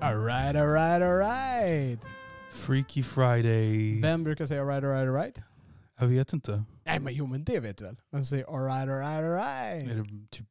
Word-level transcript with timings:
Alright, 0.00 0.56
alright, 0.56 1.02
alright. 1.02 1.98
Freaky 2.50 3.02
Friday. 3.02 4.00
Vem 4.00 4.24
brukar 4.24 4.46
säga 4.46 4.60
alright, 4.62 4.84
alright, 4.84 5.08
alright? 5.08 5.38
Jag 6.00 6.06
vet 6.06 6.32
inte. 6.32 6.62
Nej 6.84 7.00
men 7.00 7.14
jo 7.14 7.26
men 7.26 7.44
det 7.44 7.60
vet 7.60 7.78
du 7.78 7.84
väl? 7.84 7.96
Vem 8.12 8.24
säger 8.24 8.44
alright, 8.44 8.88
alright, 8.88 9.24
alright? 9.24 9.90
Är 9.90 9.96
det 9.96 10.28
typ 10.30 10.46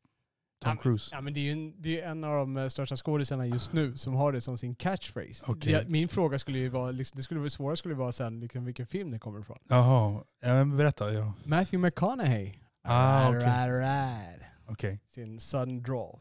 Ja, 0.60 0.66
Tom 0.66 0.70
men- 0.70 0.78
Cruise? 0.78 1.16
Ja 1.16 1.22
men 1.22 1.34
det 1.34 1.40
är 1.40 1.42
ju 1.44 1.52
en, 1.52 1.82
det 1.82 2.02
är 2.02 2.10
en 2.12 2.24
av 2.24 2.34
de 2.38 2.58
eh, 2.58 2.68
största 2.68 2.96
skådisarna 2.96 3.46
just 3.46 3.74
nu 3.74 3.98
som 3.98 4.14
har 4.16 4.32
det 4.32 4.42
som 4.42 4.58
sin 4.58 4.76
catchphrase. 4.76 5.46
Okej. 5.48 5.74
Det, 5.74 5.90
min 5.90 6.08
fråga 6.10 6.40
skulle 6.40 6.58
ju 6.58 6.70
vara, 6.70 6.92
liksom, 6.92 7.16
det 7.18 7.24
skulle 7.24 7.40
vara 7.40 7.50
svåra 7.50 7.76
skulle 7.76 7.96
vara 7.96 8.12
sen 8.12 8.40
liksom, 8.40 8.66
vilken 8.66 8.88
film 8.88 9.12
det 9.12 9.20
kommer 9.20 9.40
ifrån. 9.40 9.58
Jaha, 9.70 10.24
ja, 10.42 10.48
men 10.48 10.78
berätta. 10.78 11.14
Ja. 11.14 11.34
Matthew 11.44 11.78
McConaughey. 11.88 12.54
Ah, 12.84 13.26
alright, 13.26 13.44
okej. 13.48 13.62
alright, 13.64 13.92
alright. 13.92 14.42
Okej. 14.70 15.00
Sin 15.10 15.40
sudden 15.40 15.84
drawl. 15.84 16.20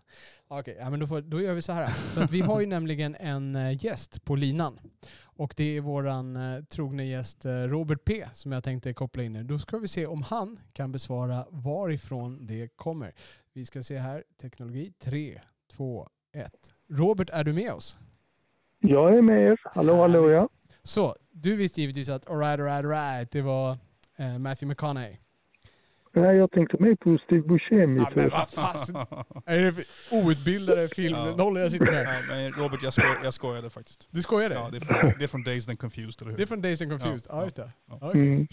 Okej, 0.49 0.77
ja, 0.81 0.91
men 0.91 1.01
då, 1.01 1.07
får, 1.07 1.21
då 1.21 1.41
gör 1.41 1.55
vi 1.55 1.63
så 1.63 1.73
här. 1.73 1.87
För 1.87 2.23
att 2.23 2.31
vi 2.31 2.41
har 2.41 2.61
ju 2.61 2.67
nämligen 2.77 3.17
en 3.21 3.57
eh, 3.57 3.85
gäst 3.85 4.25
på 4.25 4.37
linan. 4.37 4.81
Och 5.23 5.55
det 5.57 5.77
är 5.77 5.81
våran 5.81 6.37
eh, 6.37 6.65
trogne 6.65 7.05
gäst 7.05 7.45
eh, 7.45 7.53
Robert 7.53 8.05
P 8.05 8.27
som 8.33 8.53
jag 8.53 8.65
tänkte 8.65 8.95
koppla 8.95 9.23
in 9.23 9.33
nu. 9.33 9.43
Då 9.43 9.59
ska 9.59 9.79
vi 9.79 9.89
se 9.89 10.07
om 10.07 10.23
han 10.23 10.59
kan 10.73 10.93
besvara 10.93 11.47
varifrån 11.51 12.47
det 12.47 12.69
kommer. 12.77 13.15
Vi 13.53 13.67
ska 13.67 13.83
se 13.83 13.99
här. 13.99 14.25
Teknologi. 14.41 14.93
3, 14.99 15.41
2, 15.73 16.09
1. 16.33 16.73
Robert, 16.89 17.31
är 17.31 17.45
du 17.45 17.53
med 17.53 17.73
oss? 17.73 17.97
Jag 18.79 19.19
är 19.19 19.23
med 19.23 19.43
er. 19.43 19.61
Hallå, 19.65 19.95
hallå 19.95 20.31
ja. 20.31 20.49
Så, 20.83 21.17
du 21.31 21.57
visste 21.57 21.81
givetvis 21.81 22.09
att 22.09 22.31
alright, 22.31 22.61
alright, 22.61 22.85
alright, 22.85 23.31
det 23.31 23.43
var 23.43 23.79
eh, 24.17 24.39
Matthew 24.39 24.67
McConaughey. 24.67 25.17
Nej, 26.21 26.37
jag 26.37 26.51
tänkte 26.51 26.77
mer 26.83 26.95
på 26.95 27.19
Steve 27.25 27.43
Buscemi. 27.49 28.01
Ja, 28.01 28.11
men 28.15 28.29
vad 28.31 28.51
fasen. 28.51 28.97
Är 29.47 29.59
det 29.59 29.73
outbildade 30.17 30.89
filmnollor 30.89 31.59
jag 31.63 31.73
sitter 31.73 31.93
med? 31.93 32.07
Ja, 32.07 32.23
men 32.29 32.53
Robert, 32.53 32.83
jag, 32.83 32.93
skoj, 32.93 33.05
jag 33.25 33.35
skojade 33.35 33.71
faktiskt. 33.71 34.09
Du 34.11 34.23
skojade? 34.23 34.55
Ja, 34.55 34.69
det, 34.73 34.77
är 34.77 34.81
från, 34.81 35.13
det 35.19 35.25
är 35.25 35.29
från 35.29 35.43
Days 35.43 35.69
and 35.69 35.79
Confused, 35.79 36.23
eller 36.23 36.31
hur? 36.31 36.37
Det 36.37 36.43
är 36.43 36.47
från 36.47 36.63
Days 36.63 36.83
and 36.83 36.91
Confused? 36.91 37.27
Ja, 37.31 37.37
Ja, 37.37 37.45
just 37.45 37.57
det. 37.57 37.71
ja. 37.87 37.99
Ja, 38.01 38.09
okej. 38.09 38.21
Mm. 38.23 38.47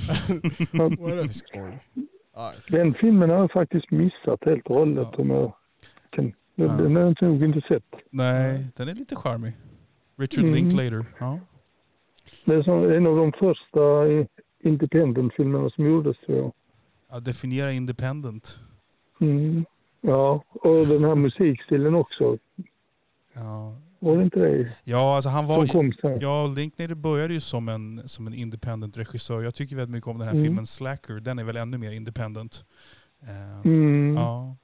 Vad 1.00 1.12
är 1.12 1.16
det 1.16 1.26
för 1.26 1.34
skoj? 1.34 1.80
Ja. 2.36 2.54
Den 2.70 2.94
filmen 2.94 3.30
har 3.30 3.38
jag 3.38 3.52
faktiskt 3.52 3.92
missat 3.92 4.40
helt 4.46 4.68
och 4.68 4.76
hållet. 4.76 5.08
Ja. 5.12 5.18
Om 5.22 5.30
jag 5.30 5.54
kan. 6.10 6.24
Den, 6.26 6.34
Ja. 6.56 6.74
den 6.74 6.96
har 6.96 7.04
jag 7.04 7.22
nog 7.22 7.44
inte 7.44 7.62
sett. 7.68 7.84
Nej, 8.10 8.66
den 8.76 8.88
är 8.90 8.94
lite 8.96 9.16
charmig. 9.16 9.54
Richard 10.18 10.44
Mm. 10.44 10.56
Linklater. 10.56 11.06
Ja. 11.20 11.40
Det 12.46 12.54
är 12.56 12.64
som 12.64 12.92
en 12.92 13.08
av 13.08 13.16
de 13.18 13.32
första 13.32 13.80
independent-filmerna 14.64 15.70
som 15.70 15.86
gjordes 15.86 16.18
tror 16.18 16.38
jag. 16.38 16.54
Ja, 17.14 17.20
definiera 17.20 17.72
independent. 17.72 18.60
Mm. 19.22 19.66
Ja, 20.02 20.44
och 20.50 20.88
den 20.88 21.04
här 21.04 21.16
musikstilen 21.16 21.96
också. 21.96 22.38
Ja, 23.34 23.76
Var 24.00 24.18
det 24.18 24.24
inte 24.24 24.40
det 24.40 24.72
ja 24.84 25.16
alltså 25.16 25.30
han 25.30 25.46
var... 25.46 25.68
kom? 25.68 25.94
Ja, 26.22 26.48
Linklater 26.48 26.96
började 26.96 27.34
ju 27.34 27.40
som 27.40 27.70
en, 27.70 28.02
som 28.10 28.28
en 28.28 28.34
independent 28.34 28.98
regissör. 28.98 29.42
Jag 29.44 29.56
tycker 29.56 29.76
väldigt 29.76 29.92
mycket 29.94 30.08
om 30.08 30.18
den 30.18 30.28
här 30.28 30.36
Mm. 30.36 30.46
filmen 30.46 30.66
Slacker. 30.68 31.14
Den 31.14 31.40
är 31.40 31.44
väl 31.44 31.58
ännu 31.58 31.78
mer 31.78 31.92
independent. 31.92 32.66
Eh, 33.22 33.60
Mm. 33.66 34.16
Ja. 34.16 34.56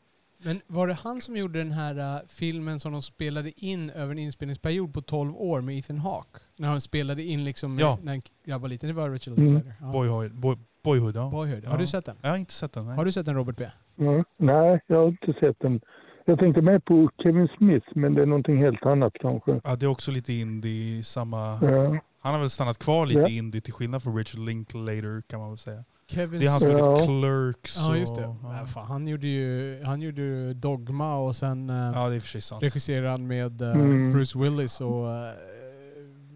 Men 0.46 0.62
var 0.68 0.88
det 0.88 0.94
han 0.94 1.22
som 1.22 1.38
gjorde 1.38 1.60
den 1.60 1.72
här 1.72 2.00
uh, 2.16 2.28
filmen 2.28 2.80
som 2.80 2.92
de 2.92 3.02
spelade 3.02 3.52
in 3.66 3.90
över 3.90 4.12
en 4.12 4.20
inspelningsperiod 4.20 4.94
på 4.94 5.02
12 5.02 5.36
år 5.36 5.62
med 5.62 5.78
Ethan 5.78 5.98
Hawke? 6.00 6.40
När 6.58 6.68
han 6.68 6.82
spelade 6.82 7.24
in 7.24 7.44
liksom 7.44 7.80
Ja. 7.80 7.98
när 8.04 8.22
jag 8.44 8.60
var 8.60 8.68
liten. 8.70 8.88
Det 8.90 8.94
var 8.96 9.10
Richard 9.10 9.38
Mm. 9.38 9.54
Linklater. 9.54 9.76
Ja. 9.82 9.92
Boyhood, 9.92 10.36
boy, 10.36 10.56
boyhood 10.84 11.16
ja. 11.16 11.30
Boyhood. 11.30 11.66
Har 11.66 11.74
Ja. 11.74 11.78
du 11.80 11.88
sett 11.88 12.06
den? 12.06 12.16
Jag 12.22 12.30
har 12.30 12.38
inte 12.38 12.54
sett 12.54 12.74
den. 12.74 12.86
Nej. 12.88 12.96
Har 12.96 13.06
du 13.06 13.12
sett 13.12 13.26
den 13.26 13.36
Robert 13.36 13.58
B? 13.58 13.66
Ja. 13.96 14.24
Nej, 14.38 14.80
jag 14.88 14.98
har 14.98 15.08
inte 15.08 15.34
sett 15.40 15.60
den. 15.60 15.82
Jag 16.26 16.40
tänkte 16.40 16.62
mer 16.62 16.80
på 16.80 17.10
Kevin 17.24 17.48
Smith, 17.58 17.88
men 17.96 18.14
det 18.14 18.22
är 18.22 18.26
någonting 18.26 18.58
helt 18.58 18.86
annat 18.86 19.14
kanske. 19.20 19.62
Ja, 19.64 19.76
det 19.76 19.86
är 19.86 19.88
också 19.90 20.12
lite 20.12 20.34
indie, 20.34 21.04
samma... 21.04 21.60
Ja. 21.62 22.00
Han 22.22 22.34
har 22.34 22.40
väl 22.40 22.50
stannat 22.50 22.80
kvar 22.80 23.06
lite 23.06 23.20
Ja. 23.20 23.28
indie 23.28 23.62
till 23.62 23.74
skillnad 23.74 24.04
från 24.04 24.18
Richard 24.18 24.40
Linklater 24.42 25.22
kan 25.30 25.40
man 25.40 25.50
väl 25.50 25.58
säga. 25.58 25.84
Kevin 26.10 26.40
Det 26.40 26.46
är 26.46 26.50
han 26.50 26.60
som 26.60 26.70
Ja. 26.72 26.96
heter 26.96 27.06
Clerks 27.06 27.78
Ja, 27.78 27.98
just 27.98 28.16
det. 28.16 28.22
Ja. 28.22 28.36
Ja. 28.60 28.66
fan, 28.66 28.86
han 28.88 29.08
gjorde 29.08 29.28
ju 29.28 29.84
han 29.84 30.02
gjorde 30.02 30.22
ju 30.22 30.54
Dogma 30.54 31.18
och 31.18 31.36
sen 31.36 31.70
uh, 31.70 31.92
ja, 31.96 32.10
det 32.10 32.16
regisserade 32.62 33.10
han 33.10 33.28
med 33.28 33.62
uh, 33.62 33.72
Mm. 33.72 34.12
Bruce 34.12 34.40
Willis 34.40 34.82
och 34.82 35.06
uh, 35.06 35.14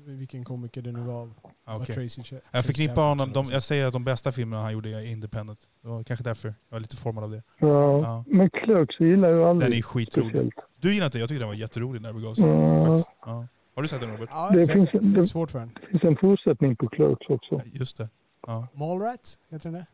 vilken 0.05 0.45
komiker 0.45 0.81
det 0.81 0.91
nu 0.91 0.99
var. 0.99 1.29
Ja, 1.65 1.75
okej. 1.75 1.95
Tracy 1.95 2.21
Ch- 2.21 2.39
Jag 2.51 2.65
förknippar 2.65 2.93
Tracy 2.95 3.01
honom, 3.07 3.31
de, 3.33 3.45
jag 3.51 3.63
säger 3.63 3.87
att 3.87 3.93
de 3.93 4.03
bästa 4.03 4.31
filmerna 4.31 4.61
han 4.63 4.73
gjorde 4.73 4.89
är 4.89 5.11
independent. 5.11 5.59
Det 5.81 5.87
var 5.87 6.03
kanske 6.03 6.23
därför 6.23 6.53
jag 6.69 6.77
är 6.77 6.81
lite 6.81 6.95
formad 6.97 7.23
av 7.23 7.31
det. 7.31 7.43
Ja. 7.59 7.99
Ja. 8.01 8.23
Men 8.27 8.49
Clerks 8.49 8.99
gillar 8.99 9.29
jag 9.29 9.49
aldrig 9.49 9.71
Den 9.71 9.77
är 9.77 9.81
skitrolig. 9.81 10.53
Du 10.81 10.93
gillar 10.93 11.05
inte 11.05 11.19
Jag 11.19 11.29
tyckte 11.29 11.39
den 11.41 11.47
var 11.47 11.55
jätterolig 11.55 12.01
när 12.01 12.09
det 12.09 12.13
begav 12.19 12.35
sig. 12.35 12.45
Ja. 12.47 12.85
faktiskt. 12.85 13.11
Ja. 13.25 13.47
Har 13.75 13.81
du 13.81 13.87
sett 13.87 14.01
den 14.01 14.11
Robert? 14.11 14.29
Ja, 14.31 14.49
Det 14.51 14.59
det 14.59 14.73
finns- 14.73 14.89
finns, 14.91 15.03
det 15.03 15.09
är 15.19 15.21
det- 15.21 15.25
svårt 15.25 15.51
för 15.51 15.59
den. 15.59 15.71
Det 15.81 15.87
finns 15.87 16.03
en 16.03 16.17
fortsättning 16.17 16.75
på 16.75 16.87
Clerks 16.89 17.29
också. 17.29 17.61
Just 17.73 17.97
det. 17.97 18.09
Ja. 18.47 18.67
Mallrats, 18.73 19.39
heter 19.49 19.63
den 19.71 19.73
det? 19.73 19.85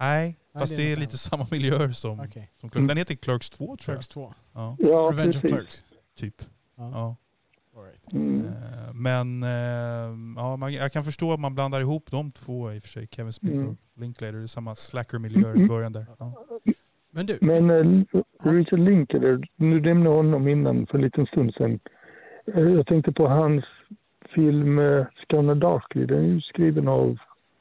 Nej, 0.00 0.38
Nej, 0.54 0.60
fast 0.60 0.76
det 0.76 0.82
är 0.82 0.86
det 0.86 0.92
är 0.92 0.96
något 0.96 1.00
lite 1.00 1.18
samma 1.18 1.46
miljöer 1.50 1.88
som, 1.92 2.20
Okej. 2.20 2.50
som 2.60 2.70
Clerks. 2.70 2.88
Den 2.88 2.96
heter 2.96 3.14
Clerks 3.14 3.50
2 3.50 3.64
tror 3.66 3.70
jag. 3.76 3.78
Clerks 3.80 4.08
2. 4.08 4.34
Ja, 4.52 4.76
Ja, 4.78 4.86
Revenge 5.12 5.28
of 5.28 5.34
precis. 5.34 5.50
Clerks. 5.50 5.84
typ. 6.16 6.34
Ja. 6.76 6.90
Ja. 6.94 7.16
All 7.76 7.84
right. 7.84 8.12
Mm. 8.12 8.46
Eh, 8.46 8.92
Men 8.94 9.42
eh, 9.42 10.40
ja, 10.42 10.56
man, 10.56 10.72
jag 10.72 10.92
kan 10.92 11.04
förstå 11.04 11.32
att 11.32 11.40
man 11.40 11.54
blandar 11.54 11.80
ihop 11.80 12.10
de 12.10 12.32
två 12.32 12.72
i 12.72 12.78
och 12.78 12.82
för 12.82 12.88
sig. 12.88 13.08
Kevin 13.10 13.32
Smith 13.32 13.54
Mm. 13.56 13.68
och 13.68 13.76
Linklater. 13.94 14.32
Det 14.32 14.42
är 14.42 14.46
samma 14.46 14.74
slacker-miljöer 14.74 15.54
i 15.54 15.56
Mm. 15.56 15.68
början 15.68 15.92
där. 15.92 16.06
Ja. 16.18 16.32
Men 17.10 17.26
du, 17.26 17.38
Men 17.40 17.70
eh, 17.70 18.04
Richard 18.50 18.78
Linklater, 18.78 19.48
nu 19.56 19.80
nämnde 19.80 20.10
honom 20.10 20.48
innan 20.48 20.86
för 20.86 20.94
en 20.98 21.04
liten 21.04 21.26
stund 21.26 21.54
sedan. 21.54 21.80
Jag 22.44 22.86
tänkte 22.86 23.12
på 23.12 23.28
hans 23.28 23.64
film 24.34 24.78
uh, 24.78 25.06
Scanner 25.24 25.54
Darkly. 25.54 26.06
Den 26.06 26.18
är 26.24 26.28
ju 26.28 26.40
skriven 26.40 26.88
av 26.88 27.18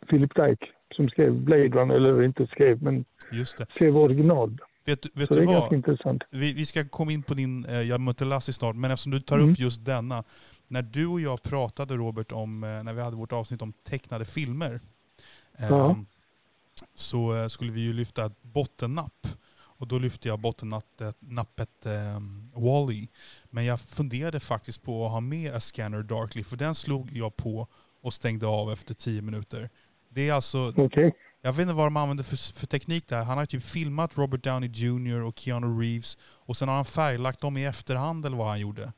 Philip 0.10 0.36
Dyke 0.36 0.66
som 0.96 1.10
skrev 1.10 1.34
Blade 1.34 1.68
Runner, 1.70 1.96
eller 1.96 2.24
inte 2.24 2.48
skrev, 2.48 2.84
men 2.84 3.06
Just 3.32 3.58
det. 3.58 3.66
skrev 3.76 3.98
original. 3.98 4.58
Vet, 4.86 5.06
vet 5.14 5.28
Så 5.28 5.34
det 5.34 5.40
du 5.40 5.44
är 5.44 5.46
vad? 5.46 5.56
ganska 5.56 5.76
intressant. 5.76 6.24
Vi, 6.30 6.54
vi 6.54 6.66
ska 6.66 6.88
komma 6.90 7.12
in 7.12 7.24
på 7.24 7.34
din 7.34 7.66
eh, 7.66 7.82
Jag 7.82 8.02
mötte 8.02 8.26
Lassie 8.26 8.54
snart, 8.54 8.76
men 8.76 8.92
eftersom 8.92 9.12
du 9.12 9.20
tar 9.20 9.38
Mm. 9.38 9.52
upp 9.52 9.60
just 9.60 9.86
denna. 9.86 10.24
När 10.68 10.82
du 10.82 11.06
och 11.08 11.22
jag 11.22 11.44
pratade 11.44 11.96
Robert 11.96 12.32
om, 12.32 12.64
eh, 12.64 12.84
när 12.84 12.94
vi 12.94 13.02
hade 13.02 13.16
vårt 13.18 13.32
avsnitt 13.34 13.62
om 13.62 13.74
tecknade 13.74 14.26
filmer. 14.26 14.80
eh, 15.58 15.68
Ja. 15.70 15.96
Så 16.96 17.36
eh, 17.36 17.48
skulle 17.48 17.72
vi 17.72 17.82
ju 17.82 17.94
lyfta 17.94 18.26
ett 18.26 18.44
bottennapp. 18.44 19.28
Och 19.60 19.88
då 19.88 20.00
lyfte 20.00 20.28
jag 20.28 20.40
bottennappet 20.40 21.16
nappet, 21.20 21.86
eh, 21.86 22.20
Wall-E. 22.54 23.08
Men 23.50 23.66
jag 23.66 23.80
funderade 23.80 24.40
faktiskt 24.40 24.84
på 24.84 25.06
att 25.06 25.12
ha 25.12 25.20
med 25.20 25.56
A 25.56 25.60
Scanner 25.60 26.04
Darkly, 26.04 26.44
för 26.44 26.58
den 26.58 26.76
slog 26.76 27.18
jag 27.18 27.36
på 27.36 27.68
och 28.02 28.14
stängde 28.14 28.48
av 28.48 28.72
efter 28.72 28.94
tio 28.94 29.22
minuter. 29.22 29.70
Det 30.10 30.30
är 30.30 30.34
alltså 30.34 30.58
Okej. 30.78 31.16
jag 31.42 31.52
vet 31.54 31.62
inte 31.62 31.74
vad 31.74 31.86
de 31.86 31.98
använder 31.98 32.24
för, 32.24 32.60
för 32.60 32.68
teknik 32.68 33.08
där. 33.08 33.24
Han 33.24 33.38
har 33.38 33.46
typ 33.46 33.64
filmat 33.64 34.18
Robert 34.18 34.44
Downey 34.44 34.70
Jr 34.74 35.24
och 35.28 35.38
Keanu 35.38 35.68
Reeves 35.82 36.18
och 36.48 36.56
sen 36.58 36.68
har 36.68 36.76
han 36.76 36.86
färglagt 36.86 37.42
dem 37.42 37.58
i 37.58 37.66
efterhand 37.66 38.26
eller 38.26 38.38
vad 38.38 38.48
han 38.48 38.60
gjorde. 38.60 38.82
Är 38.82 38.90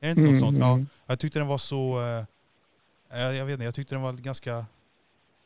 det 0.00 0.08
inte 0.08 0.20
Mm, 0.20 0.30
något 0.32 0.40
sånt? 0.40 0.58
Ja. 0.58 0.72
mm. 0.72 0.86
Jag 1.06 1.18
tyckte 1.18 1.38
den 1.38 1.48
var 1.48 1.58
så... 1.58 2.00
Eh, 2.00 2.24
jag, 3.20 3.34
jag 3.34 3.44
vet 3.44 3.52
inte, 3.52 3.64
jag 3.64 3.74
tyckte 3.74 3.94
den 3.94 4.02
var 4.02 4.12
ganska... 4.12 4.64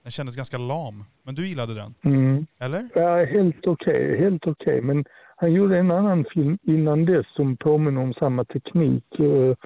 Den 0.03 0.11
kändes 0.13 0.37
ganska 0.37 0.59
lam. 0.59 1.05
Men 1.23 1.35
du 1.35 1.47
gillade 1.49 1.75
den? 1.75 1.95
Mm. 2.05 2.47
Eller? 2.59 2.89
Ja, 2.95 3.25
helt 3.25 3.67
okej. 3.67 4.19
helt 4.19 4.47
okej. 4.47 4.81
Men 4.81 5.05
han 5.37 5.53
gjorde 5.53 5.79
en 5.79 5.91
annan 5.91 6.25
film 6.35 6.59
innan 6.63 7.05
dess 7.05 7.27
som 7.37 7.57
påminner 7.57 8.01
om 8.01 8.15
samma 8.15 8.45
teknik. 8.45 9.05
Eh, 9.19 9.57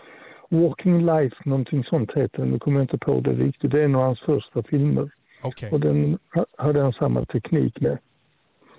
Walking 0.50 1.06
Life, 1.06 1.37
någonting 1.44 1.84
sånt 1.84 2.11
heter 2.11 2.38
den. 2.38 2.49
Nu 2.50 2.58
kommer 2.58 2.78
jag 2.78 2.84
inte 2.84 2.99
på 2.99 3.20
det 3.20 3.32
riktigt. 3.32 3.70
Det 3.70 3.81
är 3.81 3.84
en 3.84 3.94
av 3.94 4.02
hans 4.02 4.20
första 4.20 4.62
filmer. 4.62 5.11
Okej, 5.43 5.70
Och 5.73 5.81
den 5.81 6.19
ha- 6.35 6.46
hade 6.58 6.82
han 6.82 6.93
samma 6.93 7.25
teknik 7.25 7.81
med. 7.81 7.99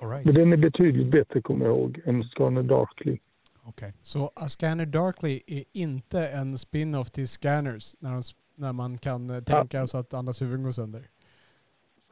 right. 0.01 0.25
Men 0.25 0.33
den 0.35 0.53
är 0.53 0.57
betydligt 0.57 1.11
bättre, 1.11 1.41
kommer 1.41 1.65
jag 1.65 1.77
ihåg, 1.77 1.99
än 2.05 2.23
Scanner 2.23 2.63
Darkly. 2.63 3.17
Okej. 3.63 3.93
så 4.01 4.31
A 4.35 4.49
Scanner 4.49 4.85
Darkly 4.85 5.41
är 5.47 5.63
inte 5.73 6.27
en 6.27 6.57
spin-off 6.57 7.11
till 7.11 7.27
Scanners 7.27 7.95
när, 7.99 8.11
de, 8.11 8.21
när 8.55 8.73
man 8.73 8.97
kan 8.97 9.29
eh, 9.29 9.41
tänka 9.43 9.87
så 9.87 9.97
att 9.97 10.13
andras 10.13 10.41
huvuden 10.41 10.63
går 10.63 10.71
sönder? 10.71 11.03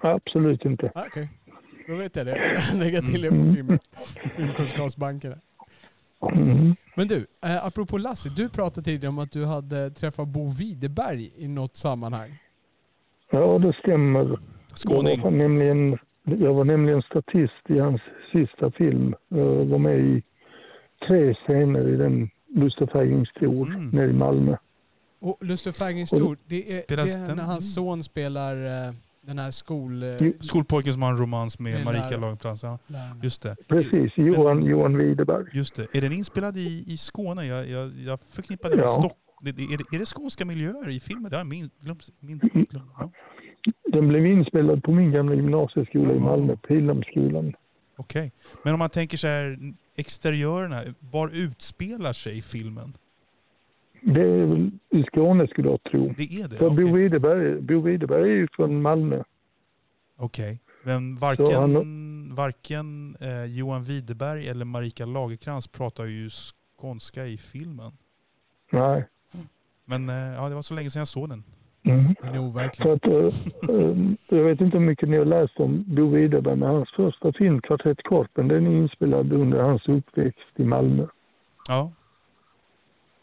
Absolut 0.02 0.66
inte. 0.66 0.92
Ah, 0.96 1.04
Okej, 1.08 1.30
då 1.88 1.96
vet 1.96 2.16
jag 2.16 2.26
det. 2.26 2.58
Lägga 2.74 3.02
till 3.02 3.22
det 3.22 3.30
på 3.30 3.36
Mm. 3.36 3.56
film, 3.56 3.80
filmkunskapsbanken. 4.36 5.42
Mm. 6.34 6.76
Men 6.96 7.08
du, 7.08 7.28
eh, 7.44 7.66
apropå 7.66 7.98
Lasse, 7.98 8.30
du 8.30 8.50
pratade 8.50 8.86
tidigare 8.86 9.10
om 9.10 9.20
att 9.20 9.32
du 9.32 9.46
hade 9.46 9.92
träffat 9.92 10.28
Bo 10.28 10.50
Widerberg 10.50 11.32
i 11.38 11.48
något 11.48 11.76
sammanhang. 11.76 12.38
Ja, 13.40 13.58
det 13.60 13.74
stämmer. 13.74 14.40
Skåning. 14.74 15.16
Jag 15.18 15.24
var, 15.24 15.32
nämligen, 15.32 15.98
jag 16.24 16.54
var 16.54 16.64
nämligen 16.64 17.02
statist 17.02 17.70
i 17.70 17.80
hans 17.80 18.02
sista 18.32 18.72
film. 18.72 19.16
Jag 19.28 19.66
var 19.66 19.78
med 19.78 20.00
i 20.00 20.24
tre 21.08 21.34
scener 21.34 21.88
i 21.88 21.96
den 21.96 22.30
Lust 22.56 22.82
och 22.82 22.90
fägring 22.92 23.26
stor 23.26 23.68
Mm. 23.68 23.90
nere 23.90 24.10
i 24.10 24.14
Malmö. 24.14 24.56
Och 25.20 25.38
Lust 25.42 25.68
och 25.68 25.76
fägring 25.76 26.08
stor, 26.08 26.38
det 26.46 26.72
är, 26.72 26.84
det 26.88 26.94
är 26.94 27.26
den 27.28 27.38
när 27.38 27.44
hans 27.44 27.74
son 27.74 28.04
spelar 28.04 28.56
eh, 28.88 28.94
den 29.22 29.40
här 29.40 29.52
skol... 29.52 30.04
Eh, 30.04 30.10
Jo. 30.20 30.34
Skolpojken 30.40 30.94
som 30.94 31.02
har 31.02 31.10
en 31.12 31.18
romans 31.18 31.60
med 31.60 31.74
Med 31.74 31.86
Marika. 31.86 32.18
Lagercrantz. 32.18 32.64
Ja, 32.64 32.80
just 33.24 33.42
det. 33.42 33.56
Precis, 33.68 34.12
Johan, 34.16 34.66
Johan 34.66 34.98
Widerberg. 34.98 35.46
Just 35.54 35.76
det. 35.76 35.96
Är 35.96 36.02
den 36.02 36.12
inspelad 36.14 36.58
i, 36.58 36.84
i 36.88 36.98
Skåne? 36.98 37.46
Jag, 37.46 37.70
jag, 37.70 37.92
jag 38.06 38.20
förknippar 38.30 38.70
det 38.70 38.76
med 38.76 38.86
Ja. 38.86 38.88
Stock... 39.00 39.18
Det, 39.42 39.52
det, 39.52 39.64
är, 39.64 39.78
det, 39.78 39.96
är 39.96 40.00
det 40.00 40.06
skånska 40.06 40.46
miljöer 40.46 40.90
i 40.90 41.00
filmen? 41.00 41.32
Det 41.32 41.38
har 41.38 41.44
min, 41.44 41.70
glömt. 41.82 42.10
Min, 42.20 42.38
glömt 42.38 42.70
ja. 42.72 43.12
Den 43.84 44.08
blev 44.08 44.26
inspelad 44.26 44.84
på 44.84 44.92
min 44.92 45.12
gamla 45.12 45.36
gymnasieskola 45.36 46.14
i. 46.14 46.20
Malmö, 46.20 46.56
Pildammsskolan. 46.56 47.54
Okej. 47.96 48.32
Men 48.64 48.74
om 48.74 48.80
man 48.80 48.90
tänker 48.90 49.18
så 49.18 49.28
här, 49.28 49.60
exteriörerna, 49.96 50.82
var 51.00 51.30
utspelar 51.34 52.14
sig 52.14 52.42
filmen? 52.42 52.98
Det 54.02 54.22
är 54.22 54.46
väl 54.46 54.72
i 54.90 55.04
Skåne 55.04 55.48
skulle 55.48 55.70
jag 55.70 55.84
tro. 55.84 56.14
Det 56.18 56.24
är 56.42 56.48
det? 56.48 56.56
För. 56.56 56.70
Bo, 56.70 56.96
Widerberg, 56.96 57.62
Bo 57.62 57.82
Widerberg 57.82 58.32
är 58.32 58.36
ju 58.36 58.48
från 58.52 58.82
Malmö. 58.82 59.24
Okej. 60.18 60.60
Men 60.84 61.16
varken, 61.16 61.56
han- 61.56 62.36
varken 62.36 63.16
eh, 63.22 63.46
Johan 63.46 63.84
Widerberg 63.84 64.48
eller 64.50 64.66
Marika 64.66 65.06
Lagerkrantz 65.06 65.68
pratar 65.68 66.06
ju 66.06 66.30
skånska 66.30 67.26
i 67.26 67.38
filmen. 67.38 67.92
Nej. 68.72 69.08
Men 69.90 70.10
eh, 70.10 70.16
ja, 70.16 70.50
det 70.50 70.56
var 70.56 70.62
så 70.62 70.74
länge 70.74 70.90
sedan 70.90 71.00
jag 71.00 71.08
såg 71.08 71.30
den. 71.30 71.44
Mm. 71.84 72.16
Den 72.22 72.34
är 72.36 72.40
overklig. 72.40 72.84
Så 72.88 72.92
att, 72.94 73.06
eh, 73.06 74.38
jag 74.38 74.44
vet 74.44 74.62
inte 74.62 74.78
hur 74.78 74.86
mycket 74.86 75.10
ni 75.10 75.18
har 75.18 75.26
läst 75.26 75.60
om 75.60 75.84
Bo 75.88 76.10
Widerberg, 76.10 76.56
men 76.56 76.70
hans 76.70 76.92
första 76.96 77.34
film, 77.34 77.62
Kvartett 77.62 78.04
Korpen, 78.04 78.48
den 78.48 78.68
är 78.68 78.72
inspelad 78.72 79.34
under 79.34 79.60
hans 79.64 79.88
uppväxt 79.88 80.40
i 80.56 80.64
Malmö. 80.64 81.08
Ja, 81.68 81.92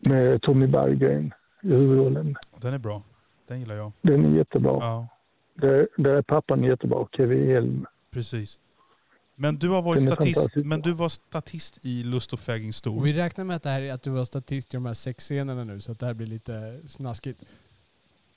Med 0.08 0.42
Tommy 0.42 0.66
Berggren 0.66 1.34
i 1.62 1.68
huvudrollen. 1.68 2.36
den 2.60 2.74
är 2.74 2.78
bra. 2.78 3.02
Den 3.48 3.60
gillar 3.60 3.74
jag. 3.74 3.92
Den 4.02 4.24
är 4.24 4.36
jättebra. 4.38 4.78
Ja, 4.80 5.08
Där, 5.54 5.88
där 5.96 6.16
är 6.16 6.22
pappan 6.22 6.62
jättebra, 6.62 7.06
Kevin 7.16 7.48
Hjelm. 7.48 7.86
precis. 8.10 8.60
Men 9.36 9.56
du 9.56 9.68
har 9.68 9.82
varit 9.82 10.02
statist, 10.02 10.38
fantastisk. 10.40 10.66
men 10.66 10.80
du 10.80 10.92
var 10.92 11.08
statist 11.08 11.78
i 11.84 12.02
Lust 12.02 12.32
och 12.32 12.38
fägring 12.38 12.72
stor. 12.72 12.98
Och 12.98 13.06
vi 13.06 13.12
räknar 13.12 13.44
med 13.44 13.56
att, 13.56 13.62
det 13.62 13.68
här, 13.68 13.80
är- 13.82 13.92
att 13.92 14.02
du 14.02 14.10
var 14.10 14.24
statist 14.24 14.74
i 14.74 14.76
de 14.76 14.86
här 14.86 14.94
sex 14.94 15.24
scenerna 15.24 15.64
nu, 15.64 15.80
så 15.80 15.92
att 15.92 16.00
det 16.00 16.06
här 16.06 16.14
blir 16.14 16.26
lite 16.26 16.80
snaskigt. 16.86 17.40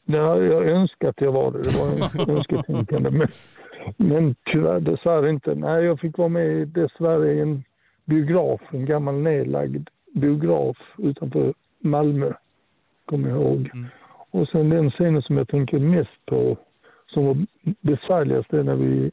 Ja, 0.06 0.42
jag 0.42 0.64
önskar 0.68 1.10
att 1.10 1.22
jag 1.22 1.32
var 1.32 1.52
det. 1.52 1.62
Det 1.62 1.78
var 1.80 1.88
en 1.88 2.30
önsketänkande. 2.38 3.10
Men, 3.12 3.28
men 3.98 4.36
tyvärr 4.52 4.80
dessvärre 4.80 5.30
inte. 5.30 5.56
Nej, 5.56 5.84
jag 5.84 6.00
fick 6.00 6.18
vara 6.18 6.30
med 6.30 6.48
i 6.62 6.66
dessvärre 6.66 7.34
i 7.34 7.40
en 7.40 7.64
biograf, 8.06 8.62
en 8.72 8.86
gammal 8.86 9.16
nedlagd 9.16 9.88
biograf 10.14 10.78
utanför 10.98 11.54
Malmö, 11.80 12.34
kommer 13.06 13.30
jag 13.30 13.38
ihåg. 13.42 13.70
Mm. 13.74 13.86
Och 14.32 14.48
sen 14.48 14.70
den 14.70 14.92
scenen 14.92 15.22
som 15.22 15.38
jag 15.38 15.48
tänker 15.48 15.80
mest 15.80 16.26
på, 16.26 16.58
som 17.08 17.26
var 17.26 17.46
besvärligast, 17.82 18.54
är 18.54 18.64
när 18.64 18.76
vi 18.76 19.12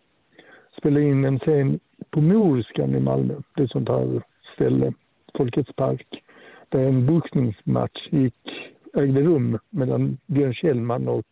spelade 0.85 1.05
in 1.05 1.25
en 1.25 1.39
scen 1.39 1.81
på 2.11 2.21
Moriskan 2.21 2.95
i 2.95 3.01
Malmö. 3.01 3.35
Det 3.57 3.63
är 3.63 3.67
sånt 3.67 3.89
här 3.89 4.23
ställe, 4.55 4.93
Folkets 5.37 5.73
park, 5.73 6.23
där 6.69 6.79
en 6.79 7.07
boxningsmatch 7.07 8.09
gick, 8.11 8.73
ägde 8.95 9.23
rum 9.23 9.59
mellan 9.71 10.19
Björn 10.27 10.55
Kjellman 10.55 11.09
och 11.09 11.27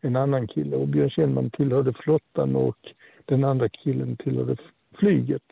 en 0.00 0.16
annan 0.16 0.48
kille. 0.48 0.76
Och 0.76 0.88
Björn 0.88 1.10
Kjellman 1.10 1.50
tillhörde 1.50 1.92
flottan 1.92 2.56
och 2.56 2.76
den 3.24 3.44
andra 3.44 3.68
killen 3.68 4.16
tillhörde 4.16 4.56
flyget. 4.98 5.48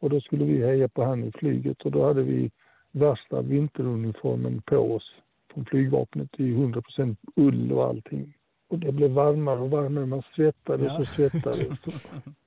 Och 0.00 0.10
då 0.10 0.20
skulle 0.20 0.44
vi 0.44 0.66
heja 0.66 0.88
på 0.88 1.04
han 1.04 1.24
i 1.24 1.32
flyget 1.32 1.82
och 1.82 1.90
då 1.90 2.04
hade 2.04 2.22
vi 2.22 2.50
värsta 2.92 3.42
vinteruniformen 3.42 4.62
på 4.62 4.94
oss 4.94 5.12
från 5.54 5.64
flygvapnet 5.64 6.28
i 6.36 6.54
100% 6.54 7.16
ull 7.34 7.72
och 7.72 7.86
allting. 7.86 8.34
Och 8.68 8.78
det 8.78 8.92
blev 8.92 9.10
varmare 9.10 9.60
och 9.60 9.70
varmare, 9.70 10.06
man 10.06 10.22
svettades 10.34 10.92
Ja. 10.92 10.98
och 10.98 11.06
svettades. 11.06 11.68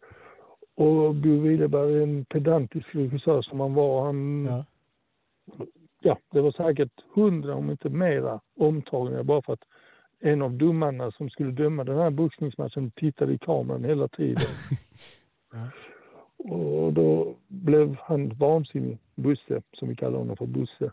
Och 0.80 1.16
Bo 1.16 1.40
Widerberg 1.42 1.98
är 1.98 2.02
en 2.04 2.26
pedantisk 2.26 2.96
regissör 2.96 3.42
som 3.42 3.60
han 3.60 3.74
var. 3.74 4.06
Han, 4.06 4.46
Ja. 4.46 4.66
ja, 6.02 6.18
det 6.32 6.42
var 6.42 6.52
säkert 6.52 6.92
hundra, 7.14 7.56
om 7.56 7.70
inte 7.72 7.90
mera, 7.90 8.40
omtagningar 8.58 9.24
bara 9.24 9.42
för 9.42 9.54
att 9.54 9.64
en 10.20 10.42
av 10.42 10.52
domarna 10.54 11.12
som 11.12 11.30
skulle 11.30 11.52
döma 11.52 11.84
den 11.84 11.98
här 11.98 12.10
boxningsmatchen 12.10 12.92
tittade 12.92 13.34
i 13.34 13.38
kameran 13.38 13.84
hela 13.84 14.08
tiden. 14.08 14.44
Ja. 15.54 15.70
Och 16.38 16.94
då 16.94 17.36
blev 17.48 17.98
han 18.00 18.30
vansinnig, 18.30 18.98
Busse, 19.16 19.62
som 19.74 19.90
vi 19.90 19.96
kallar 19.96 20.18
honom 20.20 20.38
för 20.38 20.46
Busse. 20.46 20.92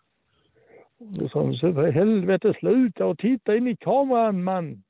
Och 0.99 1.07
Då 1.07 1.29
sa 1.29 1.45
han, 1.45 1.55
"Så 1.55 1.73
för 1.73 1.91
helvete 1.91 2.55
sluta 2.59 3.07
och 3.07 3.19
titta 3.19 3.57
in 3.57 3.69
i 3.69 3.77
kameran 3.77 4.45
man! 4.45 4.83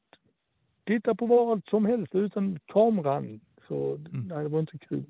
Titta 0.84 1.14
på 1.14 1.26
vad 1.26 1.62
som 1.70 1.86
helst 1.86 2.14
utan 2.14 2.58
kameran. 2.66 3.40
Så 3.68 3.98
nej, 4.10 4.42
det 4.42 4.48
var 4.48 4.60
inte 4.60 4.78
kul. 4.78 5.04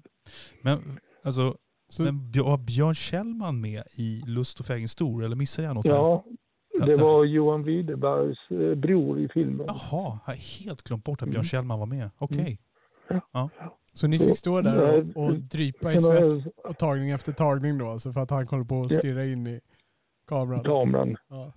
Men 0.62 0.99
alltså, 1.25 1.55
Så, 1.88 2.03
men 2.03 2.32
var 2.44 2.58
Björn 2.58 2.94
Kjellman 2.94 3.61
med 3.61 3.82
i 3.94 4.23
Lust 4.26 4.61
och 4.61 4.67
fägring 4.67 4.88
stor? 4.88 5.25
Eller 5.25 5.37
missar 5.37 5.62
jag 5.62 5.75
något 5.75 5.87
här? 5.87 5.94
Ja, 5.94 6.25
det 6.87 6.97
var 6.97 7.25
Johan 7.25 7.62
Widerbergs 7.62 8.38
eh, 8.50 8.75
bror 8.75 9.19
i 9.20 9.29
filmen. 9.29 9.67
Jaha, 9.69 9.79
jag 10.26 10.32
har 10.32 10.64
helt 10.64 10.82
glömt 10.82 11.05
bort 11.05 11.23
att 11.23 11.29
Björn 11.29 11.37
Mm. 11.41 11.44
Kjellman 11.44 11.79
var 11.79 11.87
med. 11.87 12.11
Okej. 12.19 12.58
så 13.93 14.06
ni 14.06 14.19
fick 14.19 14.38
stå 14.38 14.61
där 14.61 15.06
och, 15.17 15.25
och 15.26 15.35
drypa 15.35 15.93
i 15.93 16.00
svett 16.00 16.47
och 16.64 16.79
tagning 16.79 17.11
efter 17.11 17.32
tagning 17.32 17.79
då, 17.79 17.88
alltså 17.88 18.12
för 18.12 18.20
att 18.20 18.31
han 18.31 18.47
kollar 18.47 18.64
på 18.64 18.82
att 18.85 18.93
Ja. 18.93 18.99
stirra 18.99 19.25
in 19.26 19.47
i 19.47 19.61
kameran? 20.29 20.64
kameran. 20.64 21.17
Ja. 21.29 21.53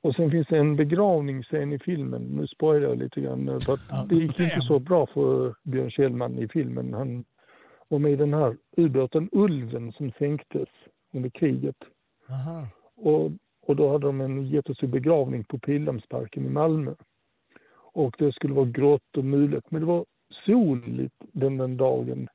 Och 0.00 0.14
sen 0.14 0.30
finns 0.30 0.46
det 0.48 0.58
en 0.58 0.76
begravningsscen 0.76 1.72
i 1.72 1.78
filmen. 1.78 2.22
Nu 2.22 2.46
spoilar 2.46 2.88
jag 2.88 2.98
lite 2.98 3.20
grann. 3.20 3.48
eh, 3.48 3.58
För 3.58 3.78
det 4.08 4.14
gick 4.14 4.40
inte 4.40 4.60
så 4.60 4.78
bra 4.78 5.06
för 5.06 5.54
Björn 5.62 5.90
Kjellman 5.90 6.38
i 6.38 6.48
filmen. 6.48 6.94
Han 6.94 7.24
var 7.88 7.98
med 7.98 8.12
i 8.12 8.16
den 8.16 8.34
här 8.34 8.56
ubåten 8.76 9.28
Ulven 9.32 9.92
som 9.92 10.12
sänktes 10.18 10.68
under 11.12 11.30
kriget. 11.30 11.76
Aha. 12.28 12.66
Och, 12.96 13.30
och 13.66 13.76
då 13.76 13.92
hade 13.92 14.06
de 14.06 14.20
en 14.20 14.46
jättestor 14.46 14.86
begravning 14.86 15.44
på 15.44 15.58
Pildammsparken 15.58 16.46
i 16.46 16.48
Malmö. 16.48 16.94
Och 17.92 18.14
det 18.18 18.32
skulle 18.34 18.54
vara 18.54 18.66
grått 18.66 19.16
och 19.16 19.24
mulet. 19.24 19.70
Men 19.70 19.80
det 19.80 19.86
var 19.86 20.04
soligt 20.46 21.14
den, 21.32 21.56
den 21.56 21.76
dagen. 21.76 22.28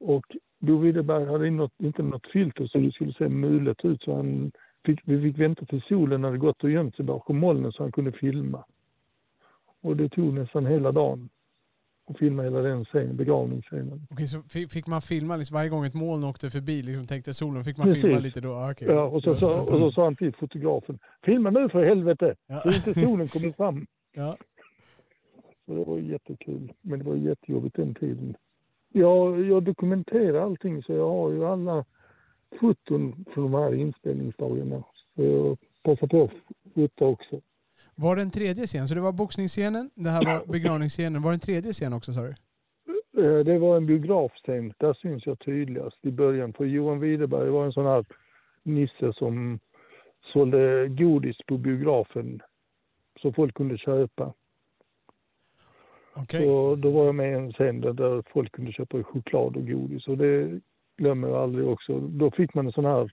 Och 0.00 0.24
Bo 0.58 0.78
Widerberg 0.78 1.24
hade 1.24 1.50
något, 1.50 1.72
inte 1.78 2.02
något 2.02 2.26
filter 2.26 2.66
så 2.66 2.78
det 2.78 2.92
skulle 2.92 3.12
se 3.12 3.28
mulet 3.28 3.84
ut. 3.84 4.02
Så 4.02 4.16
han 4.16 4.52
fick, 4.86 5.00
vi 5.04 5.22
fick 5.22 5.38
vänta 5.38 5.64
till 5.66 5.82
solen 5.88 6.24
hade 6.24 6.38
gått 6.38 6.64
och 6.64 6.70
gömt 6.70 6.96
sig 6.96 7.04
bakom 7.04 7.38
molnen 7.38 7.72
så 7.72 7.82
han 7.82 7.92
kunde 7.92 8.12
filma. 8.12 8.64
Och 9.82 9.96
det 9.96 10.08
tog 10.08 10.34
nästan 10.34 10.66
hela 10.66 10.92
dagen 10.92 11.28
att 12.06 12.18
filma 12.18 12.42
hela 12.42 12.60
den 12.60 12.84
scenen, 12.84 13.16
begravningsscenen. 13.16 14.06
Okej, 14.10 14.26
så 14.26 14.42
fi- 14.42 14.68
fick 14.68 14.86
man 14.86 15.02
filma 15.02 15.36
liksom 15.36 15.54
varje 15.54 15.68
gång 15.68 15.84
ett 15.84 15.94
moln 15.94 16.24
åkte 16.24 16.50
förbi, 16.50 16.82
liksom 16.82 17.06
tänkte 17.06 17.34
solen, 17.34 17.64
fick 17.64 17.76
man 17.76 17.86
Precis. 17.86 18.02
filma 18.02 18.18
lite 18.18 18.40
då? 18.40 18.52
Ah, 18.52 18.70
okej. 18.70 18.88
Ja, 18.88 19.02
och, 19.04 19.22
så, 19.22 19.34
så, 19.34 19.60
och 19.60 19.78
så 19.78 19.92
sa 19.92 20.04
han 20.04 20.16
till 20.16 20.32
fotografen, 20.34 20.98
filma 21.24 21.50
nu 21.50 21.68
för 21.68 21.84
helvete, 21.84 22.34
Ja. 22.46 22.60
så 22.60 22.68
inte 22.88 23.00
solen 23.06 23.28
kommer 23.28 23.52
fram. 23.52 23.86
Ja. 24.12 24.36
Så 25.66 25.74
det 25.74 25.84
var 25.84 25.98
jättekul, 25.98 26.72
men 26.80 26.98
det 26.98 27.04
var 27.04 27.14
jättejobbigt 27.16 27.76
den 27.76 27.94
tiden. 27.94 28.34
Jag, 28.92 29.44
jag 29.44 29.62
dokumenterar 29.62 30.40
allting 30.42 30.82
så 30.82 30.92
jag 30.92 31.08
har 31.08 31.30
ju 31.30 31.44
alla 31.46 31.84
foton 32.60 33.24
från 33.34 33.52
de 33.52 33.54
här 33.62 33.74
inspelningsdagarna. 33.74 34.84
Så 35.14 35.22
jag 35.22 35.58
passar 35.82 36.06
på 36.06 36.22
att 36.24 36.30
fota 36.74 37.04
också. 37.04 37.40
Var 37.94 38.16
det 38.16 38.22
en 38.22 38.30
tredje 38.30 38.66
scen? 38.66 38.88
Så 38.88 38.94
det 38.94 39.00
var 39.00 39.12
boxningsscenen, 39.12 39.90
det 39.94 40.10
här 40.10 40.24
var 40.24 40.46
begravningsscenen. 40.52 41.22
Var 41.22 41.30
det 41.30 41.36
en 41.36 41.40
tredje 41.40 41.72
scen 41.72 41.92
också 41.92 42.12
sa 42.12 42.20
du? 42.22 42.34
Eh, 43.24 43.44
Det 43.44 43.58
var 43.58 43.76
en 43.76 43.86
biografscen, 43.86 44.74
där 44.78 44.94
syns 44.94 45.26
jag 45.26 45.38
tydligast 45.38 46.06
i 46.06 46.10
början. 46.10 46.52
För 46.52 46.64
Johan 46.64 47.00
Widerberg 47.00 47.50
var 47.50 47.64
en 47.64 47.72
sån 47.72 47.86
här 47.86 48.04
nisse 48.62 49.12
som 49.12 49.58
sålde 50.32 50.88
godis 50.88 51.36
på 51.46 51.58
biografen 51.58 52.40
så 53.22 53.32
folk 53.32 53.54
kunde 53.54 53.78
köpa. 53.78 54.32
Okej. 56.14 56.44
Så 56.44 56.74
då 56.76 56.90
var 56.90 57.04
jag 57.06 57.14
med 57.14 57.30
i 57.32 57.34
en 57.34 57.52
scen 57.52 57.80
där 57.80 58.22
folk 58.32 58.52
kunde 58.52 58.72
köpa 58.72 59.02
choklad 59.02 59.56
och 59.56 59.66
godis 59.66 60.08
och 60.08 60.18
det 60.18 60.60
glömmer 61.00 61.28
jag 61.28 61.36
aldrig 61.36 61.68
också. 61.68 62.00
Då 62.00 62.30
fick 62.30 62.54
man 62.54 62.66
en 62.66 62.72
sån 62.72 62.84
här 62.84 63.12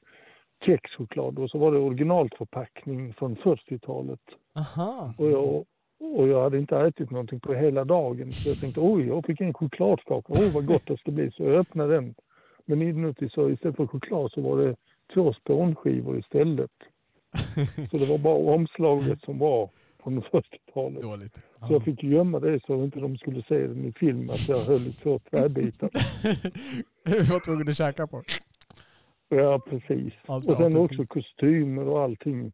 kexchoklad 0.65 1.39
och 1.39 1.49
så 1.49 1.57
var 1.57 1.71
det 1.71 1.77
originalförpackning 1.77 3.13
från 3.13 3.35
40-talet. 3.35 4.19
Aha. 4.55 5.13
Och 5.17 5.31
jag, 5.31 5.65
och 6.17 6.27
jag 6.27 6.43
hade 6.43 6.57
inte 6.57 6.77
ätit 6.77 7.11
någonting 7.11 7.39
på 7.39 7.53
hela 7.53 7.85
dagen 7.85 8.31
så 8.31 8.49
jag 8.49 8.59
tänkte 8.59 8.79
oj, 8.79 9.07
jag 9.07 9.25
fick 9.25 9.41
en 9.41 9.53
chokladkaka, 9.53 10.33
åh 10.33 10.53
vad 10.53 10.65
gott 10.65 10.85
det 10.85 10.97
ska 10.97 11.11
bli. 11.11 11.31
Så 11.31 11.43
jag 11.43 11.55
öppnade 11.55 11.93
den. 11.93 12.15
Men 12.65 12.81
inuti 12.81 13.29
så 13.29 13.49
istället 13.49 13.77
för 13.77 13.87
choklad 13.87 14.31
så 14.31 14.41
var 14.41 14.57
det 14.61 14.75
två 15.13 15.33
spånskivor 15.33 16.19
istället. 16.19 16.71
Så 17.91 17.97
det 17.97 18.05
var 18.05 18.17
bara 18.17 18.53
omslaget 18.55 19.21
som 19.21 19.39
var 19.39 19.69
från 20.03 20.21
40-talet. 20.21 21.01
Dåligt. 21.01 21.39
Så 21.67 21.73
jag 21.73 21.83
fick 21.83 22.03
gömma 22.03 22.39
det 22.39 22.65
så 22.65 22.83
inte 22.83 22.99
de 22.99 23.17
skulle 23.17 23.43
se 23.43 23.67
den 23.67 23.85
i 23.85 23.91
film 23.93 24.23
att 24.29 24.49
jag 24.49 24.57
höll 24.57 24.87
i 24.87 24.93
två 24.93 25.19
träbitar. 25.19 25.89
Du 27.03 27.21
var 27.23 27.39
tvungen 27.45 27.69
att 27.69 27.77
käka 27.77 28.07
på. 28.07 28.23
Ja, 29.29 29.59
precis. 29.69 30.13
Allt 30.25 30.47
Och 30.47 30.57
sen 30.57 30.65
autentiskt. 30.65 30.99
också 30.99 31.05
kostymer 31.19 31.87
och 31.87 32.01
allting. 32.01 32.51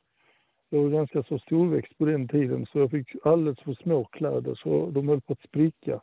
Jag 0.69 0.83
var 0.83 0.89
ganska 0.89 1.23
så 1.23 1.39
storväxt 1.39 1.97
på 1.97 2.05
den 2.05 2.27
tiden 2.27 2.65
så 2.65 2.79
jag 2.79 2.91
fick 2.91 3.07
alldeles 3.23 3.59
för 3.59 3.73
små 3.73 4.05
kläder 4.05 4.55
så 4.55 4.89
de 4.91 5.07
höll 5.07 5.21
på 5.21 5.33
att 5.33 5.41
spricka. 5.41 6.01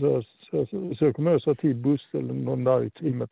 Så, 0.00 0.22
så, 0.50 0.66
så, 0.66 0.94
så 0.94 1.04
jag 1.04 1.16
kommer 1.16 1.30
ihåg 1.30 1.36
och 1.36 1.42
sa 1.42 1.54
till 1.54 1.74
Busse 1.74 2.18
eller 2.18 2.34
någon 2.34 2.64
där 2.64 2.84
i 2.84 2.90
teamet. 2.90 3.30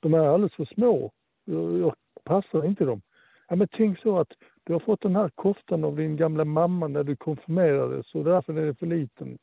De 0.00 0.14
är 0.14 0.18
alldeles 0.18 0.54
för 0.54 0.64
små. 0.64 1.12
Jag, 1.44 1.78
jag 1.78 1.94
passar 2.24 2.64
inte 2.66 2.84
dem. 2.84 3.02
Ja, 3.48 3.56
men 3.56 3.68
tänk 3.76 3.98
så 3.98 4.18
att 4.18 4.32
du 4.64 4.72
har 4.72 4.80
fått 4.80 5.00
den 5.00 5.16
här 5.16 5.28
koftan 5.34 5.84
av 5.84 5.96
din 5.96 6.16
gamla 6.16 6.44
mamma 6.44 6.88
när 6.88 7.04
du 7.04 7.16
konfirmerades 7.16 8.06
så 8.10 8.22
därför 8.22 8.54
är 8.58 8.64
den 8.66 8.74
för 8.76 8.86
liten. 8.86 9.38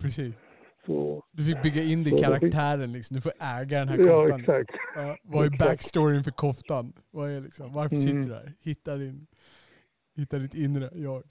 Precis. 0.00 0.34
Så, 0.86 1.24
Du 1.30 1.44
fick 1.44 1.62
bygga 1.62 1.82
in 1.82 2.04
det 2.04 2.10
i 2.10 2.18
karaktären 2.18 2.92
liksom. 2.92 3.14
Du 3.14 3.20
får 3.20 3.32
äga 3.40 3.78
den 3.78 3.88
här 3.88 3.98
ja, 3.98 4.20
koftan. 4.20 4.38
liksom. 4.38 4.54
exakt. 4.54 4.70
Ja, 4.96 5.16
vad 5.22 5.42
är 5.42 5.46
Exakt. 5.46 5.70
backstoryn 5.70 6.24
för 6.24 6.30
koftan? 6.30 6.92
Vad 7.10 7.30
är 7.30 7.40
liksom, 7.40 7.72
varför 7.72 7.96
Mm. 7.96 8.06
sitter 8.08 8.28
du 8.28 8.34
här? 8.34 8.52
Hitta, 8.60 8.96
din, 8.96 9.26
hitta 10.16 10.38
ditt 10.38 10.54
inre 10.54 10.90
jag. 10.94 11.22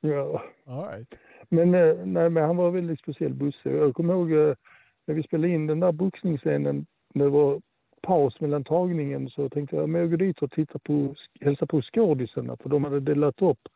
Ja. 0.00 0.42
All 0.66 0.88
right. 0.88 1.14
Men, 1.48 1.74
eh, 1.74 1.94
nej, 2.06 2.30
men 2.30 2.42
han 2.44 2.56
var 2.56 2.70
väldigt 2.70 2.98
speciell 3.00 3.34
Busse. 3.34 3.70
Jag 3.70 3.94
kommer 3.94 4.14
ihåg 4.14 4.32
eh, 4.32 4.54
när 5.06 5.14
vi 5.14 5.22
spelade 5.22 5.52
in 5.52 5.66
den 5.66 5.80
där 5.80 5.92
boxningsscenen 5.92 6.86
det 7.14 7.28
var 7.28 7.60
paus 8.02 8.40
mellan 8.40 8.64
tagningen 8.64 9.30
så 9.30 9.48
tänkte 9.48 9.76
jag 9.76 9.88
men 9.88 10.00
jag 10.00 10.10
går 10.10 10.16
dit 10.16 10.42
och 10.42 10.50
tittar 10.50 10.78
på, 10.78 11.14
hälsa 11.40 11.66
på 11.66 11.82
skådisarna 11.82 12.56
för 12.56 12.68
de 12.68 12.84
hade 12.84 13.00
delat 13.00 13.42
upp 13.42 13.68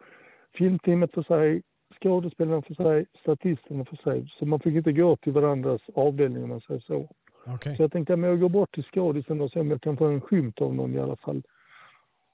filmteamet 0.55 1.13
för 1.15 1.23
sig, 1.23 1.63
skådespelarna 2.01 2.63
för 2.63 2.75
sig, 2.75 3.07
statisterna 3.21 3.85
för 3.85 3.97
sig. 3.97 4.29
Så 4.39 4.47
man 4.47 4.61
fick 4.61 4.75
inte 4.75 4.93
gå 4.93 5.17
till 5.17 5.33
varandras 5.33 5.83
avdelning 5.95 6.43
om 6.43 6.49
man 6.49 6.61
säger 6.61 6.81
så. 6.81 7.09
Okej. 7.47 7.77
Så 7.77 7.83
jag 7.83 7.93
tänkte 7.93 8.17
men 8.17 8.31
jag 8.31 8.41
går 8.41 8.49
bort 8.49 8.75
till 8.75 8.85
skådisen 8.85 9.41
och 9.41 9.51
ser 9.51 9.61
om 9.61 9.71
jag 9.71 9.83
kan 9.83 9.97
få 9.97 10.07
en 10.07 10.21
skymt 10.21 10.61
av 10.61 10.75
någon 10.75 10.95
i 10.95 10.99
alla 10.99 11.17
fall. 11.17 11.43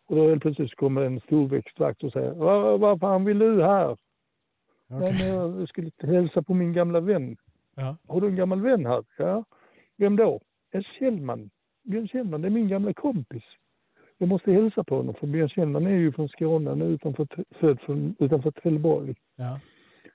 Och 0.06 0.16
då 0.16 0.28
helt 0.28 0.42
plötsligt 0.42 0.74
kommer 0.74 1.02
en 1.02 1.20
storväxt 1.20 1.80
vakt 1.80 2.04
och 2.04 2.12
säger 2.12 2.34
vad, 2.34 2.80
vad 2.80 3.00
fan 3.00 3.24
vill 3.24 3.38
du 3.38 3.62
här? 3.62 3.96
Nej, 4.86 4.98
Okej. 4.98 5.34
men 5.34 5.58
jag 5.58 5.68
skulle 5.68 5.90
hälsa 5.98 6.42
på 6.42 6.54
min 6.54 6.72
gamla 6.72 7.00
vän. 7.00 7.36
Ja. 7.74 7.96
Har 8.08 8.20
du 8.20 8.26
en 8.26 8.36
gammal 8.36 8.60
vän 8.62 8.86
här? 8.86 9.04
Ja. 9.16 9.44
Vem 9.96 10.16
då? 10.16 10.40
En 10.70 10.82
Kjellman. 10.82 11.50
Björn 11.90 12.08
Kjellman, 12.08 12.42
det 12.42 12.48
är 12.48 12.50
min 12.50 12.68
gamla 12.68 12.92
kompis. 12.92 13.42
Jag 14.18 14.28
måste 14.28 14.52
hälsa 14.52 14.84
på 14.84 14.96
honom 14.96 15.14
för 15.14 15.26
Björn 15.26 15.48
Kjellman 15.48 15.86
är 15.86 15.90
ju 15.96 16.12
från 16.12 16.28
Skåne, 16.28 16.70
han 16.70 16.82
är 16.82 16.86
utanför, 16.86 17.26
född 17.50 17.80
från, 17.80 18.14
utanför 18.18 18.50
Trelleborg. 18.50 19.14
Ja. 19.36 19.60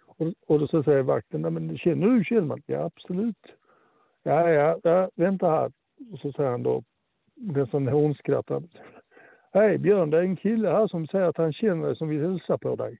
Och, 0.05 0.33
och 0.47 0.59
då 0.59 0.67
så 0.67 0.83
säger 0.83 1.01
vakten, 1.01 1.41
Nej, 1.41 1.51
men 1.51 1.77
känner 1.77 2.07
du 2.07 2.23
Kjellman? 2.23 2.61
Ja, 2.65 2.83
absolut. 2.83 3.45
Ja, 4.23 4.49
ja, 4.49 4.79
ja, 4.83 5.09
vänta 5.15 5.49
här. 5.49 5.71
Och 6.11 6.19
så 6.19 6.31
säger 6.31 6.49
han 6.49 6.63
då, 6.63 6.83
nästan 7.35 7.87
hånskrattar. 7.87 8.63
Hej 9.53 9.77
Björn, 9.77 10.09
det 10.09 10.17
är 10.17 10.21
en 10.21 10.35
kille 10.35 10.69
här 10.69 10.87
som 10.87 11.07
säger 11.07 11.25
att 11.25 11.37
han 11.37 11.53
känner 11.53 11.87
dig 11.87 11.95
som 11.95 12.07
vill 12.07 12.21
hälsa 12.21 12.57
på 12.57 12.75
dig. 12.75 12.97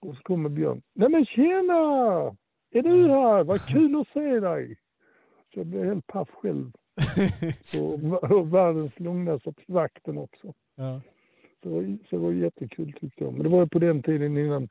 Och 0.00 0.16
så 0.16 0.22
kommer 0.22 0.48
Björn. 0.48 0.82
Nej 0.94 1.08
men 1.08 1.26
tjena! 1.26 1.74
Är 2.70 2.82
du 2.82 3.08
här? 3.08 3.44
Vad 3.44 3.60
kul 3.60 4.00
att 4.00 4.08
se 4.08 4.40
dig! 4.40 4.78
Så 5.52 5.60
jag 5.60 5.66
blev 5.66 5.84
helt 5.84 6.06
paff 6.06 6.28
själv. 6.28 6.72
Och, 7.80 8.22
och 8.32 8.54
världens 8.54 8.98
lugnaste 9.00 9.52
vakten 9.66 10.18
också. 10.18 10.54
ja. 10.74 11.00
Så 11.62 11.68
det, 11.68 11.74
var, 11.74 11.82
så 12.10 12.16
det 12.16 12.22
var 12.22 12.32
jättekul 12.32 12.92
tyckte 12.92 13.24
jag. 13.24 13.32
Men 13.32 13.42
det 13.42 13.48
var 13.48 13.60
ju 13.60 13.68
på 13.68 13.78
den 13.78 14.02
tiden 14.02 14.36
innan 14.38 14.68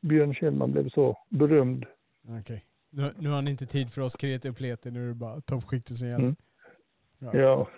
Björn 0.00 0.34
Kjellman 0.34 0.72
blev 0.72 0.88
så 0.88 1.18
berömd. 1.30 1.86
Okej. 2.40 2.64
Nu, 2.90 3.12
nu 3.18 3.28
har 3.28 3.36
han 3.36 3.48
inte 3.48 3.66
tid 3.66 3.92
för 3.92 4.00
oss 4.02 4.16
kreti 4.16 4.48
och 4.48 4.56
pleti, 4.56 4.90
nu 4.90 5.04
är 5.04 5.08
det 5.08 5.14
bara 5.14 5.40
toppskiktet 5.40 5.96
som 5.96 6.08
gäller. 6.08 6.24
Mm. 6.24 6.36
Ja. 7.18 7.36
Ja. 7.36 7.68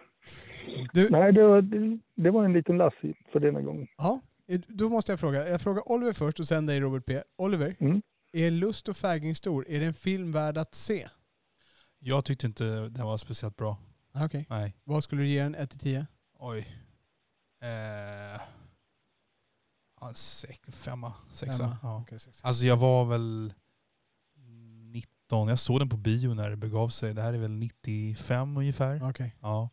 Du, 0.92 1.08
Nej, 1.10 1.32
det 1.32 1.42
var, 1.46 1.62
det, 1.62 1.98
det 2.14 2.30
var 2.30 2.44
en 2.44 2.52
liten 2.52 2.78
Lassie 2.78 3.14
för 3.32 3.40
denna 3.40 3.60
gång. 3.60 3.88
ja, 3.98 4.20
då 4.66 4.88
måste 4.88 5.12
jag 5.12 5.20
fråga. 5.20 5.48
Jag 5.48 5.60
frågar 5.60 5.92
Oliver 5.92 6.12
först 6.12 6.40
och 6.40 6.46
sen 6.46 6.66
dig 6.66 6.80
Robert 6.80 7.06
P. 7.06 7.22
Oliver, 7.36 7.76
Mm. 7.80 8.02
är 8.32 8.50
Lust 8.50 8.88
och 8.88 8.96
fägring 8.96 9.34
stor? 9.34 9.64
Är 9.68 9.80
det 9.80 9.86
en 9.86 9.94
film 9.94 10.32
värd 10.32 10.58
att 10.58 10.74
se? 10.74 11.06
Jag 12.08 12.24
tyckte 12.24 12.46
inte 12.46 12.64
den 12.88 13.06
var 13.06 13.16
speciellt 13.16 13.56
bra. 13.56 13.76
Ah, 14.12 14.24
Okej. 14.24 14.46
Nej. 14.50 14.76
Vad 14.84 15.04
skulle 15.04 15.22
du 15.22 15.28
ge 15.28 15.42
den? 15.42 15.54
1 15.54 15.70
till 15.70 15.78
10? 15.78 16.06
Oj. 16.38 16.58
Eh, 17.62 18.40
ja, 20.00 20.12
sex, 20.14 20.60
femma, 20.70 21.12
sexa. 21.32 21.58
Femma. 21.58 21.76
Ja. 21.82 22.02
Okej, 22.02 22.18
sex. 22.18 22.44
Alltså 22.44 22.66
jag 22.66 22.76
var 22.76 23.04
väl 23.04 23.52
19. 24.92 25.48
Jag 25.48 25.58
såg 25.58 25.78
den 25.78 25.88
på 25.88 25.96
bio 25.96 26.34
när 26.34 26.50
det 26.50 26.56
begav 26.56 26.88
sig. 26.88 27.14
Det 27.14 27.22
här 27.22 27.34
är 27.34 27.38
väl 27.38 27.50
95 27.50 28.56
ungefär. 28.56 29.10
Okej. 29.10 29.36
Ja. 29.40 29.70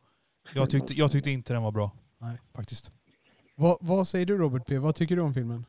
Jag 0.55 0.69
tyckte, 0.69 0.93
jag 0.93 1.11
tyckte 1.11 1.31
inte 1.31 1.53
den 1.53 1.63
var 1.63 1.71
bra. 1.71 1.91
Nej. 2.17 2.37
Faktiskt. 2.53 2.91
Vad, 3.55 3.77
vad 3.81 4.07
säger 4.07 4.25
du 4.25 4.37
Robert 4.37 4.67
P? 4.67 4.79
Vad 4.79 4.95
tycker 4.95 5.15
du 5.15 5.21
om 5.21 5.33
filmen? 5.33 5.65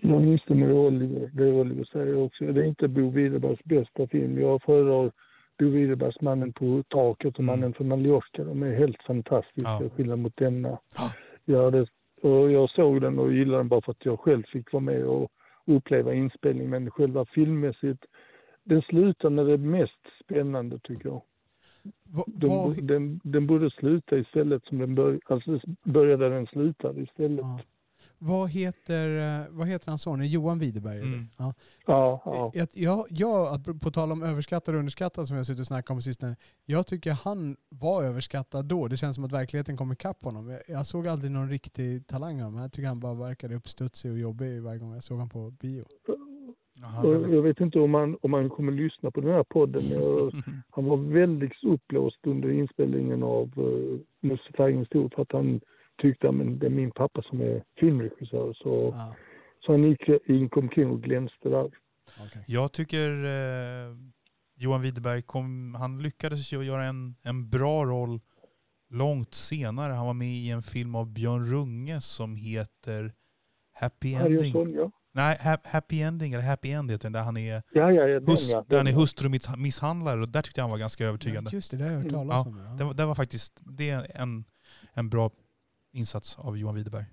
Jag 0.00 0.24
instämmer 0.24 0.66
med 0.66 0.76
Oliver, 0.76 1.30
det 1.34 1.52
Oliver 1.52 1.84
säger 1.84 2.16
också. 2.16 2.44
Det 2.44 2.60
är 2.60 2.64
inte 2.64 2.88
Bo 2.88 3.10
Widerbergs 3.10 3.64
bästa 3.64 4.06
film. 4.06 4.38
Jag 4.38 4.62
föredrar 4.62 5.12
Bo 5.62 5.68
Widerbergs 5.70 6.20
Mannen 6.20 6.52
på 6.52 6.82
taket 6.88 7.34
och 7.34 7.40
Mm. 7.40 7.46
Mannen 7.46 7.72
från 7.74 7.88
Mallorca. 7.88 8.44
De 8.44 8.62
är 8.62 8.74
helt 8.74 9.02
fantastiska, 9.02 9.68
Ja. 9.80 9.90
skillnad 9.96 10.18
mot 10.18 10.36
denna. 10.36 10.78
Ja. 10.96 11.12
Ja, 11.44 11.70
det, 11.70 11.86
och 12.22 12.50
jag 12.52 12.70
såg 12.70 13.00
den 13.00 13.18
och 13.18 13.32
gillade 13.32 13.58
den 13.58 13.68
bara 13.68 13.80
för 13.80 13.90
att 13.92 14.04
jag 14.06 14.20
själv 14.20 14.42
fick 14.46 14.72
vara 14.72 14.80
med 14.82 15.04
och 15.04 15.30
uppleva 15.66 16.14
inspelningen. 16.14 16.70
Men 16.70 16.90
själva 16.90 17.24
filmmässigt, 17.24 18.04
den 18.64 18.82
slutar 18.82 19.30
när 19.30 19.44
det 19.44 19.58
mest 19.58 20.00
spännande 20.24 20.78
tycker 20.78 21.08
jag. 21.08 21.22
Va, 22.04 22.22
Den, 22.26 22.48
vad, 22.50 22.84
den, 22.84 23.20
den 23.24 23.46
borde 23.46 23.70
sluta 23.70 24.18
istället 24.18 24.64
som 24.64 24.78
den 24.94 25.20
alltså 25.26 25.60
började 25.84 26.28
den 26.28 26.46
slutade 26.46 27.00
istället. 27.02 27.40
ja. 27.40 27.60
Vad, 28.24 28.50
heter, 28.50 29.18
eh, 29.40 29.46
vad 29.50 29.68
heter 29.68 29.88
hans 29.90 30.02
son? 30.02 30.26
Johan 30.28 30.58
Widerberg? 30.58 30.98
Mm. 30.98 31.28
Ja. 31.38 31.54
Ja, 31.86 32.22
ja. 32.54 32.66
Jag, 32.74 33.06
jag, 33.10 33.64
på 33.82 33.90
tal 33.90 34.12
om 34.12 34.22
överskattad 34.22 34.74
och 34.74 34.78
underskattad 34.78 35.26
som 35.28 35.36
jag 35.36 35.46
suttit 35.46 35.60
och 35.60 35.66
snackat 35.66 35.90
om 35.90 36.02
sistone. 36.02 36.36
Jag 36.64 36.86
tycker 36.86 37.12
han 37.12 37.56
var 37.68 38.02
överskattad 38.04 38.64
då. 38.66 38.88
Det 38.88 38.96
känns 38.96 39.14
som 39.14 39.24
att 39.24 39.32
verkligheten 39.32 39.76
kom 39.76 39.92
ikapp 39.92 40.24
honom. 40.24 40.48
Jag, 40.48 40.60
jag 40.68 40.86
såg 40.86 41.08
aldrig 41.08 41.30
någon 41.32 41.48
riktig 41.48 42.06
talang 42.06 42.40
av 42.40 42.44
honom. 42.44 42.60
Jag 42.62 42.72
tycker 42.72 42.88
han 42.88 43.00
bara 43.00 43.14
verkade 43.14 43.54
uppstudsig 43.54 44.10
och 44.12 44.18
jobbig 44.18 44.62
varje 44.62 44.78
gång 44.78 44.94
jag 44.94 45.02
såg 45.02 45.16
honom 45.16 45.28
på 45.30 45.50
bio. 45.50 45.84
Väldigt- 47.02 47.32
jag 47.34 47.42
vet 47.42 47.60
inte 47.60 47.78
om 47.80 47.94
han, 47.94 48.16
om 48.22 48.32
han 48.32 48.50
kommer 48.50 48.72
lyssna 48.72 49.10
på 49.10 49.20
den 49.20 49.30
här 49.30 49.44
podden. 49.44 49.82
Jag, 49.88 50.32
han 50.70 50.84
var 50.84 50.96
väldigt 50.96 51.64
uppblåst 51.64 52.18
under 52.26 52.50
inspelningen 52.50 53.22
av 53.22 53.58
uh, 53.58 53.98
Musse 54.20 54.52
Färgens 54.56 54.88
för 54.88 55.22
att 55.22 55.32
han 55.32 55.60
tyckte 56.02 56.28
att 56.28 56.60
det 56.60 56.66
är 56.66 56.70
min 56.70 56.90
pappa 56.90 57.22
som 57.22 57.40
är 57.40 57.62
filmregissör. 57.80 58.52
Så, 58.62 58.92
Ja, 58.96 59.14
så 59.66 59.72
han 59.72 59.82
gick 59.84 60.08
gick 60.26 60.56
omkring 60.56 60.90
och 60.90 61.02
glänste 61.02 61.48
där. 61.48 61.64
okej. 62.26 62.44
Jag 62.46 62.72
tycker 62.72 63.24
eh, 63.24 63.96
Johan 64.56 64.82
Widerberg 64.82 65.22
kom, 65.22 65.74
han 65.78 66.02
lyckades 66.02 66.52
ju 66.52 66.62
göra 66.62 66.84
en, 66.84 67.14
en 67.22 67.48
bra 67.50 67.84
roll 67.84 68.20
långt 68.90 69.34
senare. 69.34 69.92
Han 69.92 70.06
var 70.06 70.14
med 70.14 70.28
i 70.28 70.50
en 70.50 70.62
film 70.62 70.94
av 70.94 71.12
Björn 71.12 71.44
Runge 71.52 72.00
som 72.00 72.36
heter 72.36 73.12
Happy 73.80 74.14
Ending. 74.14 74.54
Nej, 75.14 75.38
ha, 75.42 75.56
Happy 75.64 76.00
Ending, 76.02 76.32
eller 76.32 76.44
Happy 76.44 76.70
End 76.72 76.90
heter 76.90 77.02
den, 77.04 77.12
där 77.12 77.22
han 77.22 77.36
är, 77.36 77.54
Ja, 77.72 77.90
ja, 77.92 78.08
ja. 78.08 78.20
Den, 78.20 78.26
hust, 78.28 78.52
ja, 78.52 78.64
där 78.68 78.76
han 78.76 78.86
är 78.86 78.92
hustrumisshandlare 78.92 80.20
och 80.20 80.28
där 80.28 80.42
tyckte 80.42 80.60
jag 80.60 80.64
han 80.64 80.70
var 80.70 80.78
ganska 80.78 81.04
övertygande. 81.04 81.50
Ja, 81.52 81.56
just 81.56 81.70
det, 81.70 81.76
det 81.76 81.84
har 81.84 81.90
jag 81.90 81.98
hört 81.98 82.12
Mm. 82.12 82.28
talas 82.28 82.46
Ja, 82.46 82.50
om. 82.50 82.76
Det, 82.76 82.82
Ja. 82.82 82.86
var- 82.86 82.94
det 82.94 83.04
var 83.06 83.14
faktiskt 83.14 83.60
det 83.64 83.90
är 83.90 84.06
en, 84.22 84.44
en 84.94 85.08
bra 85.10 85.30
insats 85.92 86.38
av 86.38 86.58
Johan 86.58 86.74
Widerberg. 86.74 87.04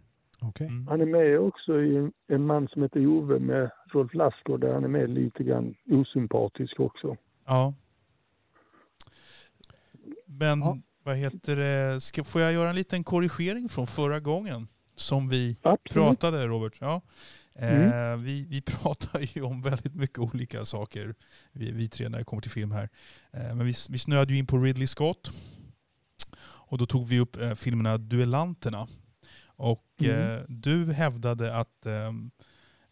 Okej. 0.42 0.68
Mm. 0.68 0.88
Han 0.88 1.02
är 1.02 1.06
med 1.06 1.40
också 1.40 1.82
i 1.82 1.96
en, 1.96 2.12
en 2.28 2.46
man 2.46 2.68
som 2.68 2.82
heter 2.82 3.08
Ove 3.08 3.40
med 3.40 3.72
Rolf 3.92 4.14
Lassgård 4.14 4.62
där 4.62 4.74
han 4.74 4.84
är 4.84 4.88
med 4.88 5.10
lite 5.10 5.44
grann 5.44 5.76
osympatisk 5.92 6.80
också. 6.80 7.18
Ja. 7.46 7.74
Men 10.26 10.60
Ja. 10.60 10.78
vad 11.04 11.16
heter 11.16 11.56
det, 11.56 12.02
ska, 12.02 12.24
får 12.24 12.42
jag 12.42 12.54
göra 12.54 12.70
en 12.70 12.76
liten 12.76 13.04
korrigering 13.04 13.70
från 13.70 13.88
förra 13.88 14.20
gången 14.20 14.68
som 14.96 15.30
vi 15.30 15.58
Absolut. 15.62 15.94
pratade 15.94 16.48
Robert? 16.48 16.74
Ja. 16.80 17.02
Mm. 17.56 18.12
Eh, 18.14 18.18
vi, 18.26 18.46
vi 18.50 18.62
pratar 18.66 19.20
ju 19.20 19.42
om 19.42 19.62
väldigt 19.62 19.96
mycket 19.96 20.20
olika 20.20 20.66
saker, 20.66 21.16
vi, 21.52 21.72
vi 21.72 21.90
tre 21.90 22.10
när 22.10 22.18
det 22.18 22.24
kommer 22.24 22.42
till 22.42 22.52
film 22.52 22.72
här. 22.72 22.90
Eh, 23.32 23.56
men 23.56 23.66
vi, 23.66 23.74
vi 23.90 23.98
snöade 23.98 24.34
ju 24.34 24.40
in 24.40 24.48
på 24.48 24.58
Ridley 24.58 24.88
Scott. 24.88 25.32
Och 26.70 26.78
då 26.78 26.86
tog 26.86 27.08
vi 27.08 27.20
upp 27.20 27.42
eh, 27.42 27.54
filmerna 27.56 27.98
Duellanterna. 27.98 28.88
Och 29.46 29.86
Mm. 30.02 30.36
eh, 30.38 30.42
du 30.48 30.94
hävdade 30.94 31.56
att, 31.56 31.86
ehm, 31.86 32.32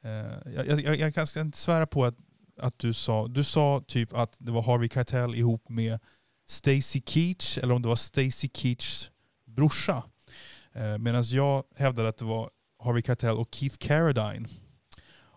eh, 0.01 0.11
jag, 0.55 0.81
jag, 0.81 0.99
jag 0.99 1.13
kan 1.15 1.27
inte 1.37 1.57
svära 1.57 1.87
på 1.87 2.05
att, 2.05 2.15
att 2.59 2.79
du 2.79 2.93
sa, 2.93 3.27
du 3.27 3.43
sa 3.43 3.83
typ 3.87 4.13
att 4.13 4.35
det 4.37 4.51
var 4.51 4.61
Harvey 4.63 4.89
Keitel 4.89 5.35
ihop 5.35 5.69
med 5.69 5.99
Stacy 6.49 7.01
Keach, 7.05 7.57
eller 7.57 7.73
om 7.73 7.81
det 7.81 7.87
var 7.87 7.95
Stacy 7.95 8.49
Keachs 8.53 9.11
brorsa. 9.45 10.03
Eh, 10.73 10.97
Medan 10.97 11.23
jag 11.23 11.63
hävdade 11.75 12.09
att 12.09 12.17
det 12.17 12.25
var 12.25 12.49
Harvey 12.83 13.01
Keitel 13.03 13.37
och 13.37 13.55
Keith 13.55 13.77
Carradine. 13.77 14.47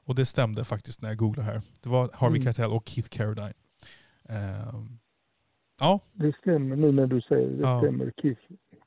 Och 0.05 0.15
det 0.15 0.27
stämde 0.27 0.65
faktiskt 0.65 1.03
när 1.03 1.09
jag 1.09 1.19
googlade 1.19 1.47
här. 1.53 1.63
Det 1.81 1.89
var 1.89 2.11
Harvey 2.15 2.41
Mm. 2.41 2.43
Keitel 2.55 2.71
och 2.71 2.89
Keith 2.89 3.09
Carradine. 3.09 3.55
Ehm, 4.29 4.99
ja, 5.81 6.01
Det 6.13 6.37
stämmer 6.41 6.77
nu 6.77 6.93
när 6.93 7.07
du 7.07 7.21
säger 7.21 7.49
det. 7.51 7.63
Ja. 7.63 7.79
stämmer. 7.81 8.13
Kiss 8.23 8.39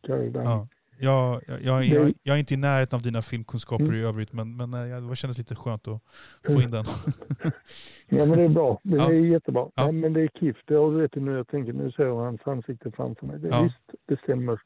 Carradine. 0.07 0.43
ja. 0.43 0.67
Jag, 0.99 1.41
jag, 1.47 1.61
jag, 1.63 1.85
jag, 1.85 2.13
jag 2.23 2.35
är 2.35 2.39
inte 2.39 2.53
i 2.53 2.57
närheten 2.57 2.97
av 2.97 3.01
dina 3.03 3.21
filmkunskaper 3.21 3.83
Mm. 3.85 3.95
i 3.95 4.03
övrigt 4.03 4.33
men, 4.33 4.55
men 4.57 4.73
eh, 4.73 5.09
det 5.09 5.15
kändes 5.15 5.37
lite 5.37 5.55
skönt 5.55 5.87
att 5.87 6.01
få 6.47 6.61
in 6.61 6.71
den. 6.71 6.85
Ja, 8.09 8.25
men 8.25 8.37
det 8.37 8.43
är 8.43 8.49
bra. 8.49 8.79
Det 8.83 8.95
Ja. 8.97 9.09
är 9.09 9.13
jättebra. 9.13 9.69
Ja. 9.75 9.83
Nej, 9.83 9.91
men 9.91 10.13
det 10.13 10.21
är 10.21 10.27
Kiff. 10.39 10.57
Det 10.65 10.75
har 10.75 10.91
du 10.91 11.01
rätt 11.01 11.17
i 11.17 11.19
nu. 11.19 11.31
Jag 11.31 11.47
tänker, 11.47 11.73
nu 11.73 11.91
ser 11.91 12.03
jag 12.03 12.15
hans 12.15 12.41
ansikte 12.45 12.91
framför 12.91 13.25
mig. 13.25 13.39
Det, 13.39 13.47
Ja. 13.47 13.63
Visst, 13.63 13.99
det 14.05 14.19
stämmer. 14.23 14.59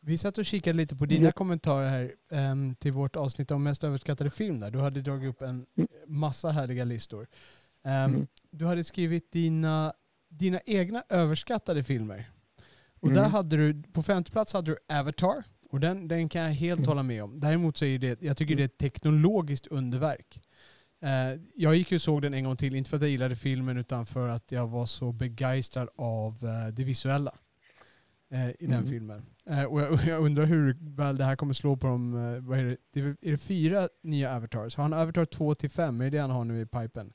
Vi 0.00 0.18
satt 0.18 0.38
och 0.38 0.44
kikade 0.44 0.76
lite 0.76 0.96
på 0.96 1.06
dina 1.06 1.24
Ja. 1.24 1.32
kommentarer 1.32 1.88
här 1.88 2.12
ehm, 2.32 2.74
till 2.74 2.92
vårt 2.92 3.16
avsnitt 3.16 3.50
om 3.50 3.62
mest 3.62 3.84
överskattade 3.84 4.30
film 4.30 4.60
där. 4.60 4.70
Du 4.70 4.78
hade 4.78 5.00
dragit 5.02 5.30
upp 5.30 5.42
en 5.42 5.66
Mm. 5.76 5.88
massa 6.06 6.48
härliga 6.50 6.84
listor. 6.84 7.26
Ehm, 7.84 8.14
Mm. 8.14 8.26
Du 8.50 8.64
hade 8.66 8.84
skrivit 8.84 9.32
dina, 9.32 9.92
dina 10.38 10.60
egna 10.66 11.02
överskattade 11.08 11.84
filmer. 11.84 12.30
Och 13.00 13.08
Mm. 13.08 13.22
där 13.22 13.28
hade 13.28 13.56
du, 13.56 13.82
på 13.92 14.02
femte 14.02 14.30
plats 14.30 14.52
hade 14.52 14.70
du 14.70 14.94
Avatar. 14.96 15.44
Och 15.70 15.80
den, 15.80 16.08
den 16.08 16.28
kan 16.28 16.42
jag 16.42 16.50
helt 16.50 16.78
Mm. 16.78 16.88
hålla 16.88 17.02
med 17.02 17.24
om. 17.24 17.40
Däremot 17.40 17.76
så 17.76 17.84
är 17.84 17.98
det, 17.98 18.22
jag 18.22 18.36
tycker 18.36 18.56
det 18.56 18.62
är 18.62 18.64
ett 18.64 18.78
teknologiskt 18.78 19.66
underverk. 19.66 20.40
Eh, 21.02 21.40
jag 21.54 21.76
gick 21.76 21.90
ju 21.90 21.94
och 21.96 22.00
såg 22.02 22.22
den 22.22 22.34
en 22.34 22.44
gång 22.44 22.56
till, 22.56 22.74
inte 22.74 22.90
för 22.90 22.96
att 22.96 23.02
jag 23.02 23.10
gillade 23.10 23.36
filmen 23.36 23.76
utan 23.78 24.06
för 24.06 24.28
att 24.28 24.52
jag 24.52 24.66
var 24.68 24.86
så 24.86 25.12
begeistrad 25.12 25.88
av 25.96 26.32
eh, 26.44 26.74
det 26.74 26.84
visuella 26.84 27.34
eh, 28.30 28.48
i 28.48 28.54
den 28.66 28.72
Mm. 28.72 28.86
filmen. 28.86 29.26
Eh, 29.46 29.64
och 29.64 29.80
jag, 29.80 30.00
jag 30.06 30.24
undrar 30.24 30.44
hur 30.44 30.76
väl 30.80 31.16
det 31.16 31.24
här 31.24 31.36
kommer 31.36 31.52
slå 31.52 31.76
på 31.76 31.86
de, 31.86 32.14
eh, 32.14 32.40
vad 32.40 32.58
är 32.58 32.64
det, 32.64 32.76
det 32.92 33.00
är, 33.00 33.04
väl- 33.04 33.16
är 33.20 33.30
det 33.30 33.38
fyra 33.38 33.88
nya 34.02 34.36
Avatars? 34.36 34.76
Har 34.76 34.82
han 34.82 34.92
Avatar 34.92 35.24
2 35.24 35.54
till 35.54 35.70
5? 35.70 36.00
Är 36.00 36.04
det 36.04 36.10
det 36.10 36.20
han 36.20 36.30
har 36.30 36.44
nu 36.44 36.60
i 36.60 36.66
pipen? 36.66 37.12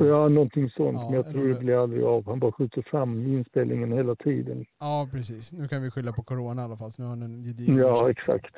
Och 0.00 0.06
Ja, 0.06 0.28
någonting 0.28 0.70
sånt. 0.70 0.98
Ja, 1.00 1.04
men 1.04 1.12
jag 1.14 1.32
tror 1.32 1.48
det 1.48 1.54
blir 1.54 1.82
aldrig 1.82 2.02
av. 2.04 2.26
Han 2.26 2.40
bara 2.40 2.52
skjuter 2.52 2.82
fram 2.82 3.26
inspelningen 3.26 3.92
hela 3.92 4.14
tiden. 4.16 4.64
ja, 4.80 5.08
precis. 5.12 5.52
Nu 5.52 5.68
kan 5.68 5.82
vi 5.82 5.90
skylla 5.90 6.12
på 6.12 6.22
corona 6.22 6.62
i 6.62 6.64
alla 6.64 6.76
fall. 6.76 6.92
Så 6.92 7.02
nu 7.02 7.08
har 7.08 7.10
han 7.10 7.22
en 7.22 7.42
gedigen 7.44 7.76
Ja, 7.76 8.10
exakt. 8.10 8.54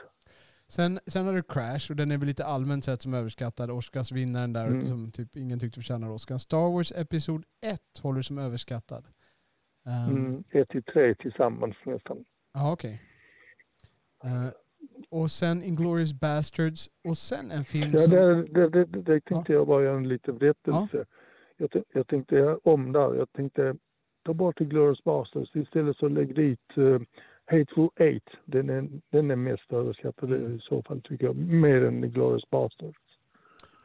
Sen, 0.68 1.00
sen 1.06 1.26
har 1.26 1.32
du 1.34 1.42
Crash 1.42 1.90
och 1.90 1.96
den 1.96 2.10
är 2.10 2.18
väl 2.18 2.26
lite 2.26 2.44
allmänt 2.44 2.84
sett 2.84 3.02
som 3.02 3.14
överskattad. 3.14 3.70
Oscarsvinnaren 3.70 4.52
där 4.52 4.66
Mm. 4.66 4.86
som 4.86 5.10
typ 5.12 5.36
ingen 5.36 5.58
tyckte 5.58 5.80
förtjänar 5.80 6.10
Oscar. 6.10 6.38
Star 6.38 6.72
Wars 6.72 6.92
Episod 6.96 7.44
1 7.66 7.80
håller 8.02 8.16
du 8.16 8.22
som 8.22 8.38
överskattad. 8.38 9.04
Um, 10.08 10.16
Mm, 10.16 10.44
ett 10.50 10.68
till 10.68 10.82
tre 10.82 11.14
tillsammans 11.14 11.76
nästan. 11.86 12.24
Ja, 12.54 12.72
okej. 12.72 13.02
Eh, 14.24 14.48
och 15.10 15.30
sen 15.30 15.62
Inglourious 15.62 16.12
Bastards 16.12 16.88
och 17.08 17.16
sen 17.18 17.50
en 17.50 17.64
film 17.64 17.90
Ja, 17.92 17.98
som... 17.98 18.10
det, 18.10 18.34
det, 18.42 18.68
det, 18.68 18.84
det, 18.84 19.02
det 19.02 19.20
tänkte 19.20 19.52
jag 19.52 19.66
bara 19.66 19.82
göra 19.82 19.96
en 19.96 20.08
liten 20.08 20.38
rättelse. 20.38 21.04
Jag, 21.72 21.84
jag 21.92 22.06
tänkte 22.06 22.58
om 22.64 22.92
där. 22.92 23.14
Jag 23.14 23.32
tänkte 23.32 23.74
ta 24.24 24.34
bort 24.34 24.58
Glorious 24.58 25.04
Bastards. 25.04 25.56
Istället 25.56 25.96
så 25.96 26.08
lägg 26.08 26.34
dit 26.34 26.60
uh, 26.78 27.00
Hateful 27.46 27.88
Eight. 27.96 28.28
Den 28.44 28.70
är, 28.70 28.88
den 29.10 29.30
är 29.30 29.36
mest 29.36 29.72
överskattad 29.72 30.32
Mm. 30.32 30.56
i 30.56 30.60
så 30.60 30.82
fall 30.82 31.02
tycker 31.02 31.24
jag. 31.26 31.36
Mer 31.36 31.84
än 31.84 32.00
Glorious 32.12 32.50
Bastards. 32.50 32.98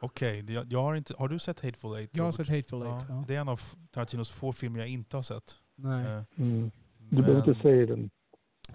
Okej, 0.00 0.42
det- 0.42 0.52
jag, 0.52 0.64
jag 0.68 0.82
har, 0.82 0.94
inte, 0.96 1.14
har 1.18 1.28
du 1.28 1.38
sett 1.38 1.60
Hateful 1.60 1.94
Eight? 1.96 2.10
Jag 2.12 2.24
har 2.24 2.32
sett 2.32 2.48
Hateful 2.48 2.82
Eight. 2.82 3.04
Ja, 3.08 3.14
Ja. 3.14 3.24
Det 3.28 3.34
är 3.36 3.40
en 3.40 3.48
av 3.48 3.60
Tarantinos 3.90 4.30
få 4.30 4.52
filmer 4.52 4.78
jag 4.78 4.88
inte 4.88 5.16
har 5.16 5.22
sett. 5.22 5.58
Nej. 5.76 6.06
Eh, 6.06 6.22
Mm. 6.38 6.70
Du 7.12 7.16
behöver 7.22 7.48
inte 7.48 7.62
säga 7.62 7.86
den. 7.86 8.10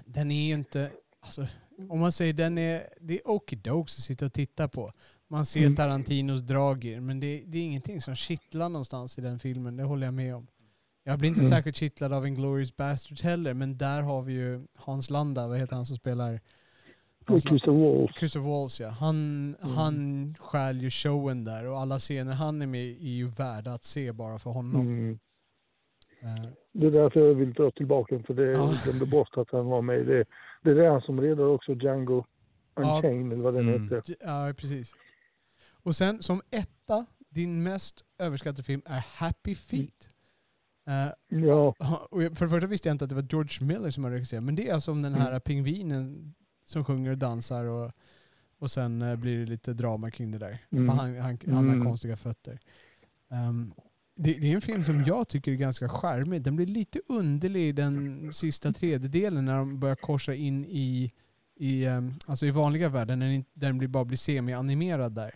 Den 0.05 0.31
är 0.31 0.47
ju 0.47 0.53
inte... 0.53 0.91
Alltså, 1.25 1.45
om 1.89 1.99
man 1.99 2.11
säger 2.11 2.33
den 2.33 2.57
är... 2.57 2.87
Det 2.99 3.13
är 3.19 3.27
okidokes 3.27 3.97
att 3.97 4.03
sitta 4.03 4.25
och 4.25 4.33
titta 4.33 4.67
på. 4.67 4.91
Man 5.27 5.45
ser 5.45 5.59
Mm. 5.61 5.75
Tarantinos 5.75 6.41
drag 6.41 6.85
i 6.85 6.93
den, 6.93 7.05
men 7.05 7.19
det, 7.19 7.43
det 7.45 7.57
är 7.57 7.61
ingenting 7.63 8.01
som 8.01 8.15
kittlar 8.15 8.69
någonstans 8.69 9.17
i 9.17 9.21
den 9.21 9.39
filmen. 9.39 9.77
Det 9.77 9.83
håller 9.83 10.07
jag 10.07 10.13
med 10.13 10.35
om. 10.35 10.47
Jag 11.03 11.19
blir 11.19 11.29
inte 11.29 11.41
Mm. 11.41 11.49
särskilt 11.49 11.75
kittlad 11.77 12.13
av 12.13 12.27
Inglourious 12.27 12.75
Bastards 12.77 13.23
heller, 13.23 13.53
men 13.53 13.77
där 13.77 14.01
har 14.01 14.21
vi 14.21 14.33
ju 14.33 14.65
Hans 14.75 15.09
Landa, 15.09 15.47
vad 15.47 15.59
heter 15.59 15.75
han 15.75 15.85
som 15.85 15.95
spelar... 15.95 16.39
Christopher 17.27 17.71
Waltz. 17.71 18.19
Christopher 18.19 18.49
Waltz 18.49 18.79
ja. 18.81 18.89
Han, 18.89 19.15
Mm. 19.61 19.71
han 19.75 20.35
stjäl 20.39 20.81
ju 20.81 20.89
showen 20.89 21.43
där 21.43 21.67
och 21.67 21.79
alla 21.79 21.99
scener 21.99 22.33
han 22.33 22.61
är 22.61 22.67
med 22.67 22.81
i 22.85 22.91
är 23.11 23.15
ju 23.15 23.25
värda 23.27 23.71
att 23.71 23.83
se 23.85 24.11
bara 24.11 24.39
för 24.39 24.49
honom. 24.49 24.81
Mm. 24.81 25.19
Eh, 26.21 26.49
Det 26.73 26.87
är 26.87 26.91
därför 26.91 27.19
jag 27.19 27.33
vill 27.35 27.53
dra 27.53 27.71
tillbaka 27.71 28.15
den, 28.15 28.23
för 28.23 28.33
det 28.33 28.51
Ja. 28.51 28.73
glömde 28.83 29.05
bort 29.05 29.37
att 29.37 29.51
han 29.51 29.65
var 29.65 29.81
med. 29.81 30.05
Det, 30.07 30.25
det 30.73 30.85
är 30.85 30.89
han 30.91 31.01
som 31.01 31.21
räddar 31.21 31.43
också 31.45 31.73
Django 31.73 32.23
Ja. 32.75 32.95
Unchained 32.95 33.33
eller 33.33 33.43
vad 33.43 33.53
den 33.53 33.69
Mm. 33.69 33.83
heter. 33.83 34.15
ja, 34.19 34.53
precis. 34.57 34.93
Och 35.83 35.95
sen 35.95 36.21
som 36.21 36.41
etta, 36.51 37.05
din 37.29 37.63
mest 37.63 38.03
överskattade 38.17 38.63
film 38.63 38.81
är 38.85 39.05
Happy 39.15 39.55
Feet. 39.55 40.09
Eh, 40.87 41.39
Ja, 41.45 41.75
och 42.11 42.21
för 42.21 42.45
det 42.45 42.49
första 42.49 42.67
visste 42.67 42.89
jag 42.89 42.93
inte 42.93 43.05
att 43.05 43.09
det 43.09 43.15
var 43.15 43.27
George 43.29 43.67
Miller 43.67 43.89
som 43.89 44.03
hade 44.03 44.15
regisserat, 44.15 44.43
men 44.43 44.55
det 44.55 44.69
är 44.69 44.73
alltså 44.73 44.91
om 44.91 45.01
den 45.01 45.13
här 45.13 45.29
Mm. 45.29 45.41
pingvinen 45.41 46.33
som 46.65 46.85
sjunger 46.85 47.11
och 47.11 47.17
dansar 47.17 47.65
och, 47.65 47.91
och 48.59 48.71
sen 48.71 49.01
eh, 49.01 49.15
blir 49.15 49.39
det 49.39 49.45
lite 49.45 49.73
drama 49.73 50.11
kring 50.11 50.31
det 50.31 50.37
där. 50.37 50.57
Mm. 50.71 50.85
För 50.85 50.93
han, 50.93 51.15
han, 51.19 51.37
han 51.45 51.53
har 51.67 51.73
Mm. 51.73 51.85
konstiga 51.85 52.17
fötter. 52.17 52.59
Ehm, 53.31 53.73
det, 54.15 54.41
det 54.41 54.51
är 54.51 54.55
en 54.55 54.61
film 54.61 54.83
som 54.83 55.03
jag 55.03 55.27
tycker 55.27 55.51
är 55.51 55.55
ganska 55.55 55.89
charmig. 55.89 56.41
Den 56.41 56.55
blir 56.55 56.65
lite 56.65 56.99
underlig 57.09 57.69
i 57.69 57.71
den 57.71 58.33
sista 58.33 58.71
tredjedelen 58.71 59.45
när 59.45 59.57
de 59.57 59.79
börjar 59.79 59.95
korsa 59.95 60.33
in 60.33 60.65
i, 60.65 61.11
i, 61.55 61.85
ehm, 61.85 62.11
alltså 62.25 62.45
i 62.45 62.51
vanliga 62.51 62.89
världen, 62.89 63.19
när 63.19 63.25
den, 63.25 63.35
inte- 63.35 63.51
där 63.53 63.67
den 63.67 63.77
blir, 63.77 63.87
bara 63.87 64.05
blir 64.05 64.17
semi-animerad 64.17 65.15
där. 65.15 65.35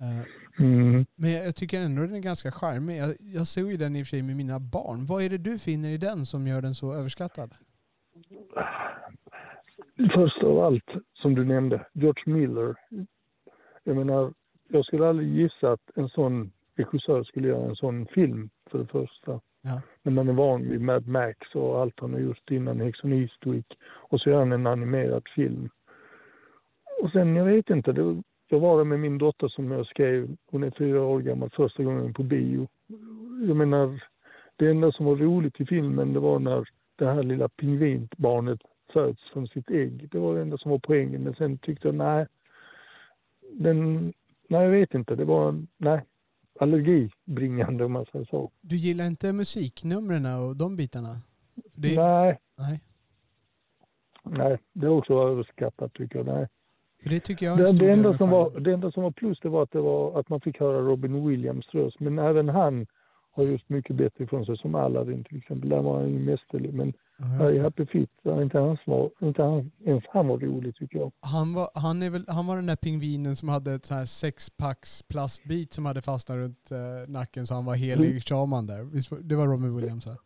Eh, 0.00 0.64
mm. 0.66 1.06
men 1.14 1.30
jag, 1.30 1.46
jag 1.46 1.56
tycker 1.56 1.80
ändå 1.80 2.02
den 2.02 2.14
är 2.14 2.20
ganska 2.20 2.52
charmig. 2.52 2.98
Jag, 2.98 3.16
jag 3.20 3.46
såg 3.46 3.70
ju 3.70 3.76
den 3.76 3.96
i 3.96 4.02
och 4.02 4.06
för 4.06 4.10
sig 4.10 4.22
med 4.22 4.36
mina 4.36 4.60
barn. 4.60 5.06
Vad 5.06 5.22
är 5.22 5.30
det 5.30 5.38
du 5.38 5.58
finner 5.58 5.90
i 5.90 5.98
den 5.98 6.26
som 6.26 6.46
gör 6.46 6.62
den 6.62 6.74
så 6.74 6.94
överskattad? 6.94 7.54
först 10.14 10.42
av 10.42 10.58
allt, 10.58 10.90
som 11.14 11.34
du 11.34 11.44
nämnde, 11.44 11.86
George 11.92 12.34
Miller. 12.34 12.74
Jag 13.84 13.96
menar, 13.96 14.34
jag 14.68 14.84
skulle 14.84 15.08
aldrig 15.08 15.28
gissa 15.28 15.72
att 15.72 15.90
en 15.94 16.08
sån 16.08 16.52
regissör 16.84 17.22
skulle 17.22 17.48
göra 17.48 17.64
en 17.64 17.76
sån 17.76 18.06
film, 18.06 18.50
för 18.70 18.78
det 18.78 18.86
första. 18.86 19.40
Ja. 19.62 19.80
När 20.02 20.12
man 20.12 20.28
är 20.28 20.32
van 20.32 20.68
vid 20.68 20.80
Mad 20.80 21.06
Max 21.06 21.54
och 21.54 21.80
allt 21.80 22.00
han 22.00 22.12
har 22.12 22.20
gjort 22.20 22.50
innan 22.50 22.80
Hexon 22.80 23.12
Eastwick. 23.12 23.66
Och 23.84 24.20
så 24.20 24.30
gör 24.30 24.38
han 24.38 24.52
en 24.52 24.66
animerad 24.66 25.22
film. 25.34 25.68
Och 27.02 27.10
sen, 27.10 27.36
jag 27.36 27.44
vet 27.44 27.70
inte, 27.70 27.92
det, 27.92 28.22
jag 28.48 28.60
var 28.60 28.76
där 28.76 28.84
med 28.84 29.00
min 29.00 29.18
dotter 29.18 29.48
som 29.48 29.70
jag 29.70 29.86
skrev, 29.86 30.36
hon 30.50 30.62
är 30.62 30.70
fyra 30.70 31.02
år 31.02 31.20
gammal, 31.20 31.50
första 31.50 31.82
gången 31.82 32.14
på 32.14 32.22
bio. 32.22 32.68
Jag 33.46 33.56
menar, 33.56 34.02
det 34.56 34.70
enda 34.70 34.92
som 34.92 35.06
var 35.06 35.16
roligt 35.16 35.60
i 35.60 35.66
filmen, 35.66 36.12
det 36.12 36.20
var 36.20 36.38
när 36.38 36.68
det 36.96 37.06
här 37.06 37.22
lilla 37.22 37.48
pingvinbarnet 37.48 38.60
föds 38.92 39.30
från 39.32 39.48
sitt 39.48 39.70
ägg. 39.70 40.08
Det 40.10 40.18
var 40.18 40.34
det 40.34 40.40
enda 40.40 40.58
som 40.58 40.70
var 40.70 40.78
poängen. 40.78 41.22
Men 41.22 41.34
sen 41.34 41.58
tyckte 41.58 41.88
jag, 41.88 41.94
nej, 41.94 42.26
den, 43.52 44.12
nej 44.48 44.62
jag 44.62 44.70
vet 44.70 44.94
inte, 44.94 45.14
det 45.14 45.24
var, 45.24 45.66
nej, 45.76 46.04
allergibringande 46.60 47.84
om 47.84 47.92
man 47.92 48.06
säger 48.12 48.24
så. 48.24 48.50
Du 48.60 48.76
gillar 48.76 49.06
inte 49.06 49.32
musiknumren 49.32 50.26
och 50.26 50.56
de 50.56 50.76
bitarna? 50.76 51.20
Det, 51.74 51.96
Nej, 51.96 52.38
nej. 52.58 52.80
nej, 54.24 54.58
det 54.72 54.86
är 54.86 54.90
också 54.90 55.14
överskattat 55.14 55.94
tycker 55.94 56.16
jag. 56.16 56.26
Nej. 56.26 56.48
Det 57.04 57.20
tycker 57.20 57.46
jag 57.46 57.60
är 57.60 57.64
Det, 57.64 57.78
det, 57.78 57.92
enda 57.92 58.18
som 58.18 58.30
var, 58.30 58.60
det 58.60 58.72
enda 58.72 58.92
som 58.92 59.02
var 59.02 59.10
plus 59.10 59.40
det 59.40 59.48
var 59.48 59.62
att, 59.62 59.70
det 59.70 59.80
var 59.80 60.20
att 60.20 60.28
man 60.28 60.40
fick 60.40 60.60
höra 60.60 60.80
Robin 60.80 61.28
Williams 61.28 61.66
röst. 61.74 62.00
Men 62.00 62.18
även 62.18 62.48
han 62.48 62.86
har 63.30 63.44
just 63.44 63.68
mycket 63.68 63.96
bättre 63.96 64.24
ifrån 64.24 64.46
sig, 64.46 64.56
som 64.56 64.74
Aladdin 64.74 65.24
till 65.24 65.38
exempel. 65.38 65.70
Där 65.70 65.82
var 65.82 66.00
han 66.00 66.10
ju 66.10 66.18
mästerlig. 66.18 66.74
Men 66.74 66.92
Här 67.22 67.46
det. 67.54 67.62
Happy 67.62 67.86
där 68.22 68.42
inte 68.42 68.58
han 68.58 68.76
var, 68.86 69.10
inte 69.20 69.42
han, 69.42 69.72
ens 69.84 70.04
han 70.10 70.28
var 70.28 70.38
rolig 70.38 70.74
tycker 70.76 70.98
jag. 70.98 71.12
Han 71.20 71.54
var, 71.54 71.70
han, 71.74 72.02
är 72.02 72.10
väl, 72.10 72.24
han 72.28 72.46
var 72.46 72.56
den 72.56 72.66
där 72.66 72.76
pingvinen 72.76 73.36
som 73.36 73.48
hade 73.48 73.74
ett 73.74 73.90
här 73.90 74.04
sexpacks 74.04 75.02
plastbit 75.02 75.72
som 75.72 75.86
hade 75.86 76.02
fastnat 76.02 76.36
runt 76.36 76.70
eh, 76.70 76.78
nacken 77.10 77.46
så 77.46 77.54
han 77.54 77.64
var 77.64 77.74
helig 77.74 78.08
Mm. 78.10 78.20
shaman 78.20 78.66
där. 78.66 79.18
Det 79.28 79.34
var 79.36 79.46
Robin 79.46 79.76
Williams 79.76 80.06
va? 80.06 80.16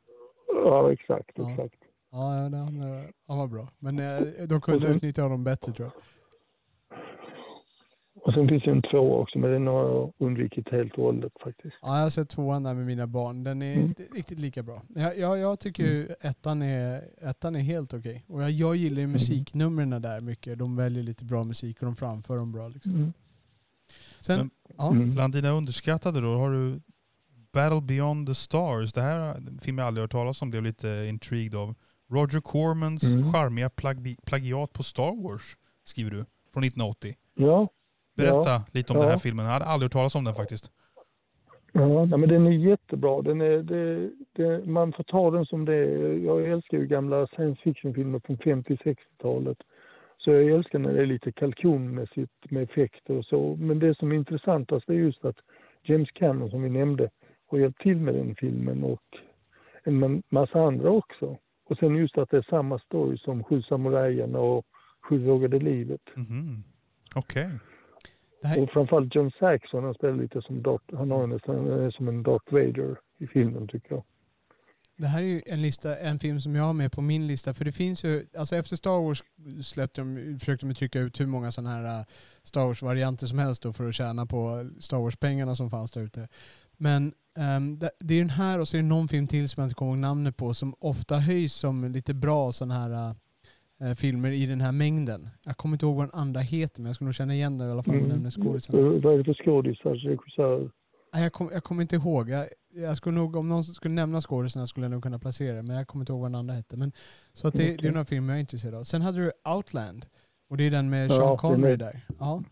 Ja, 0.64 0.92
exakt, 0.92 1.30
Ja. 1.34 1.50
exakt. 1.50 1.74
Ja, 2.12 2.18
han, 2.18 2.54
eh, 2.54 3.04
han 3.28 3.38
var 3.38 3.46
bra. 3.46 3.68
Men 3.78 3.98
eh, 3.98 4.46
de 4.48 4.60
kunde 4.60 4.86
sen- 4.86 4.96
utnyttja 4.96 5.22
honom 5.22 5.44
bättre 5.44 5.72
tror 5.72 5.86
jag. 5.94 6.02
Och 8.26 8.32
sen 8.34 8.48
finns 8.48 8.62
det 8.62 8.70
en 8.70 8.82
två 8.82 9.14
också, 9.20 9.38
men 9.38 9.50
den 9.50 9.66
har 9.66 9.80
jag 9.88 10.12
undvikit 10.18 10.68
helt 10.70 10.92
och 10.92 11.04
hållet 11.04 11.32
faktiskt. 11.44 11.74
Ja, 11.82 11.96
jag 11.96 12.02
har 12.02 12.10
sett 12.10 12.28
tvåan 12.28 12.62
där 12.62 12.74
med 12.74 12.86
mina 12.86 13.06
barn. 13.06 13.44
Den 13.44 13.62
är 13.62 13.72
Mm. 13.74 13.86
inte 13.86 14.02
riktigt 14.02 14.38
lika 14.38 14.62
bra. 14.62 14.82
Jag, 14.94 15.18
jag, 15.18 15.38
jag 15.38 15.60
tycker 15.60 15.82
ju 15.82 16.08
ettan 16.20 16.62
är, 16.62 17.02
ettan 17.20 17.56
är 17.56 17.60
helt 17.60 17.94
okej. 17.94 18.24
Och 18.28 18.42
jag, 18.42 18.50
jag 18.50 18.76
gillar 18.76 19.00
ju 19.00 19.06
musiknumren 19.06 20.02
där 20.02 20.20
mycket. 20.20 20.58
De 20.58 20.76
väljer 20.76 21.02
lite 21.02 21.24
bra 21.24 21.44
musik 21.44 21.78
och 21.80 21.86
de 21.86 21.96
framför 21.96 22.36
dem 22.36 22.52
bra. 22.52 22.68
Liksom. 22.68 22.92
Mm. 22.94 23.12
Sen, 24.20 24.38
Men- 24.38 24.50
ja, 24.78 24.90
Mm. 24.90 25.14
Bland 25.14 25.32
dina 25.32 25.50
underskattade 25.50 26.20
då 26.20 26.36
har 26.36 26.50
du 26.50 26.80
Battle 27.52 27.80
Beyond 27.80 28.26
the 28.28 28.34
Stars. 28.34 28.92
Det 28.92 29.02
här 29.02 29.36
film 29.60 29.78
jag 29.78 29.86
aldrig 29.86 30.02
hört 30.02 30.10
talas 30.12 30.42
om, 30.42 30.50
blev 30.50 30.62
lite 30.62 31.06
intrigued 31.08 31.54
av. 31.54 31.74
Roger 32.10 32.40
Cormans 32.40 33.14
Mm. 33.14 33.32
charmiga 33.32 33.68
plagi- 33.68 34.16
plagiat 34.24 34.72
på 34.72 34.82
Star 34.82 35.22
Wars, 35.22 35.56
skriver 35.84 36.10
du, 36.10 36.16
från 36.52 36.64
1980. 36.64 37.14
Ja, 37.34 37.68
Berätta 38.16 38.62
lite 38.72 38.92
om 38.92 38.98
den 38.98 39.08
här 39.08 39.14
Ja. 39.14 39.18
filmen. 39.18 39.44
Jag 39.44 39.52
hade 39.52 39.64
aldrig 39.64 39.84
hört 39.84 39.92
talas 39.92 40.14
om 40.14 40.24
den 40.24 40.34
faktiskt. 40.34 40.70
Ja, 41.72 42.06
men 42.06 42.28
den 42.28 42.46
är 42.46 42.50
jättebra. 42.50 43.22
Den 43.22 43.40
är, 43.40 43.62
det, 43.62 44.10
det, 44.32 44.66
man 44.66 44.92
får 44.92 45.04
ta 45.04 45.30
den 45.30 45.46
som 45.46 45.64
det 45.64 45.74
är. 45.74 46.12
Jag 46.18 46.44
älskar 46.44 46.78
ju 46.78 46.86
gamla 46.86 47.26
science 47.26 47.60
fiction-filmer 47.62 48.20
från 48.24 48.36
50-60-talet. 48.36 49.58
Så 50.18 50.30
jag 50.30 50.44
älskar 50.50 50.78
när 50.78 50.92
det 50.92 51.02
är 51.02 51.06
lite 51.06 51.32
kalkonmässigt 51.32 52.32
med 52.50 52.62
effekter 52.62 53.14
och 53.18 53.24
så. 53.24 53.56
Men 53.56 53.78
det 53.78 53.98
som 53.98 54.12
är 54.12 54.16
intressantast 54.16 54.88
är 54.88 54.94
just 54.94 55.24
att 55.24 55.36
James 55.82 56.10
Cameron, 56.10 56.50
som 56.50 56.62
vi 56.62 56.68
nämnde, 56.70 57.10
har 57.46 57.58
hjälpt 57.58 57.80
till 57.80 57.96
med 57.96 58.14
den 58.14 58.34
filmen 58.34 58.84
och 58.84 59.02
en 59.84 60.22
massa 60.28 60.60
andra 60.60 60.90
också. 60.90 61.36
Och 61.68 61.78
sen 61.78 61.96
just 61.96 62.18
att 62.18 62.30
det 62.30 62.36
är 62.36 62.46
samma 62.50 62.78
story 62.78 63.18
som 63.18 63.44
Sju 63.44 63.62
samurajerna 63.62 64.38
och 64.38 64.66
Sju 65.08 65.18
vågade 65.18 65.58
livet. 65.58 66.00
Mhm. 66.14 66.64
Okej. 67.14 67.46
Det 67.46 67.58
här, 68.46 68.62
Och 68.62 68.70
framförallt 68.70 69.14
John 69.14 69.30
Saxon, 69.38 69.84
han 69.84 69.94
spelar 69.94 70.16
lite 70.16 70.42
som 70.42 70.62
Darth, 70.62 70.96
han 70.96 71.10
har 71.10 71.26
nästan 71.26 71.66
är 71.66 71.90
som 71.90 72.08
en 72.08 72.22
Darth 72.22 72.52
Vader 72.52 72.96
i 73.18 73.26
filmen 73.26 73.68
tycker 73.68 73.94
jag. 73.94 74.04
det 74.96 75.06
här 75.06 75.18
är 75.18 75.26
ju 75.26 75.42
en, 75.46 75.62
lista, 75.62 75.98
en 75.98 76.18
film 76.18 76.40
som 76.40 76.54
jag 76.54 76.64
har 76.64 76.72
med 76.72 76.92
på 76.92 77.00
min 77.00 77.26
lista. 77.26 77.54
För 77.54 77.64
det 77.64 77.72
finns 77.72 78.04
ju, 78.04 78.26
alltså 78.38 78.56
efter 78.56 78.76
Star 78.76 79.02
Wars 79.02 79.22
släppte 79.62 80.00
de, 80.00 80.38
försökte 80.38 80.66
de 80.66 80.74
trycka 80.74 81.00
ut 81.00 81.20
hur 81.20 81.26
många 81.26 81.52
sådana 81.52 81.70
här 81.70 82.00
äh, 82.00 82.04
Star 82.42 82.66
Wars-varianter 82.66 83.26
som 83.26 83.38
helst 83.38 83.62
då 83.62 83.72
för 83.72 83.88
att 83.88 83.94
tjäna 83.94 84.26
på 84.26 84.70
Star 84.80 84.98
Wars-pengarna 84.98 85.54
som 85.54 85.70
fanns 85.70 85.90
där 85.90 86.00
ute. 86.00 86.28
Men 86.76 87.12
ehm, 87.38 87.78
det, 87.78 88.14
är 88.14 88.18
den 88.18 88.30
här 88.30 88.60
och 88.60 88.68
så 88.68 88.76
är 88.76 88.82
det 88.82 88.88
någon 88.88 89.08
film 89.08 89.26
till 89.26 89.48
som 89.48 89.60
jag 89.60 89.66
inte 89.66 89.74
kommer 89.74 89.92
ihåg 89.92 89.98
namnet 89.98 90.36
på 90.36 90.54
som 90.54 90.74
ofta 90.78 91.18
höjs 91.18 91.54
som 91.54 91.84
lite 91.84 92.14
bra 92.14 92.52
sådana 92.52 92.74
här 92.74 93.14
äh, 93.80 93.94
filmer 93.94 94.30
i 94.30 94.46
den 94.46 94.60
här 94.60 94.72
mängden. 94.72 95.28
Jag 95.44 95.56
kommer 95.56 95.74
inte 95.74 95.86
ihåg 95.86 95.96
vad 95.96 96.04
den 96.10 96.20
andra 96.20 96.40
heter 96.40 96.80
men 96.82 96.86
jag 96.86 96.94
skulle 96.94 97.06
nog 97.06 97.14
känna 97.14 97.34
igen 97.34 97.58
den 97.58 97.68
i 97.68 97.72
alla 97.72 97.82
fall 97.82 97.94
om 97.94 98.00
man 98.00 98.08
nämner 98.08 98.30
skådisarna. 98.30 98.78
Eh, 98.78 98.84
Vad 99.02 99.14
är 99.14 99.18
det 99.18 99.24
för 99.24 99.34
skådisar, 99.34 99.94
regissör? 99.94 100.70
Nej, 101.14 101.22
jag, 101.22 101.32
kom, 101.32 101.50
jag 101.52 101.64
kommer 101.64 101.82
inte 101.82 101.96
ihåg. 101.96 102.30
Jag, 102.30 102.46
jag 102.74 102.96
skulle 102.96 103.16
nog, 103.16 103.36
om 103.36 103.48
någon 103.48 103.64
skulle 103.64 103.94
nämna 103.94 104.20
skådisarna 104.20 104.66
skulle 104.66 104.84
jag 104.86 104.90
nog 104.90 105.02
kunna 105.02 105.18
placera 105.18 105.56
det, 105.56 105.62
men 105.62 105.76
jag 105.76 105.86
kommer 105.86 106.02
inte 106.02 106.12
ihåg 106.12 106.20
vad 106.20 106.30
den 106.30 106.38
andra 106.38 106.54
hette. 106.54 106.76
Men, 106.76 106.92
så 107.32 107.48
att 107.48 107.54
det, 107.54 107.76
det 107.76 107.88
är 107.88 107.92
några 107.92 108.04
filmer 108.04 108.32
jag 108.32 108.36
är 108.36 108.40
intresserad 108.40 108.74
av. 108.74 108.82
Sen 108.84 109.02
hade 109.02 109.18
du 109.18 109.32
Outland. 109.56 110.06
Och 110.50 110.56
det 110.56 110.64
är 110.66 110.70
den 110.70 110.90
med 110.90 111.10
Ja, 111.10 111.14
Sean 111.16 111.36
Connery 111.36 111.72
är- 111.72 111.76
där. 111.76 112.06
Ja. 112.18 112.42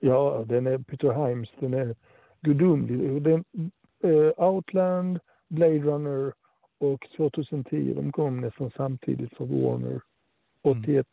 Ja, 0.00 0.44
den 0.48 0.66
är 0.66 0.78
Peter 0.78 1.28
Himes, 1.28 1.48
den 1.60 1.74
är 1.74 1.96
gudomlig. 2.40 3.22
Den, 3.22 3.44
eh, 4.04 4.44
Outland, 4.44 5.18
Blade 5.48 5.78
Runner 5.78 6.32
och 6.80 7.06
2010, 7.16 7.94
de 7.94 8.12
kom 8.12 8.40
nästan 8.40 8.70
samtidigt 8.76 9.36
för 9.36 9.44
Warner. 9.44 10.00
81 10.64 11.06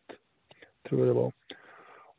tror 0.89 0.99
jag 0.99 1.07
det 1.09 1.13
var. 1.13 1.31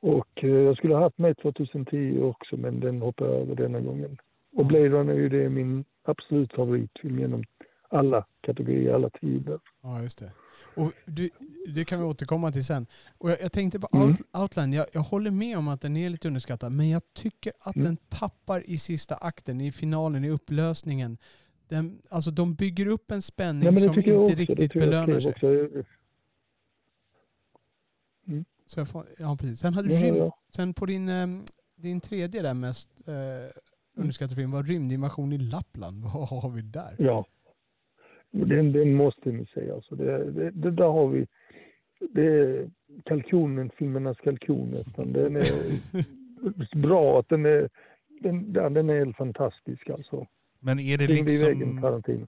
Och 0.00 0.44
eh, 0.44 0.50
jag 0.50 0.76
skulle 0.76 0.94
ha 0.94 1.02
haft 1.02 1.18
med 1.18 1.36
2010 1.38 2.20
också, 2.22 2.56
men 2.56 2.80
den 2.80 3.02
hoppade 3.02 3.30
jag 3.30 3.40
över 3.40 3.54
denna 3.54 3.80
gången. 3.80 4.18
Och 4.56 4.66
Blade 4.66 4.88
Runner 4.88 5.12
är 5.14 5.18
ju 5.18 5.28
det 5.28 5.48
min 5.48 5.84
absolut 6.04 6.52
favoritfilm 6.52 7.18
genom 7.18 7.44
alla 7.88 8.26
kategorier, 8.40 8.94
alla 8.94 9.10
tider. 9.10 9.58
Ja, 9.82 10.02
just 10.02 10.18
det. 10.18 10.32
Och 10.76 10.92
du, 11.06 11.30
det 11.74 11.84
kan 11.84 11.98
vi 11.98 12.04
återkomma 12.04 12.52
till 12.52 12.64
sen. 12.64 12.86
Och 13.18 13.30
jag, 13.30 13.40
jag 13.42 13.52
tänkte 13.52 13.80
på 13.80 13.88
Mm. 13.94 14.08
Out, 14.08 14.18
Outland, 14.42 14.74
jag, 14.74 14.86
jag 14.92 15.00
håller 15.00 15.30
med 15.30 15.58
om 15.58 15.68
att 15.68 15.80
den 15.80 15.96
är 15.96 16.08
lite 16.08 16.28
underskattad, 16.28 16.72
men 16.72 16.90
jag 16.90 17.02
tycker 17.14 17.52
att 17.60 17.76
Mm. 17.76 17.84
den 17.86 17.96
tappar 17.96 18.70
i 18.70 18.78
sista 18.78 19.14
akten, 19.14 19.60
i 19.60 19.72
finalen, 19.72 20.24
i 20.24 20.30
upplösningen. 20.30 21.18
Den, 21.68 21.98
alltså 22.10 22.30
de 22.30 22.54
bygger 22.54 22.86
upp 22.86 23.10
en 23.10 23.22
spänning 23.22 23.74
Nej, 23.74 23.82
som 23.82 23.94
inte 23.98 24.34
riktigt 24.34 24.72
belönar 24.72 25.20
sig. 25.20 25.30
också. 25.32 25.46
Så 28.66 28.80
jag 28.80 28.88
får, 28.88 29.06
ja, 29.18 29.36
precis. 29.40 29.58
Sen, 29.58 29.74
hade 29.74 29.88
du 29.88 29.94
rym, 29.94 30.30
sen 30.56 30.74
på 30.74 30.86
din, 30.86 31.08
ehm, 31.08 31.44
din 31.76 32.00
tredje 32.00 32.42
där 32.42 32.54
mest 32.54 33.08
eh, 33.08 33.14
underskattade 33.96 34.36
film 34.36 34.50
var 34.50 34.62
Rymdinvasion 34.62 35.32
i 35.32 35.38
Lappland. 35.38 36.02
Vad 36.14 36.28
har 36.42 36.50
vi 36.50 36.62
där? 36.62 36.94
Ja. 36.98 37.26
Den, 38.30 38.72
den 38.72 38.94
måste 38.94 39.32
ni 39.32 39.46
se 39.54 39.70
alltså. 39.70 39.94
Det, 39.94 40.30
det, 40.30 40.50
det 40.50 40.70
där 40.70 40.88
har 40.88 41.08
vi. 41.08 41.26
Det 42.10 42.26
är 42.26 42.70
kalkonen, 43.04 43.70
filmernas 43.78 44.16
kalkon 44.16 44.70
nästan. 44.70 45.12
Den 45.12 45.36
är 45.36 46.76
bra 46.76 47.20
att 47.20 47.28
den 47.28 47.46
är, 47.46 47.68
den, 48.20 48.52
ja, 48.54 48.68
den 48.68 48.90
är 48.90 48.98
helt 48.98 49.16
fantastisk 49.16 49.90
alltså. 49.90 50.26
Men 50.60 50.78
är 50.78 50.98
det 50.98 51.06
liksom... 51.06 51.48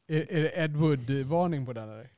Är, 0.06 0.32
är 0.32 0.42
det 0.42 0.64
Ed 0.64 0.76
Wood-varning 0.76 1.66
på 1.66 1.72
den 1.72 1.88
eller? 1.88 2.08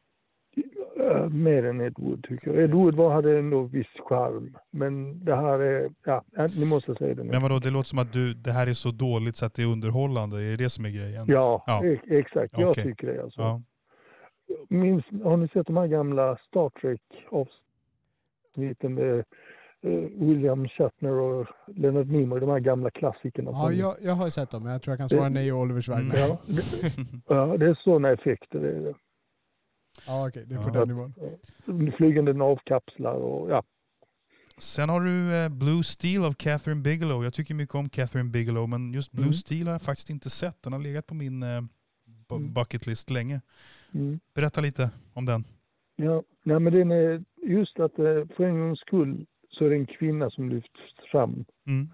Uh, 1.17 1.29
mer 1.29 1.65
än 1.65 1.81
Ed 1.81 1.95
Wood 1.99 2.25
tycker 2.29 2.51
jag. 2.55 2.63
Ed 2.63 2.71
Wood 2.75 2.95
var, 2.95 3.11
hade 3.15 3.39
ändå 3.39 3.63
viss 3.63 3.87
charm. 4.09 4.57
Men 4.71 5.25
det 5.25 5.37
här 5.37 5.59
är, 5.59 5.91
ja, 6.05 6.25
ni 6.57 6.65
måste 6.67 6.95
säga 6.95 7.15
det 7.15 7.25
nu. 7.25 7.31
Men 7.31 7.43
vadå, 7.43 7.59
det 7.59 7.71
låter 7.71 7.89
som 7.89 7.99
att 7.99 8.13
du, 8.13 8.35
det 8.35 8.53
här 8.53 8.67
är 8.67 8.73
så 8.73 8.91
dåligt 8.91 9.37
så 9.37 9.47
att 9.47 9.55
det 9.55 9.63
är 9.63 9.73
underhållande. 9.73 10.37
Är 10.45 10.51
det 10.51 10.57
det 10.57 10.71
som 10.71 10.85
är 10.85 10.91
grejen? 10.91 11.25
Ja, 11.29 11.65
Ja. 11.67 11.85
e- 11.85 12.01
exakt. 12.07 12.59
Jag 12.59 12.71
Okej. 12.71 12.85
tycker 12.85 13.07
det 13.07 13.23
alltså. 13.23 13.41
Ja. 13.41 13.63
Minns, 14.69 15.05
har 15.25 15.37
ni 15.37 15.49
sett 15.49 15.67
de 15.67 15.77
här 15.77 15.87
gamla 15.87 16.37
Star 16.37 16.71
Trek-avsnitten 16.81 18.95
med 18.95 19.19
eh, 19.83 19.91
William 20.15 20.69
Shatner 20.69 21.11
och 21.13 21.47
Leonard 21.67 22.07
Nimoy, 22.09 22.41
de 22.41 22.49
här 22.51 22.61
gamla 22.61 22.91
klassikerna? 22.91 23.51
Ja, 23.55 23.73
jag, 23.73 23.95
jag 24.01 24.13
har 24.13 24.25
ju 24.25 24.31
sett 24.31 24.51
dem, 24.51 24.63
men 24.63 24.73
jag 24.73 24.83
tror 24.83 24.93
jag 24.93 24.99
kan 24.99 25.09
svara 25.09 25.29
nej 25.29 25.53
och 25.53 25.59
Oliver 25.61 25.81
Schweigman. 25.81 26.17
Mm. 26.17 26.29
ja, 26.29 26.39
det, 26.47 26.63
ja, 27.35 27.57
det 27.57 27.67
är 27.67 27.75
sådana 27.75 28.11
effekter. 28.11 28.61
Det 28.61 28.69
är 28.71 28.81
det. 28.81 28.95
Ja, 30.07 30.29
okej. 30.29 30.45
Det 30.47 30.55
är 30.55 30.59
på 30.59 30.69
Ja. 30.69 30.85
den 30.85 30.89
nivån. 30.89 31.93
Flygande 31.97 32.33
navkapslar 32.33 33.15
och 33.15 33.51
ja. 33.51 33.63
Sen 34.59 34.89
har 34.89 35.01
du 35.01 35.35
eh, 35.37 35.49
Blue 35.49 35.83
Steel 35.85 36.25
av 36.25 36.33
Catherine 36.33 36.81
Bigelow. 36.83 37.25
Jag 37.25 37.35
tycker 37.35 37.55
mycket 37.55 37.75
om 37.75 37.89
Catherine 37.89 38.31
Bigelow, 38.31 38.69
men 38.69 38.93
just 38.93 39.13
Blue 39.13 39.25
Mm. 39.25 39.33
Steel 39.33 39.67
har 39.67 39.73
jag 39.75 39.83
faktiskt 39.83 40.11
inte 40.11 40.31
sett. 40.31 40.63
Den 40.63 40.73
har 40.73 40.81
legat 40.81 41.07
på 41.07 41.15
min 41.15 41.43
eh, 41.43 41.63
Mm. 42.31 42.53
bucket 42.55 42.87
list 42.87 43.11
länge. 43.11 43.41
Mm. 43.95 44.21
Berätta 44.35 44.61
lite 44.61 44.91
om 45.13 45.25
den. 45.27 45.45
Ja, 45.97 46.23
nej, 46.43 46.61
men 46.61 46.73
den 46.73 46.91
är 46.91 47.25
just 47.43 47.81
att 47.81 47.99
eh, 47.99 48.27
för 48.37 48.45
en 48.45 48.61
gångs 48.61 48.81
skull 48.81 49.27
så 49.51 49.65
är 49.65 49.71
det 49.71 49.77
en 49.77 49.87
kvinna 49.87 50.31
som 50.31 50.49
lyfts 50.49 50.71
fram 51.11 51.45
Mm. 51.67 51.89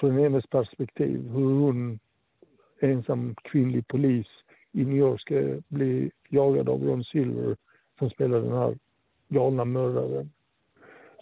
från 0.00 0.18
hennes 0.18 0.46
perspektiv. 0.46 1.22
Hur 1.28 1.54
hon, 1.60 1.98
ensam 2.80 3.34
kvinnlig 3.44 3.88
polis 3.88 4.26
i 4.72 4.84
New 4.84 4.96
York, 4.96 5.20
ska 5.20 5.60
bli 5.68 6.10
jagad 6.28 6.68
av 6.68 6.82
Ron 6.84 7.04
Silver 7.04 7.56
som 7.98 8.10
spelar 8.10 8.40
den 8.40 8.52
här 8.52 8.78
galna 9.28 9.64
mördaren. 9.64 10.30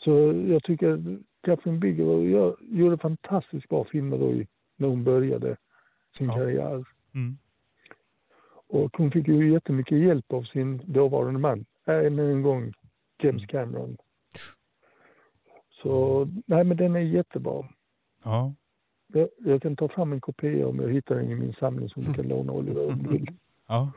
Så 0.05 0.11
jag 0.49 0.63
tycker 0.63 0.91
att 0.93 1.01
Catherine 1.41 1.79
Bigelow 1.79 2.55
gjorde 2.61 2.99
fantastiskt 2.99 3.69
bra 3.69 3.85
filmer 3.85 4.19
då 4.19 4.33
när 4.77 4.89
hon 4.89 5.05
började 5.05 5.57
sin 6.19 6.27
Ja. 6.27 6.35
karriär. 6.35 6.85
Mm. 7.15 7.37
Och 8.69 8.97
hon 8.97 9.11
fick 9.11 9.29
ju 9.29 9.53
jättemycket 9.53 9.99
hjälp 9.99 10.33
av 10.33 10.43
sin 10.43 10.83
dåvarande 10.87 11.41
man, 11.41 11.65
än 11.85 12.19
en 12.19 12.43
gång 12.43 12.73
James 13.23 13.43
Mm. 13.43 13.47
Cameron. 13.49 13.97
Så 15.83 16.25
nej 16.47 16.65
men 16.65 16.77
den 16.77 16.97
är 16.97 17.01
jättebra. 17.01 17.69
Ja. 18.25 18.55
Jag, 19.13 19.29
jag 19.45 19.63
kan 19.63 19.77
ta 19.77 19.89
fram 19.89 20.13
en 20.13 20.21
kopia 20.21 20.67
om 20.69 20.79
jag 20.81 20.93
hittar 20.93 21.15
den 21.15 21.31
i 21.31 21.35
min 21.35 21.53
samling 21.61 21.89
som 21.89 22.03
du 22.03 22.15
kan 22.15 22.29
låna 22.29 22.53
Oliver 22.53 22.87
om 22.93 23.03
du 23.03 23.09
vill. 23.09 23.27
ja. 23.69 23.93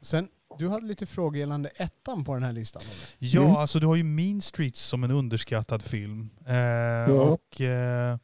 Sen, 0.00 0.28
du 0.58 0.68
hade 0.68 0.86
lite 0.86 1.06
frågor 1.06 1.36
gällande 1.38 1.68
ettan 1.68 2.24
på 2.24 2.34
den 2.34 2.42
här 2.42 2.52
listan. 2.52 2.82
Eller? 2.82 2.94
Ja, 3.34 3.42
Mm. 3.42 3.56
alltså 3.56 3.78
du 3.80 3.86
har 3.86 3.96
ju 3.96 4.04
Mean 4.04 4.40
Streets 4.40 4.80
som 4.80 5.04
en 5.04 5.10
underskattad 5.10 5.82
film. 5.82 6.30
Eh, 6.46 7.14
Och 7.14 7.60
eh, 7.60 8.16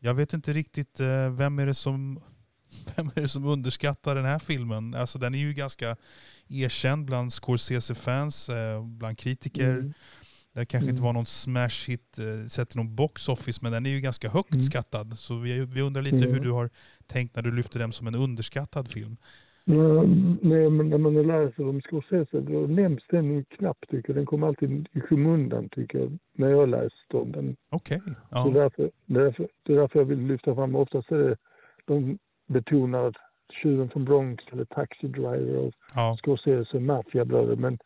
jag 0.00 0.14
vet 0.14 0.32
inte 0.32 0.52
riktigt 0.52 1.00
eh, 1.00 1.30
vem 1.32 1.58
är 1.58 1.66
det 1.66 1.74
som 1.74 2.20
vem 2.96 3.10
är 3.14 3.20
det 3.20 3.28
som 3.28 3.44
underskattar 3.44 4.14
den 4.14 4.24
här 4.24 4.38
filmen? 4.38 4.94
Alltså 4.94 5.18
den 5.18 5.34
är 5.34 5.38
ju 5.38 5.52
ganska 5.52 5.96
erkänd 6.48 7.04
bland 7.06 7.32
Scorsese-fans, 7.32 8.48
eh, 8.48 8.84
bland 8.84 9.18
kritiker. 9.18 9.70
Mm. 9.70 9.92
Det 10.54 10.66
kanske 10.66 10.90
inte 10.90 11.00
Mm. 11.00 11.04
var 11.04 11.12
någon 11.12 11.26
smash 11.26 11.88
hit 11.88 12.18
eh, 12.18 12.46
sett 12.48 12.74
i 12.74 12.78
någon 12.78 12.94
box 12.94 13.28
office, 13.28 13.58
men 13.62 13.72
den 13.72 13.86
är 13.86 13.90
ju 13.90 14.00
ganska 14.00 14.28
högt 14.28 14.50
Mm. 14.52 14.60
skattad. 14.60 15.18
Så 15.18 15.38
vi, 15.38 15.64
vi 15.66 15.82
undrar 15.82 16.02
lite 16.02 16.16
Mm. 16.16 16.32
hur 16.32 16.40
du 16.40 16.50
har 16.52 16.70
tänkt 17.06 17.36
när 17.36 17.42
du 17.42 17.50
lyfter 17.52 17.78
den 17.80 17.92
som 17.92 18.06
en 18.06 18.14
underskattad 18.14 18.90
film. 18.90 19.16
Ja, 19.64 20.02
nej, 20.42 20.70
men 20.70 20.88
när 20.90 20.98
man 20.98 21.14
läser 21.14 21.68
om 21.68 21.80
Scorsese 21.80 22.40
då 22.40 22.58
nämns 22.66 23.02
den 23.10 23.30
ju 23.36 23.44
knappt 23.44 23.90
tycker 23.90 24.08
jag. 24.08 24.16
Den 24.16 24.26
kommer 24.26 24.46
alltid 24.46 24.88
i 24.92 25.00
skymundan 25.00 25.68
tycker 25.68 25.98
jag 25.98 26.18
när 26.32 26.48
jag 26.50 26.68
läst 26.68 27.14
om 27.14 27.32
den. 27.32 27.56
Okej. 27.70 28.00
Det, 28.04 28.10
är 28.10 28.16
Ja. 28.30 28.50
därför, 28.54 28.90
det, 29.06 29.20
är 29.20 29.24
därför, 29.24 29.48
det 29.62 29.72
är 29.72 29.76
därför 29.76 29.98
jag 29.98 30.06
vill 30.06 30.26
lyfta 30.26 30.54
fram. 30.54 30.76
Oftast 30.76 31.12
är 31.12 31.18
det 31.18 31.36
de 31.86 32.18
betonar 32.46 33.12
Tjuven 33.62 33.88
från 33.90 34.04
Bronx 34.04 34.44
eller 34.52 34.64
Taxi 34.64 35.08
Driver 35.08 35.56
och 35.56 35.72
Ja. 35.94 36.16
Scorsese, 36.22 36.80
Maffiabröder. 36.80 37.56
Men 37.56 37.78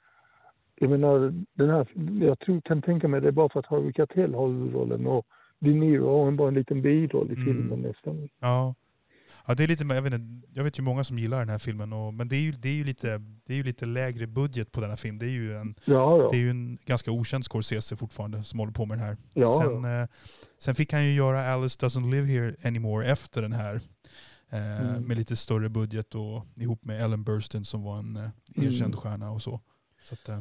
jag 0.75 0.91
menar, 0.91 1.45
den 1.55 1.71
här, 1.71 1.87
jag 2.25 2.39
tror, 2.39 2.61
kan 2.61 2.83
tänka 2.83 3.09
mig 3.09 3.21
det 3.21 3.29
är 3.29 3.33
bara 3.33 3.49
för 3.49 3.61
att 3.61 3.67
Harvey 3.67 3.93
Keitel 3.93 4.35
har 4.35 4.49
huvudrollen 4.49 5.07
och 5.07 5.27
De 5.59 5.73
Niro 5.73 6.19
har 6.19 6.29
en 6.29 6.37
bara 6.37 6.49
en 6.49 6.55
liten 6.55 6.83
biroll 6.83 7.31
i 7.31 7.35
Mm. 7.35 7.45
filmen 7.45 7.81
nästan. 7.81 8.29
ja. 8.41 8.75
Ja, 9.47 9.55
det 9.55 9.65
är 9.65 9.69
lite, 9.69 9.85
jag, 9.85 10.03
vet 10.03 10.13
inte, 10.15 10.49
jag 10.55 10.65
vet 10.65 10.79
ju 10.79 10.83
många 10.83 11.05
som 11.05 11.19
gillar 11.19 11.39
den 11.39 11.49
här 11.49 11.59
filmen, 11.59 11.93
och, 11.93 12.15
men 12.15 12.29
det 12.29 12.37
är, 12.37 12.41
ju, 12.41 12.53
det, 12.53 12.69
är 12.69 12.73
ju 12.75 12.85
lite, 12.85 13.19
det 13.47 13.53
är 13.53 13.57
ju 13.57 13.63
lite 13.63 13.87
lägre 13.87 14.27
budget 14.27 14.73
på 14.73 14.81
denna 14.81 14.97
film. 14.97 15.19
Det 15.19 15.27
är 15.27 15.31
ju 15.31 15.57
en, 15.57 15.75
Ja, 15.85 16.19
ja. 16.23 16.29
det 16.31 16.37
är 16.37 16.41
ju 16.41 16.51
en 16.51 16.79
ganska 16.85 17.11
okänd 17.11 17.45
Scorsese 17.45 17.97
fortfarande 17.97 18.45
som 18.45 18.59
håller 18.59 18.73
på 18.73 18.87
med 18.87 18.99
den 18.99 19.07
här. 19.07 19.17
Ja, 19.35 19.63
sen, 19.65 19.85
eh, 19.85 20.09
sen 20.59 20.75
fick 20.75 20.93
han 20.93 21.05
ju 21.05 21.15
göra 21.15 21.53
Alice 21.55 21.79
Doesn't 21.87 22.11
Live 22.11 22.27
Here 22.27 22.55
Anymore 22.65 23.07
efter 23.07 23.43
den 23.43 23.53
här. 23.53 23.75
Eh, 24.51 24.81
Mm. 24.91 25.03
Med 25.03 25.17
lite 25.17 25.37
större 25.37 25.69
budget 25.69 26.15
och 26.15 26.47
ihop 26.57 26.85
med 26.85 27.03
Ellen 27.03 27.25
Burstyn 27.25 27.65
som 27.65 27.83
var 27.83 27.99
en 27.99 28.17
eh, 28.17 28.31
erkänd 28.67 28.83
Mm. 28.95 28.97
stjärna 28.97 29.31
och 29.31 29.43
så. 29.43 29.61
så 30.03 30.15
att, 30.15 30.29
eh, 30.29 30.41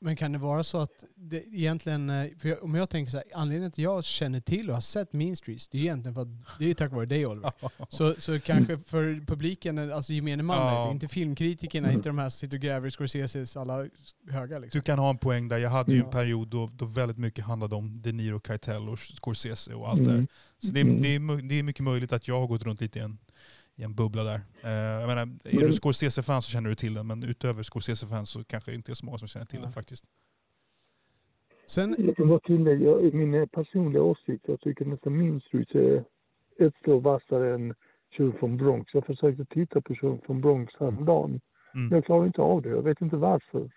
Men 0.00 0.16
kan 0.16 0.32
det 0.32 0.38
vara 0.38 0.64
så 0.64 0.78
att 0.78 1.04
det 1.14 1.36
egentligen, 1.52 2.10
eh, 2.10 2.26
för 2.38 2.48
jag, 2.48 2.64
om 2.64 2.74
jag 2.74 2.90
tänker 2.90 3.10
så 3.10 3.16
här, 3.16 3.26
anledningen 3.34 3.70
till 3.72 3.82
att 3.86 3.94
jag 3.94 4.04
känner 4.04 4.40
till 4.40 4.68
och 4.68 4.74
har 4.74 4.80
sett 4.82 5.12
Mean 5.12 5.36
Streets, 5.36 5.68
det 5.68 5.78
är 5.78 5.82
egentligen 5.82 6.14
för 6.14 6.22
att 6.22 6.28
det 6.58 6.64
är 6.64 6.68
ju 6.68 6.74
tack 6.74 6.92
vare 6.92 7.06
dig 7.06 7.26
Oliver. 7.26 7.52
Så, 7.88 8.14
så 8.18 8.40
kanske 8.40 8.78
för 8.78 9.24
publiken, 9.26 9.92
alltså 9.92 10.12
gemene 10.12 10.42
man, 10.42 10.56
Ja. 10.56 10.90
inte 10.90 11.08
filmkritikerna, 11.08 11.88
Mm. 11.88 11.98
inte 11.98 12.08
de 12.08 12.18
här 12.18 12.28
som 12.30 12.38
sitter 12.38 12.56
och 12.56 12.62
gräver 12.62 12.88
i 12.88 12.90
Scorseses 12.90 13.56
alla 13.56 13.86
höga 14.30 14.58
liksom. 14.58 14.78
Du 14.78 14.82
kan 14.82 14.98
ha 14.98 15.10
en 15.10 15.18
poäng 15.18 15.48
där. 15.48 15.58
Jag 15.58 15.70
hade 15.70 15.92
ju 15.92 15.98
en 15.98 16.04
Ja. 16.04 16.10
period 16.12 16.48
då, 16.48 16.70
då 16.72 16.84
väldigt 16.84 17.18
mycket 17.18 17.44
handlade 17.44 17.74
om 17.74 18.02
De 18.02 18.12
Niro, 18.12 18.40
Keitel 18.46 18.88
och 18.88 18.98
Scorsese 18.98 19.74
och 19.74 19.88
allt 19.88 20.04
det 20.04 20.10
Mm. 20.10 20.16
där. 20.16 20.26
Så 20.66 20.72
det 20.72 20.80
är, 20.80 20.84
Mm. 20.84 21.02
det, 21.02 21.08
är, 21.14 21.48
det 21.48 21.54
är 21.58 21.62
mycket 21.62 21.84
möjligt 21.84 22.12
att 22.12 22.28
jag 22.28 22.40
har 22.40 22.46
gått 22.46 22.62
runt 22.62 22.80
lite 22.80 22.98
i 22.98 23.02
en, 23.02 23.18
i 23.80 23.84
en 23.84 23.94
bubbla 23.94 24.24
där. 24.24 24.40
Eh, 24.64 24.70
jag 24.70 25.06
menar, 25.08 25.22
är 25.44 25.60
du 25.66 25.72
Scorsese-fan 25.72 26.42
så 26.42 26.50
känner 26.50 26.68
du 26.70 26.74
till 26.76 26.94
den, 26.94 27.06
men 27.06 27.22
utöver 27.22 27.62
Scorsese-fan 27.62 28.26
så 28.26 28.44
kanske 28.44 28.70
det 28.70 28.74
inte 28.74 28.92
är 28.92 28.94
så 28.94 29.06
många 29.06 29.18
som 29.18 29.28
känner 29.28 29.46
till 29.46 29.58
Ja. 29.58 29.62
den 29.64 29.72
faktiskt. 29.72 30.04
Sen, 31.66 31.96
Jag 31.98 32.16
kan 32.16 32.28
bara 32.28 32.40
tillägga 32.40 33.00
i 33.00 33.12
min 33.12 33.34
eh, 33.34 33.46
personliga 33.46 34.02
åsikt. 34.02 34.44
Jag 34.48 34.60
tycker 34.60 34.84
nästan 34.84 35.16
Mean 35.16 35.40
Streets 35.40 35.74
är 35.74 36.04
ett 36.66 36.74
strå 36.80 36.98
vassare 36.98 37.54
än 37.54 37.74
Tjuren 38.16 38.38
från 38.38 38.56
Bronx. 38.56 38.94
Jag 38.94 39.06
försökte 39.06 39.44
titta 39.44 39.80
på 39.80 39.94
Tjuren 39.94 40.20
från 40.26 40.40
Bronx 40.40 40.72
häromdagen. 40.80 41.40
Mm. 41.74 41.94
Jag 41.94 42.04
klarar 42.04 42.26
inte 42.26 42.40
av 42.40 42.62
det. 42.62 42.68
Jag 42.68 42.82
vet 42.82 43.00
inte 43.00 43.16
varför. 43.16 43.70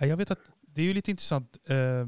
Ja, 0.00 0.06
Jag 0.06 0.16
vet 0.16 0.30
att 0.30 0.40
det 0.60 0.80
är 0.82 0.86
ju 0.86 0.94
lite 0.94 1.10
intressant. 1.10 1.56
Eh, 1.68 2.06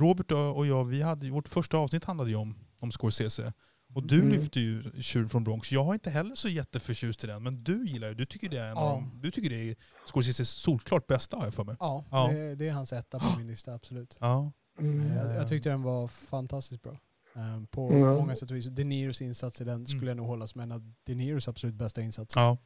Robert 0.00 0.32
och 0.56 0.66
jag, 0.66 0.84
vi 0.84 1.02
hade, 1.02 1.30
vårt 1.30 1.48
första 1.48 1.76
avsnitt 1.78 2.04
handlade 2.04 2.30
ju 2.30 2.36
om, 2.36 2.54
om 2.78 2.90
Scorsese. 2.90 3.52
Och 3.94 4.02
du 4.06 4.14
Mm. 4.16 4.28
lyfte 4.28 4.60
ju 4.60 4.82
Tjuren 5.00 5.28
från 5.28 5.44
Bronx. 5.44 5.72
Jag 5.72 5.84
har 5.84 5.94
inte 5.94 6.10
heller 6.10 6.34
så 6.34 6.48
jätteförtjust 6.48 7.24
i 7.24 7.26
den, 7.26 7.42
men 7.42 7.62
du 7.64 7.84
gillar 7.86 8.08
det. 8.08 8.14
Du 8.14 8.26
tycker 8.26 8.48
det 8.48 8.56
är, 8.58 8.70
en 8.70 8.76
Ja. 8.76 9.02
du 9.22 9.30
tycker 9.30 9.50
det 9.50 9.70
är 9.70 9.76
Scorseses 10.06 10.48
solklart 10.50 11.06
bästa 11.06 11.36
har 11.36 11.44
jag 11.44 11.54
för 11.54 11.64
mig. 11.64 11.76
ja, 11.80 12.04
Ja. 12.10 12.28
Det, 12.32 12.54
det 12.54 12.68
är 12.68 12.72
hans 12.72 12.92
etta 12.92 13.18
på 13.18 13.38
min 13.38 13.46
lista, 13.46 13.74
absolut. 13.74 14.16
Ja. 14.20 14.52
Mm. 14.78 15.16
Jag, 15.16 15.34
jag 15.36 15.48
tyckte 15.48 15.68
den 15.68 15.82
var 15.82 16.08
fantastiskt 16.08 16.82
bra. 16.82 16.92
eh, 17.36 17.64
På 17.70 17.88
Mm. 17.88 18.00
många 18.00 18.34
sätt 18.34 18.50
och 18.50 18.56
vis. 18.56 18.66
De 18.66 18.84
Niros 18.84 19.22
insats 19.22 19.60
i 19.60 19.64
den 19.64 19.86
skulle 19.86 19.98
Mm. 20.02 20.08
jag 20.08 20.16
nog 20.16 20.26
hålla 20.26 20.46
som 20.46 20.60
en 20.60 20.72
av 20.72 20.92
De 21.04 21.14
Niros 21.14 21.48
absolut 21.48 21.74
bästa 21.74 22.00
insatser. 22.02 22.40
Ja. 22.40 22.58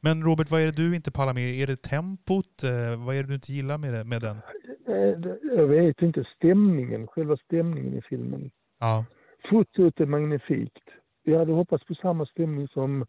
Men 0.00 0.24
Robert, 0.24 0.50
vad 0.50 0.60
är 0.60 0.66
det 0.66 0.72
du 0.72 0.96
inte 0.96 1.10
pallar 1.10 1.34
med? 1.34 1.42
Är 1.54 1.66
det 1.66 1.82
tempot? 1.82 2.62
Eh, 2.64 3.04
vad 3.04 3.16
är 3.16 3.22
det 3.22 3.28
du 3.28 3.34
inte 3.34 3.52
gillar 3.52 3.78
med, 3.78 3.92
det, 3.94 4.04
med 4.04 4.22
den? 4.22 4.36
Eh, 4.36 5.20
det- 5.20 5.38
Jag 5.56 5.66
vet 5.66 6.02
inte. 6.02 6.24
Stämningen, 6.36 7.06
själva 7.06 7.36
stämningen 7.36 7.94
i 7.98 8.02
filmen. 8.02 8.50
Ja. 8.80 9.04
Fotot 9.50 10.00
är 10.00 10.06
magnifikt. 10.06 10.88
Jag 11.22 11.38
hade 11.38 11.52
hoppats 11.52 11.84
på 11.84 11.94
samma 11.94 12.26
stämning 12.26 12.68
som 12.68 13.06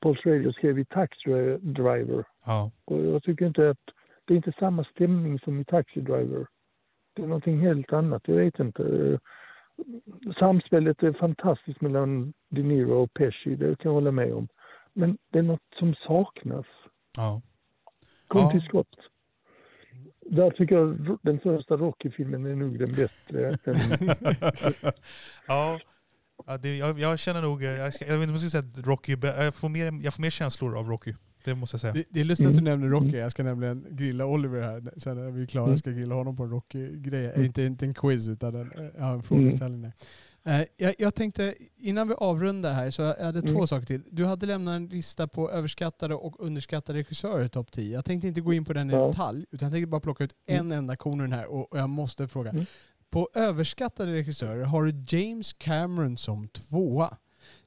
Paul 0.00 0.16
Schrader 0.16 0.52
skrev 0.52 0.78
i 0.78 0.84
Taxi 0.84 1.30
Driver. 1.60 2.24
Ja. 2.44 2.70
Och 2.84 2.98
jag 3.04 3.22
tycker 3.22 3.46
inte 3.46 3.70
att 3.70 3.80
det 4.24 4.34
är 4.34 4.36
inte 4.36 4.52
samma 4.58 4.84
stämning 4.84 5.38
som 5.38 5.60
i 5.60 5.64
Taxi 5.64 6.00
Driver. 6.00 6.46
Det 7.14 7.22
är 7.22 7.26
någonting 7.26 7.60
helt 7.60 7.92
annat. 7.92 8.28
Jag 8.28 8.36
vet 8.36 8.58
inte. 8.60 9.18
Samspelet 10.38 11.02
är 11.02 11.12
fantastiskt 11.12 11.80
mellan 11.80 12.32
De 12.48 12.62
Niro 12.62 12.92
och 12.92 13.12
Pesci. 13.14 13.56
Det 13.56 13.78
kan 13.78 13.88
jag 13.88 13.94
hålla 13.94 14.10
med 14.10 14.32
om. 14.34 14.48
Men 14.92 15.18
det 15.30 15.38
är 15.38 15.42
något 15.42 15.74
som 15.78 15.94
saknas. 15.94 16.66
Ja. 17.16 17.42
Kom 18.28 18.40
Ja. 18.40 18.50
till 18.50 18.62
skott. 18.62 18.96
Där 20.30 20.50
tycker 20.50 20.74
jag 20.74 21.18
den 21.22 21.38
första 21.40 21.76
Rocky-filmen 21.76 22.46
är 22.46 22.54
nog 22.56 22.78
den 22.78 22.94
bättre. 22.94 23.58
ja. 25.46 25.80
ja 26.46 26.58
det, 26.58 26.76
jag, 26.76 26.98
jag 27.00 27.18
känner 27.18 27.42
nog, 27.42 27.64
eh, 27.64 27.70
jag, 27.70 27.94
ska, 27.94 28.04
jag 28.06 28.12
vet 28.18 28.22
inte 28.22 28.28
om 28.28 28.32
jag 28.32 28.40
ska 28.40 28.50
säga 28.50 28.70
att 28.80 28.86
Rocky, 28.86 29.16
jag 29.22 29.54
får, 29.54 29.68
mer, 29.68 30.00
jag 30.04 30.14
får 30.14 30.22
mer 30.22 30.30
känslor 30.30 30.78
av 30.78 30.88
Rocky. 30.88 31.14
Det 31.44 31.54
måste 31.54 31.74
jag 31.74 31.80
säga. 31.80 31.92
Det, 31.92 32.04
det 32.10 32.20
är 32.20 32.24
lustigt 32.24 32.46
att 32.46 32.52
du 32.54 32.60
Mm. 32.60 32.64
nämner 32.80 32.88
Rocky. 32.88 33.08
Mm. 33.08 33.20
Jag 33.20 33.30
ska 33.30 33.42
nämligen 33.42 33.86
grilla 33.90 34.26
Oliver 34.26 34.62
här. 34.62 34.92
Sen 34.96 35.16
när 35.16 35.30
vi 35.30 35.42
är 35.42 35.46
klara 35.46 35.64
Mm. 35.66 35.76
ska 35.76 35.90
jag 35.90 35.98
grilla 35.98 36.14
honom 36.14 36.36
på 36.36 36.42
en 36.42 36.50
Rocky-grej. 36.50 37.26
Mm. 37.30 37.44
Inte, 37.44 37.62
inte 37.62 37.84
en 37.86 37.94
quiz 37.94 38.28
utan 38.28 38.54
en, 38.54 38.72
eh, 38.72 38.90
ja, 38.98 39.12
en 39.12 39.22
frågeställning. 39.22 39.82
där. 39.82 39.92
Eh, 40.46 40.62
jag, 40.76 40.94
jag 40.98 41.14
tänkte, 41.14 41.54
innan 41.76 42.08
vi 42.08 42.14
avrundar 42.14 42.72
här, 42.72 42.90
så 42.90 43.02
jag 43.02 43.24
hade 43.24 43.42
två 43.42 43.48
Mm. 43.48 43.66
saker 43.66 43.86
till. 43.86 44.02
Du 44.10 44.24
hade 44.26 44.46
lämnat 44.46 44.76
en 44.76 44.86
lista 44.86 45.28
på 45.28 45.50
överskattade 45.50 46.14
och 46.14 46.40
underskattade 46.40 46.98
regissörer, 46.98 47.48
topp 47.48 47.72
10. 47.72 47.94
Jag 47.94 48.04
tänkte 48.04 48.28
inte 48.28 48.40
gå 48.40 48.52
in 48.52 48.64
på 48.64 48.72
den 48.72 48.90
i 48.90 48.92
Ja. 48.92 49.06
detalj, 49.06 49.46
utan 49.50 49.66
jag 49.66 49.72
tänkte 49.74 49.86
bara 49.86 50.00
plocka 50.00 50.24
ut 50.24 50.34
en 50.46 50.72
enda 50.72 50.96
kon 50.96 51.18
den 51.18 51.32
här. 51.32 51.50
Och, 51.50 51.72
och 51.72 51.78
jag 51.78 51.88
måste 51.90 52.28
fråga. 52.28 52.50
Mm. 52.50 52.64
På 53.10 53.28
överskattade 53.34 54.12
regissörer 54.12 54.64
har 54.64 54.84
du 54.84 55.16
James 55.18 55.52
Cameron 55.52 56.16
som 56.16 56.48
tvåa. 56.48 57.16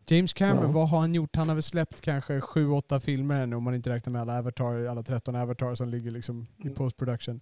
James 0.07 0.33
Cameron, 0.33 0.65
Ja. 0.65 0.71
vad 0.71 0.89
har 0.89 0.99
han 0.99 1.15
gjort? 1.15 1.35
Han 1.35 1.47
har 1.47 1.55
väl 1.55 1.63
släppt 1.63 2.01
kanske 2.01 2.41
sju, 2.41 2.69
åtta 2.69 2.99
filmer 2.99 3.39
ännu 3.41 3.55
om 3.55 3.63
man 3.63 3.75
inte 3.75 3.89
räknar 3.89 4.11
med 4.11 4.21
alla 4.21 4.39
Avatar, 4.39 4.85
alla 4.85 5.03
13 5.03 5.35
Avatar 5.35 5.75
som 5.75 5.89
ligger 5.89 6.11
liksom 6.11 6.47
i 6.57 6.61
Mm. 6.61 6.73
post 6.75 6.97
production. 6.97 7.41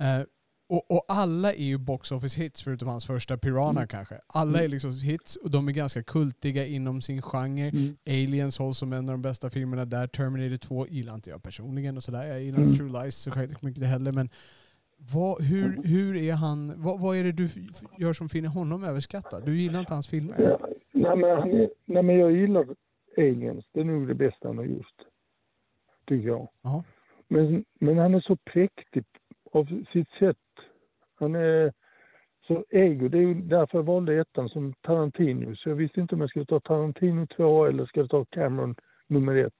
Eh, 0.00 0.20
och, 0.68 0.90
och 0.90 1.04
alla 1.08 1.52
är 1.52 1.64
ju 1.64 1.78
box 1.78 2.12
office 2.12 2.40
hits 2.40 2.62
förutom 2.62 2.88
hans 2.88 3.06
första 3.06 3.38
Piranha 3.38 3.70
Mm. 3.70 3.88
kanske. 3.88 4.20
Alla 4.26 4.62
är 4.62 4.68
liksom 4.68 4.90
hits 4.90 5.36
och 5.36 5.50
de 5.50 5.68
är 5.68 5.72
ganska 5.72 6.02
kultiga 6.02 6.66
inom 6.66 7.00
sin 7.02 7.22
genre. 7.22 7.68
Mm. 7.68 7.96
Aliens 8.06 8.58
hålls 8.58 8.78
som 8.78 8.92
en 8.92 8.98
av 9.08 9.12
de 9.12 9.22
bästa 9.22 9.50
filmerna 9.50 9.84
där. 9.84 10.06
Terminator 10.06 10.56
2 10.56 10.86
gillar 10.86 11.14
inte 11.14 11.30
jag 11.30 11.42
personligen 11.42 11.96
och 11.96 12.02
sådär. 12.02 12.26
Jag 12.26 12.42
gillar 12.42 12.58
Mm. 12.58 12.74
True 12.76 13.02
Lies 13.02 13.16
så 13.16 13.30
mycket 13.60 13.80
det 13.80 13.86
heller. 13.86 14.12
Men 14.12 14.28
vad, 15.14 15.42
hur, 15.42 15.82
hur 15.84 16.16
är 16.16 16.32
han, 16.32 16.82
vad, 16.82 17.00
vad 17.00 17.16
är 17.16 17.24
det 17.24 17.32
du 17.32 17.48
gör 17.98 18.12
som 18.12 18.28
finner 18.28 18.48
honom 18.48 18.84
överskattad? 18.84 19.44
Du 19.44 19.60
gillar 19.60 19.80
inte 19.80 19.94
hans 19.94 20.08
filmer? 20.08 20.40
Ja, 20.40 20.68
nej, 20.92 21.16
men 21.16 21.30
han 21.30 21.48
nej, 21.84 22.02
men 22.02 22.18
jag 22.18 22.32
gillar 22.32 22.66
Aliens. 23.18 23.64
Det 23.72 23.80
är 23.80 23.84
nog 23.84 24.08
det 24.08 24.14
bästa 24.14 24.48
han 24.48 24.58
har 24.58 24.64
gjort. 24.64 24.94
Tycker 26.08 26.28
jag. 26.28 26.48
Ja. 26.62 26.84
Men, 27.28 27.64
men 27.80 27.98
han 27.98 28.14
är 28.14 28.20
så 28.20 28.36
präktig 28.36 29.04
av 29.52 29.84
sitt 29.92 30.08
sätt. 30.18 30.36
Han 31.14 31.34
är 31.34 31.72
så 32.46 32.64
ego. 32.70 33.08
Det 33.08 33.18
är 33.18 33.22
ju 33.22 33.34
därför 33.34 33.78
jag 33.78 33.82
valde 33.82 34.20
ettan 34.20 34.48
som 34.48 34.74
Tarantino. 34.80 35.56
Så 35.56 35.68
jag 35.68 35.76
visste 35.76 36.00
inte 36.00 36.14
om 36.14 36.20
jag 36.20 36.30
skulle 36.30 36.46
ta 36.46 36.60
Tarantino 36.60 37.26
två 37.26 37.64
eller 37.64 37.86
ska 37.86 38.00
jag 38.00 38.10
ta 38.10 38.24
Cameron 38.24 38.74
nummer 39.06 39.36
ett. 39.36 39.52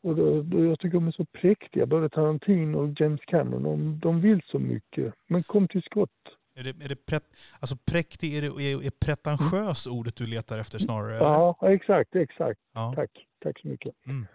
Och 0.00 0.16
då, 0.16 0.42
då, 0.42 0.64
jag 0.64 0.78
tycker 0.78 0.94
de 0.94 1.06
är 1.06 1.12
så 1.12 1.24
präktiga, 1.24 1.86
både 1.86 2.08
Tarantino 2.08 2.78
och 2.78 3.00
James 3.00 3.20
Cameron. 3.20 3.62
De, 3.62 3.98
de 3.98 4.20
vill 4.20 4.42
så 4.50 4.58
mycket. 4.58 5.14
Men 5.26 5.42
kom 5.42 5.68
till 5.68 5.82
skott. 5.82 6.10
Är 6.54 6.64
det, 6.64 6.84
är 6.84 6.88
det 6.88 7.06
pret, 7.06 7.24
alltså 7.60 7.76
präktig, 7.76 8.36
är, 8.36 8.40
det, 8.40 8.46
är, 8.46 8.86
är 8.86 8.90
pretentiös 8.90 9.86
ordet 9.86 10.16
du 10.16 10.26
letar 10.26 10.58
efter 10.58 10.78
snarare? 10.78 11.16
eller? 11.16 11.26
Ja, 11.26 11.58
exakt, 11.62 12.16
exakt. 12.16 12.60
ja. 12.74 12.92
Tack. 12.96 13.26
Tack 13.42 13.60
så 13.60 13.68
mycket. 13.68 13.94
Mm. 14.06 14.26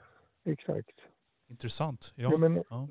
Exakt. 0.46 1.00
Intressant. 1.50 2.14
Ja. 2.16 2.30
Ja. 2.32 2.38
men, 2.38 2.64
Ja. 2.70 2.88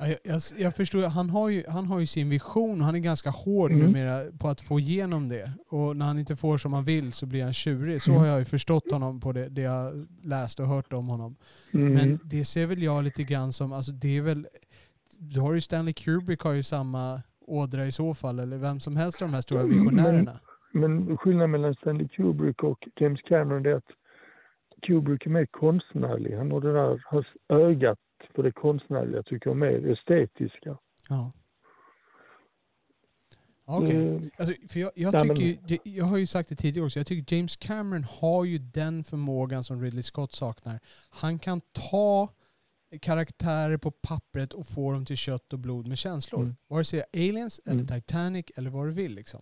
Ja, 0.00 0.06
Jag, 0.06 0.16
jag, 0.22 0.40
jag 0.58 0.74
förstår, 0.76 1.02
han 1.08 1.30
har, 1.30 1.48
ju, 1.48 1.64
han 1.68 1.86
har 1.86 2.00
ju 2.00 2.06
sin 2.06 2.28
vision 2.28 2.80
och 2.80 2.86
han 2.86 2.94
är 2.94 2.98
ganska 2.98 3.30
hård 3.30 3.70
Mm. 3.72 3.86
numera 3.86 4.32
på 4.38 4.48
att 4.48 4.60
få 4.60 4.80
igenom 4.80 5.28
det. 5.28 5.52
Och 5.68 5.96
när 5.96 6.06
han 6.06 6.18
inte 6.18 6.36
får 6.36 6.56
som 6.58 6.72
han 6.72 6.84
vill 6.84 7.12
så 7.12 7.26
blir 7.26 7.42
han 7.44 7.52
tjurig. 7.52 8.02
Så 8.02 8.10
Mm. 8.10 8.20
har 8.20 8.28
jag 8.28 8.38
ju 8.38 8.44
förstått 8.44 8.90
honom 8.92 9.20
på 9.20 9.32
det, 9.32 9.48
det 9.48 9.62
jag 9.62 10.06
läst 10.22 10.60
och 10.60 10.66
hört 10.66 10.92
om 10.92 11.08
honom. 11.08 11.36
mm, 11.74 11.92
Men 11.94 12.18
det 12.24 12.44
ser 12.44 12.66
väl 12.66 12.82
jag 12.82 13.04
lite 13.04 13.22
grann 13.24 13.52
som, 13.52 13.72
alltså 13.72 13.92
det 13.92 14.16
är 14.16 14.22
väl, 14.22 14.46
du 15.18 15.40
har 15.40 15.52
ju 15.54 15.60
Stanley 15.60 15.92
Kubrick 15.94 16.40
har 16.40 16.52
ju 16.52 16.62
samma 16.62 17.22
ådra 17.46 17.86
i 17.86 17.92
så 17.92 18.14
fall, 18.14 18.38
eller 18.38 18.56
vem 18.56 18.80
som 18.80 18.96
helst 18.96 19.22
av 19.22 19.28
de 19.28 19.34
här 19.34 19.40
stora 19.40 19.60
Mm, 19.60 19.76
men- 19.76 19.84
visionärerna. 19.84 20.40
men 20.72 21.16
skillnaden 21.16 21.50
mellan 21.50 21.74
Stanley 21.74 22.08
Kubrick 22.08 22.62
och 22.62 22.88
James 23.00 23.20
Cameron 23.22 23.66
är 23.66 23.74
att 23.74 23.84
Kubrick 24.82 25.26
är 25.26 25.30
mer 25.30 25.46
konstnärlig. 25.46 26.36
Han 26.36 26.50
har 26.50 26.60
det 26.60 26.72
där 26.72 27.00
ögat 27.48 27.98
för 28.38 28.42
det 28.42 28.52
konstnärliga 28.52 29.22
tycker 29.22 29.50
jag 29.50 29.56
mer 29.56 29.92
estetiska. 29.92 30.78
Ja. 31.08 31.32
Okej. 33.64 34.06
Eh, 34.06 34.20
Alltså, 34.36 34.54
för 34.68 34.80
jag, 34.80 34.90
jag, 34.94 35.22
tycker, 35.22 35.68
ju- 35.68 35.78
jag, 35.82 36.04
har 36.04 36.16
ju 36.18 36.26
sagt 36.26 36.48
det 36.48 36.54
tidigare 36.56 36.86
också, 36.86 36.98
jag 36.98 37.06
tycker 37.06 37.36
James 37.36 37.56
Cameron 37.56 38.04
har 38.04 38.44
ju 38.44 38.58
den 38.58 39.04
förmågan 39.04 39.64
som 39.64 39.82
Ridley 39.82 40.02
Scott 40.02 40.32
saknar. 40.32 40.80
Han 41.10 41.38
kan 41.38 41.60
ta 41.72 42.28
karaktärer 43.00 43.76
på 43.76 43.90
pappret 43.90 44.52
och 44.52 44.66
få 44.66 44.92
dem 44.92 45.04
till 45.04 45.16
kött 45.16 45.52
och 45.52 45.58
blod 45.58 45.86
med 45.88 45.98
känslor. 45.98 46.40
Mm. 46.42 46.56
Vare 46.68 46.84
sig 46.84 47.02
Aliens, 47.12 47.60
eller 47.64 47.74
Mm. 47.74 47.86
Titanic 47.86 48.46
eller 48.56 48.70
vad 48.70 48.86
du 48.86 48.92
vill. 48.92 49.14
Liksom. 49.14 49.40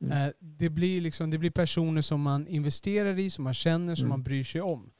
Mm. 0.00 0.12
Eh, 0.26 0.32
det, 0.38 0.68
blir 0.68 1.00
liksom, 1.00 1.30
det 1.30 1.38
blir 1.38 1.50
personer 1.50 2.02
som 2.02 2.20
man 2.22 2.46
investerar 2.46 3.18
i, 3.18 3.30
som 3.30 3.44
man 3.44 3.54
känner, 3.54 3.94
som 3.94 4.04
Mm. 4.04 4.08
man 4.08 4.22
bryr 4.22 4.44
sig 4.44 4.60
om. 4.60 4.90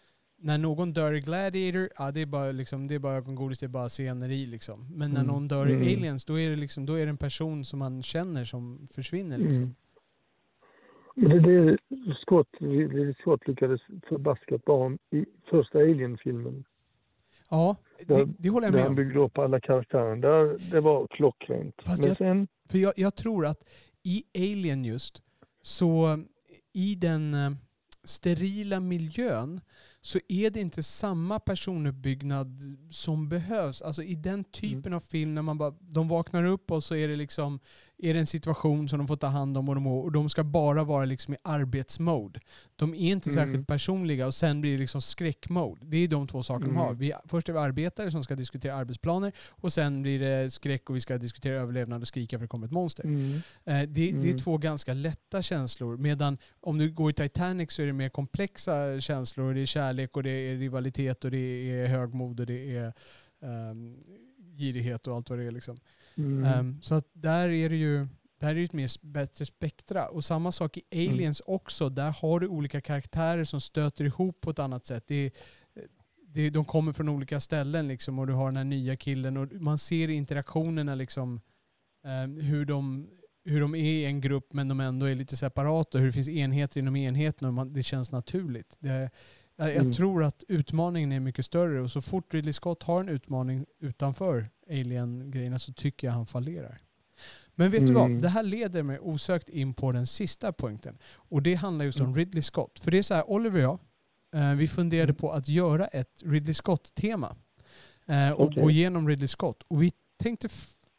När 0.42 0.58
någon 0.58 0.92
dör 0.92 1.12
i 1.12 1.20
Gladiator, 1.20 1.88
ja, 1.98 2.10
det 2.12 2.20
är 2.20 2.26
bara, 2.26 2.52
liksom, 2.52 2.88
det 2.88 2.94
är 2.94 2.98
bara 2.98 3.16
ögongodis, 3.16 3.58
det 3.58 3.66
är 3.66 3.68
bara 3.68 3.88
sceneri. 3.88 4.46
Liksom. 4.46 4.86
Men 4.90 5.10
när 5.10 5.20
Mm. 5.20 5.26
någon 5.34 5.48
dör 5.48 5.68
i 5.68 5.72
Mm. 5.72 5.82
Aliens, 5.82 6.24
då 6.24 6.40
är, 6.40 6.50
det 6.50 6.56
liksom, 6.56 6.86
då 6.86 6.94
är 6.94 7.04
det 7.06 7.10
en 7.10 7.16
person 7.16 7.64
som 7.64 7.78
man 7.78 8.02
känner 8.02 8.44
som 8.44 8.88
försvinner. 8.94 9.38
Liksom. 9.38 9.62
Mm. 9.62 11.42
Det 11.42 11.52
är 11.54 11.64
det 11.88 12.14
Scott, 12.22 12.48
Ridley 12.60 13.14
Scott 13.14 13.48
lyckades 13.48 13.80
förbaskat 14.08 14.64
bra 14.64 14.92
i 15.10 15.24
första 15.50 15.78
Alien-filmen. 15.78 16.64
Ja, 17.50 17.76
det, 17.98 18.04
Där- 18.14 18.28
det 18.38 18.48
håller 18.48 18.66
jag 18.66 18.72
Där 18.72 18.76
med 18.78 18.82
han 18.82 18.90
om. 18.90 18.96
byggde 18.96 19.18
upp 19.20 19.38
alla 19.38 19.60
karaktärer. 19.60 20.16
Där, 20.16 20.70
det 20.70 20.80
var 20.80 21.06
klockrent. 21.06 21.74
Fast 21.84 21.98
Men 21.98 22.08
jag- 22.08 22.16
sen, 22.16 22.48
För 22.68 22.78
jag, 22.78 22.92
jag 22.96 23.14
tror 23.14 23.46
att 23.46 23.64
i 24.02 24.22
Alien 24.34 24.84
just, 24.84 25.22
så 25.62 26.18
i 26.72 26.94
den 26.94 27.34
eh, 27.34 27.50
sterila 28.04 28.80
miljön 28.80 29.60
så 30.02 30.18
är 30.28 30.50
det 30.50 30.60
inte 30.60 30.82
samma 30.82 31.40
personuppbyggnad 31.40 32.76
som 32.90 33.28
behövs. 33.28 33.82
Alltså 33.82 34.02
i 34.02 34.14
den 34.14 34.44
typen 34.44 34.92
av 34.92 35.00
film 35.00 35.34
när 35.34 35.42
man 35.42 35.58
bara, 35.58 35.70
de 35.80 36.08
vaknar 36.08 36.44
upp 36.44 36.70
och 36.70 36.84
så 36.84 36.94
är 36.94 37.08
det 37.08 37.16
liksom 37.16 37.60
är 38.02 38.14
det 38.14 38.20
en 38.20 38.26
situation 38.26 38.88
som 38.88 38.98
de 38.98 39.08
får 39.08 39.16
ta 39.16 39.26
hand 39.26 39.56
om 39.58 39.68
och 39.68 39.74
de, 39.74 39.86
och 39.86 40.12
de 40.12 40.28
ska 40.28 40.44
bara 40.44 40.84
vara 40.84 41.04
liksom 41.04 41.34
i 41.34 41.36
arbetsmode. 41.42 42.40
De 42.76 42.94
är 42.94 42.98
inte 42.98 43.30
Mm. 43.30 43.34
särskilt 43.44 43.66
personliga 43.66 44.26
och 44.26 44.34
sen 44.34 44.60
blir 44.60 44.72
det 44.72 44.78
liksom 44.78 45.02
skräckmode. 45.02 45.80
Det 45.86 45.96
är 45.96 46.08
de 46.08 46.26
två 46.26 46.42
saker 46.42 46.64
de 46.64 46.70
Mm. 46.70 46.82
har. 46.82 46.94
Vi, 46.94 47.12
först 47.24 47.48
är 47.48 47.52
vi 47.52 47.58
arbetare 47.58 48.10
som 48.10 48.22
ska 48.24 48.34
diskutera 48.36 48.74
arbetsplaner 48.74 49.32
och 49.50 49.72
sen 49.72 50.02
blir 50.02 50.18
det 50.18 50.50
skräck 50.50 50.90
och 50.90 50.96
vi 50.96 51.00
ska 51.00 51.18
diskutera 51.18 51.54
överlevnad 51.60 52.02
och 52.02 52.08
skrika 52.08 52.38
för 52.38 52.44
det 52.44 52.48
kommer 52.48 52.66
ett 52.66 52.72
monster. 52.72 53.04
mm, 53.04 53.32
Eh, 53.64 53.78
det, 53.80 53.86
det 53.86 54.08
är 54.08 54.12
Mm. 54.12 54.38
två 54.38 54.58
ganska 54.58 54.94
lätta 54.94 55.42
känslor. 55.42 55.96
Medan 55.96 56.38
om 56.60 56.78
du 56.78 56.90
går 56.92 57.10
i 57.10 57.14
Titanic 57.14 57.72
så 57.72 57.82
är 57.82 57.86
det 57.86 57.92
mer 57.92 58.08
komplexa 58.08 59.00
känslor. 59.00 59.54
Det 59.54 59.60
är 59.60 59.66
kärlek 59.66 60.16
och 60.16 60.22
det 60.22 60.30
är 60.30 60.56
rivalitet 60.56 61.24
och 61.24 61.30
det 61.30 61.70
är 61.70 61.86
högmod 61.86 62.40
och 62.40 62.46
det 62.46 62.76
är 62.76 62.92
ehm, 63.42 63.96
girighet 64.58 65.06
och 65.06 65.14
allt 65.16 65.30
vad 65.30 65.38
det 65.38 65.44
är. 65.44 65.50
Liksom. 65.50 65.80
Mm, 66.16 66.44
Ehm, 66.44 66.82
så 66.82 66.94
att 66.94 67.08
där 67.12 67.48
är 67.48 67.68
det 67.68 67.76
ju 67.76 68.06
där 68.40 68.48
är 68.50 68.54
det 68.54 68.64
ett 68.64 68.72
mer 68.72 69.06
bättre 69.06 69.46
spektra. 69.46 70.08
Och 70.08 70.24
samma 70.24 70.52
sak 70.52 70.76
i 70.76 70.82
Mm. 70.90 71.14
Aliens 71.14 71.42
också. 71.46 71.88
Där 71.88 72.10
har 72.22 72.40
du 72.40 72.48
olika 72.48 72.80
karaktärer 72.80 73.44
som 73.44 73.60
stöter 73.60 74.04
ihop 74.04 74.40
på 74.40 74.50
ett 74.50 74.58
annat 74.58 74.86
sätt. 74.86 75.04
Det 75.06 75.14
är, 75.14 75.30
det 76.26 76.40
är, 76.42 76.50
de 76.50 76.64
kommer 76.64 76.92
från 76.92 77.08
olika 77.08 77.40
ställen 77.40 77.88
liksom, 77.88 78.18
och 78.18 78.26
du 78.26 78.32
har 78.32 78.46
den 78.46 78.56
här 78.56 78.64
nya 78.64 78.96
killen 78.96 79.36
och 79.36 79.52
man 79.52 79.78
ser 79.78 80.08
interaktionerna 80.08 80.94
liksom, 80.94 81.40
ehm, 82.06 82.40
hur, 82.40 82.64
de, 82.64 83.08
hur 83.44 83.60
de 83.60 83.74
är 83.74 83.78
i 83.78 84.04
en 84.04 84.20
grupp 84.20 84.52
men 84.52 84.68
de 84.68 84.80
ändå 84.80 85.06
är 85.06 85.14
lite 85.14 85.36
separata. 85.36 85.98
Hur 85.98 86.06
det 86.06 86.12
finns 86.12 86.28
enheter 86.28 86.80
inom 86.80 86.96
enheten 86.96 87.48
och 87.48 87.54
man, 87.54 87.72
det 87.72 87.82
känns 87.82 88.10
naturligt. 88.10 88.76
Det, 88.78 89.10
jag, 89.56 89.68
jag 89.68 89.76
Mm. 89.76 89.92
tror 89.92 90.24
att 90.24 90.44
utmaningen 90.48 91.12
är 91.12 91.20
mycket 91.20 91.44
större 91.44 91.80
och 91.80 91.90
så 91.90 92.00
fort 92.00 92.34
Ridley 92.34 92.52
Scott 92.52 92.82
har 92.82 93.00
en 93.00 93.08
utmaning 93.08 93.66
utanför 93.80 94.48
Alien-grejerna 94.70 95.58
så 95.58 95.72
tycker 95.72 96.06
jag 96.06 96.14
han 96.14 96.26
fallerar. 96.26 96.78
Men 97.54 97.70
vet 97.70 97.86
du 97.86 97.92
vad? 97.92 98.06
Mm. 98.06 98.20
Det 98.20 98.28
här 98.28 98.42
leder 98.42 98.82
mig 98.82 98.98
osökt 98.98 99.48
in 99.48 99.74
på 99.74 99.92
den 99.92 100.06
sista 100.06 100.52
punkten. 100.52 100.98
Och 101.14 101.42
det 101.42 101.54
handlar 101.54 101.84
just 101.84 102.00
om 102.00 102.06
Mm. 102.06 102.16
Ridley 102.16 102.42
Scott. 102.42 102.78
För 102.78 102.90
det 102.90 102.98
är 102.98 103.02
så 103.02 103.14
här, 103.14 103.30
Oliver 103.30 103.66
och 103.66 103.78
jag, 104.32 104.42
eh, 104.50 104.54
vi 104.54 104.68
funderade 104.68 105.04
Mm. 105.10 105.16
på 105.16 105.30
att 105.32 105.48
göra 105.48 105.86
ett 105.86 106.22
Ridley 106.24 106.54
Scott-tema. 106.54 107.36
Eh, 108.06 108.30
och 108.32 108.46
Okej. 108.46 108.62
gå 108.62 108.70
igenom 108.70 109.08
Ridley 109.08 109.28
Scott. 109.28 109.62
Och 109.68 109.82
vi 109.82 109.92
tänkte, 110.18 110.48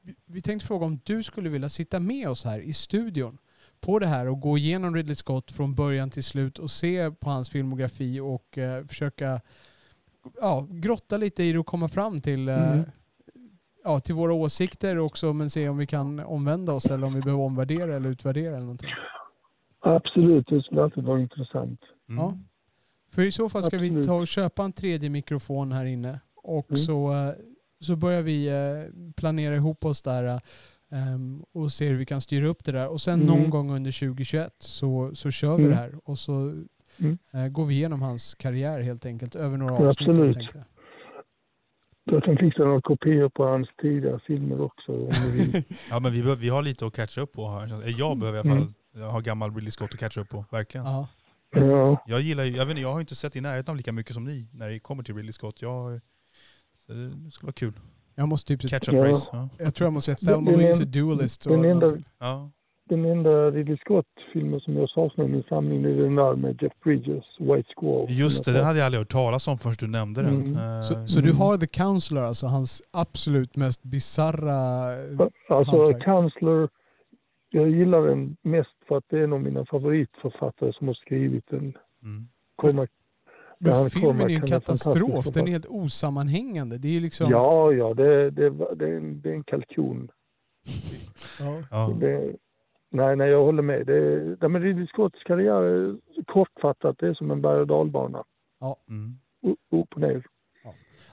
vi- 0.01 0.15
vi 0.25 0.41
tänkte 0.41 0.67
fråga 0.67 0.86
om 0.86 0.99
du 1.03 1.23
skulle 1.23 1.49
vilja 1.49 1.69
sitta 1.69 1.99
med 1.99 2.29
oss 2.29 2.43
här 2.45 2.60
i 2.60 2.73
studion 2.73 3.38
på 3.79 3.99
det 3.99 4.07
här 4.07 4.27
och 4.27 4.39
gå 4.39 4.57
igenom 4.57 4.95
Ridley 4.95 5.15
Scott 5.15 5.51
från 5.51 5.75
början 5.75 6.10
till 6.10 6.23
slut 6.23 6.60
och 6.60 6.71
se 6.71 7.12
på 7.12 7.29
hans 7.29 7.49
filmografi 7.49 8.19
och 8.19 8.57
eh, 8.57 8.86
försöka 8.86 9.41
ja, 10.41 10.67
grotta 10.69 11.17
lite 11.17 11.43
i 11.43 11.51
det 11.51 11.60
och 11.60 11.65
komma 11.65 11.88
fram 11.89 12.21
till, 12.21 12.49
eh, 12.49 12.71
Mm. 12.71 12.86
Ja, 13.83 13.99
till 13.99 14.15
våra 14.15 14.33
åsikter 14.33 14.97
också 14.97 15.33
men 15.33 15.49
se 15.49 15.69
om 15.69 15.77
vi 15.77 15.87
kan 15.87 16.19
omvända 16.19 16.73
oss 16.73 16.85
eller 16.85 17.07
om 17.07 17.13
vi 17.13 17.21
behöver 17.21 17.43
omvärdera 17.43 17.95
eller 17.95 18.09
utvärdera 18.09 18.49
eller 18.55 18.59
någonting. 18.65 18.89
absolut, 19.79 20.47
det 20.47 20.61
skulle 20.61 20.83
alltid 20.83 21.03
vara 21.03 21.19
intressant. 21.19 21.79
Mm. 22.09 22.23
Ja. 22.23 22.37
För 23.11 23.21
i 23.21 23.31
så 23.31 23.49
fall 23.49 23.63
ska 23.63 23.77
vi 23.77 23.87
Absolut. 23.87 24.05
ta 24.07 24.13
och 24.15 24.27
köpa 24.27 24.63
en 24.63 24.73
tredje 24.73 25.09
mikrofon 25.09 25.71
här 25.71 25.85
inne 25.85 26.19
och 26.35 26.69
Mm. 26.71 26.77
så, 26.81 27.13
eh, 27.13 27.33
så 27.79 27.95
börjar 27.95 28.21
vi 28.21 28.47
eh, 28.47 29.13
planera 29.15 29.55
ihop 29.55 29.85
oss 29.85 30.01
där 30.01 30.23
eh, 30.25 30.39
ehm, 30.91 31.43
och 31.53 31.71
se 31.71 31.87
hur 31.89 31.97
vi 31.97 32.05
kan 32.05 32.21
styra 32.21 32.47
upp 32.47 32.63
det 32.63 32.71
där. 32.71 32.87
Och 32.87 33.01
sen 33.01 33.21
Mm. 33.21 33.27
någon 33.27 33.49
gång 33.49 33.71
under 33.71 33.91
2021 33.91 34.55
så, 34.59 35.11
så 35.15 35.31
kör 35.31 35.55
vi 35.57 35.63
Mm. 35.63 35.69
det 35.69 35.75
här 35.77 35.91
och 36.03 36.19
så 36.19 36.63
Mm. 36.99 37.53
går 37.53 37.65
vi 37.65 37.75
igenom 37.75 38.01
hans 38.01 38.35
karriär 38.35 38.79
helt 38.81 39.05
enkelt 39.05 39.35
över 39.35 39.57
några 39.57 39.73
avsnitt. 39.73 40.09
absolut. 40.09 40.37
Jag. 42.03 42.23
Kan 42.23 42.37
fixa 42.37 42.63
några 42.63 42.81
kopior 42.81 43.29
på 43.29 43.43
hans 43.45 43.67
tidigare 43.81 44.19
filmer 44.27 44.61
också 44.61 44.91
om 44.91 45.09
vill. 45.33 45.63
Ja, 45.89 45.99
men 45.99 46.11
vi, 46.11 46.21
behöver- 46.21 46.41
vi 46.41 46.49
har 46.49 46.61
lite 46.61 46.85
att 46.85 46.93
catcha 46.95 47.21
upp 47.21 47.31
på 47.33 47.47
här. 47.49 47.83
Jag 47.99 48.17
behöver 48.17 48.37
i 48.45 48.49
alla 48.51 48.59
fall 48.59 49.03
ha 49.11 49.19
gammal 49.19 49.55
Ridley 49.55 49.71
Scott 49.71 49.93
att 49.93 49.99
catcha 49.99 50.21
upp 50.21 50.29
på, 50.29 50.45
verkligen. 50.51 50.85
Ja. 50.85 51.07
Ja, 51.55 52.03
Jag 52.07 52.21
gillar 52.21 52.43
ju- 52.43 52.51
jag, 52.57 52.65
vet 52.65 52.69
inte, 52.71 52.81
jag 52.81 52.93
har 52.93 52.99
inte 52.99 53.15
sett 53.15 53.35
i 53.35 53.41
närheten 53.41 53.71
av 53.71 53.77
lika 53.77 53.91
mycket 53.91 54.13
som 54.13 54.23
ni 54.25 54.49
när 54.53 54.69
det 54.69 54.79
kommer 54.79 55.03
till 55.03 55.15
Ridley 55.15 55.33
Scott. 55.33 55.61
Jag, 55.61 55.99
så 56.85 56.93
det 56.93 57.31
skulle 57.31 57.47
vara 57.47 57.53
kul. 57.53 57.73
Jag 58.15 58.27
måste 58.27 58.57
typ 58.57 58.69
Catch 58.69 58.87
up 58.87 58.93
Ja. 58.93 59.09
race. 59.09 59.29
Ja. 59.33 59.49
jag 59.59 59.75
tror 59.75 59.85
jag 59.85 59.93
måste 59.93 60.15
säga 60.15 60.31
Thelma 60.33 60.51
Louise 60.51 60.85
Duelist. 60.85 61.43
den 61.43 61.65
enda-. 61.65 61.97
Ja. 62.19 62.51
Den 62.89 63.05
enda 63.05 63.51
Ridley 63.51 63.77
Scott-filmen 63.77 64.59
som 64.59 64.77
jag 64.77 64.89
saknar 64.89 65.25
i 65.25 65.27
min 65.27 65.43
samling 65.49 65.83
är 65.85 65.89
den 65.89 66.15
där 66.15 66.35
med 66.35 66.61
Jeff 66.63 66.73
Bridges, 66.83 67.23
White 67.39 67.69
Squall. 67.75 68.05
Just 68.09 68.45
det, 68.45 68.51
den 68.53 68.65
hade 68.65 68.79
jag 68.79 68.85
aldrig 68.85 68.99
hört 68.99 69.11
talas 69.11 69.47
om 69.47 69.57
förrän 69.57 69.75
du 69.79 69.87
nämnde 69.87 70.21
den. 70.21 70.43
Mm. 70.43 70.55
Eh, 70.55 70.81
Så, 70.81 71.07
så 71.07 71.19
du 71.19 71.29
Mm. 71.29 71.37
har 71.37 71.57
The 71.57 71.67
Counselor, 71.67 72.23
alltså 72.23 72.45
hans 72.47 72.81
absolut 72.91 73.55
mest 73.55 73.83
bizarra... 73.83 74.57
Alltså 75.49 75.77
hantverk. 75.77 76.03
Counselor, 76.03 76.69
jag 77.49 77.69
gillar 77.69 78.07
den 78.07 78.37
mest 78.41 78.69
för 78.87 78.97
att 78.97 79.03
det 79.09 79.19
är 79.19 79.23
en 79.23 79.33
av 79.33 79.41
mina 79.41 79.65
favoritförfattare 79.65 80.73
som 80.73 80.87
har 80.87 80.93
skrivit 80.95 81.47
den. 81.49 81.77
mm. 82.03 82.27
Kommer, 82.55 82.87
Men 83.59 83.73
han 83.73 83.89
filmen 83.89 84.21
är 84.21 84.29
ju 84.29 84.35
en 84.35 84.47
katastrof. 84.47 85.25
Den 85.25 85.47
är 85.47 85.51
helt 85.51 85.65
osammanhängande. 85.69 86.77
Det 86.77 86.97
är 86.97 86.99
liksom... 87.01 87.31
Ja, 87.31 87.71
ja, 87.73 87.93
det, 87.93 88.29
det, 88.31 88.49
det, 88.75 88.85
är 88.89 88.97
en, 88.97 89.21
det 89.21 89.29
är 89.29 89.33
en 89.33 89.43
kalkon. 89.43 90.11
Ja. 91.39 91.63
ja. 91.71 91.93
Det, 91.99 92.35
nej, 92.91 93.15
nej, 93.15 93.30
jag 93.30 93.43
håller 93.45 93.63
med. 93.63 93.86
Det, 93.88 94.36
det 94.36 94.49
med 94.49 94.62
Ridley 94.63 94.88
Scotts 94.88 95.23
karriär, 95.23 95.62
är 95.62 95.95
kortfattat, 96.27 96.95
det 96.99 97.08
är 97.08 97.13
som 97.13 97.32
en 97.32 97.41
berg 97.41 97.60
och 97.60 97.67
dalbana. 97.67 98.23
Mm. 98.89 99.15
U- 99.43 99.80
Upp 99.82 99.93
och 99.95 100.01
ner. 100.01 100.25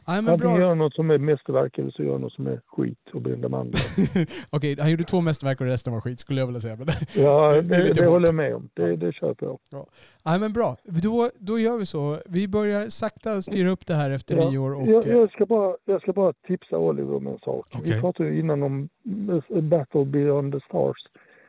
Nej, 0.07 0.23
men 0.23 0.33
Antingen 0.33 0.38
bra. 0.57 0.61
gör 0.61 0.75
något 0.75 0.95
som 0.95 1.11
är 1.11 1.19
mästerverk 1.19 1.79
eller 1.79 1.91
så 1.91 2.03
gör 2.03 2.19
något 2.19 2.33
som 2.33 2.47
är 2.47 2.61
skit 2.67 2.99
och 3.14 3.21
blir 3.23 3.37
de 3.37 3.55
andra. 3.55 3.79
Okej, 4.51 4.77
han 4.81 4.91
gjorde 4.91 5.05
två 5.05 5.21
mästerverk 5.21 5.61
och 5.61 5.67
resten 5.67 5.93
var 5.93 6.01
skit 6.01 6.21
skulle 6.21 6.41
jag 6.41 6.47
vilja 6.47 6.61
säga. 6.61 6.77
Men 6.77 6.87
Ja, 7.25 7.62
Det 7.62 7.77
är 7.77 7.85
det, 7.85 7.93
det 7.93 8.07
håller 8.07 8.27
jag 8.29 8.35
med 8.35 8.55
om. 8.55 8.69
Det, 8.75 8.97
det 8.97 9.12
köper 9.12 9.47
jag. 9.47 9.59
Nej, 10.25 10.41
men 10.41 10.53
bra. 10.53 10.75
Då, 10.85 11.31
då 11.38 11.59
gör 11.59 11.79
vi 11.79 11.87
så. 11.87 12.21
Vi 12.27 12.49
börjar 12.49 12.88
sakta 12.88 13.43
styra 13.43 13.71
upp 13.71 13.87
det 13.87 13.95
här 13.95 14.11
efter 14.11 14.37
Ja, 14.37 14.51
nyår. 14.51 14.75
Och, 14.75 14.88
jag, 14.88 15.07
eh, 15.07 15.12
jag, 15.17 15.33
ska 15.33 15.47
bara, 15.47 15.77
jag 15.85 16.03
ska 16.03 16.12
bara 16.12 16.33
tipsa 16.33 16.79
Oliver 16.79 17.14
om 17.14 17.27
en 17.27 17.38
sak. 17.38 17.67
Okej. 17.75 17.93
Vi 17.95 18.01
pratade 18.01 18.29
ju 18.29 18.41
innan 18.41 18.62
om 18.62 18.88
Battle 19.62 20.05
Beyond 20.05 20.53
the 20.53 20.61
Stars. 20.61 20.97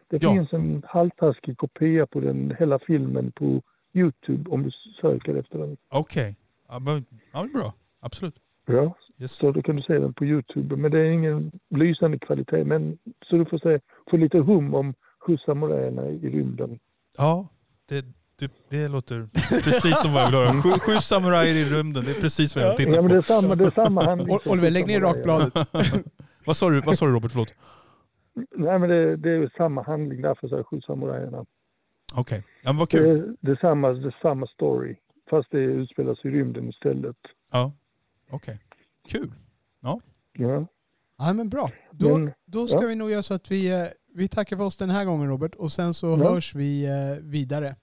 Det 0.10 0.24
Ja. 0.24 0.34
finns 0.34 0.54
en 0.54 0.84
halvtaskig 0.88 1.58
kopia 1.58 2.06
på 2.08 2.20
den 2.20 2.56
hela 2.60 2.80
filmen 2.80 3.32
på 3.32 3.62
Youtube 3.94 4.50
om 4.50 4.64
du 4.64 4.72
söker 5.02 5.36
efter 5.36 5.58
den. 5.60 5.78
Okej. 5.90 6.36
Ja, 6.70 6.80
men, 6.80 7.06
ja, 7.34 7.48
bra. 7.54 7.74
Absolut. 8.00 8.36
Ja, 8.66 8.94
Yes. 9.22 9.32
så 9.32 9.52
då 9.52 9.62
kan 9.62 9.76
du 9.76 9.82
se 9.82 9.94
den 10.00 10.14
på 10.14 10.26
Youtube. 10.26 10.76
Men 10.76 10.92
det 10.92 11.00
är 11.00 11.12
ingen 11.12 11.52
lysande 11.70 12.20
kvalitet. 12.20 12.64
Men 12.64 12.98
så 13.30 13.36
du 13.36 13.46
får 13.46 13.58
se, 13.58 13.80
få 14.12 14.18
lite 14.18 14.38
hum 14.38 14.74
om 14.74 14.94
sju 15.20 15.38
samurajerna 15.38 16.08
i 16.08 16.30
rymden. 16.30 16.80
Ja, 17.18 17.48
det, 17.90 18.06
det, 18.40 18.52
det 18.70 18.88
låter 18.88 19.28
precis 19.64 20.02
som 20.02 20.14
vad 20.14 20.22
jag 20.22 20.28
vill 20.30 20.40
höra. 20.40 20.62
Sju, 20.62 20.70
sju 20.80 20.96
samurajer 20.96 21.56
i 21.56 21.64
rymden, 21.66 22.04
det 22.06 22.12
är 22.12 22.22
precis 22.22 22.56
vad 22.56 22.66
jag 22.66 22.78
vill 22.78 22.86
Ja, 22.88 22.92
titta 22.92 23.02
men 23.02 23.12
det 23.12 23.18
är 23.18 23.22
på. 23.22 23.28
samma, 23.28 23.56
det 23.56 23.66
är 23.66 23.72
samma 23.72 24.14
Oliver, 24.46 24.72
lägg 24.72 24.88
ner 24.88 25.00
rakbladet. 25.02 25.54
vad, 26.46 26.58
sa 26.58 26.70
du, 26.70 26.82
vad 26.82 26.98
sa 26.98 27.06
du 27.06 27.12
Robert? 27.12 27.32
Förlåt. 27.32 27.54
Nej, 28.52 28.80
men 28.80 28.90
det, 28.90 29.16
det 29.16 29.30
är 29.30 29.36
ju 29.38 29.50
samma 29.58 29.84
handling 29.84 30.22
därför 30.22 30.48
så 30.48 30.56
är 30.58 30.64
sju 30.64 30.82
samurajerna. 30.82 31.46
Okej. 32.16 32.44
Ja, 32.62 32.70
men 32.74 32.78
vad 32.78 32.90
Det 32.90 32.98
kul. 32.98 33.08
är, 33.08 33.36
det, 33.40 33.52
är 33.52 33.56
samma, 33.56 33.90
det 33.92 34.08
är 34.08 34.18
samma 34.22 34.48
story. 34.48 34.96
Fast 35.30 35.52
det 35.52 35.58
utspelar 35.60 36.16
sig 36.16 36.32
i 36.32 36.34
rymden 36.34 36.70
istället. 36.70 37.18
Ja. 37.52 37.72
Okej. 38.30 38.60
Kul. 39.08 39.32
Ja, 39.82 40.02
Nej, 41.20 41.34
men 41.34 41.50
bra. 41.50 41.72
Då, 41.92 42.18
men, 42.18 42.32
då 42.46 42.68
ska 42.68 42.82
ja. 42.82 42.88
vi 42.88 42.96
nog 42.96 43.12
göra 43.12 43.24
så 43.24 43.34
att 43.34 43.52
vi, 43.52 43.72
eh, 43.82 43.88
vi 44.14 44.28
tackar 44.28 44.58
för 44.58 44.64
oss 44.64 44.78
den 44.78 44.90
här 44.90 45.06
gången 45.06 45.28
Robert 45.30 45.56
och 45.56 45.72
sen 45.72 45.94
så 45.94 46.08
Ja. 46.08 46.16
hörs 46.34 46.56
vi 46.56 46.86
eh, 46.86 47.24
vidare. 47.24 47.76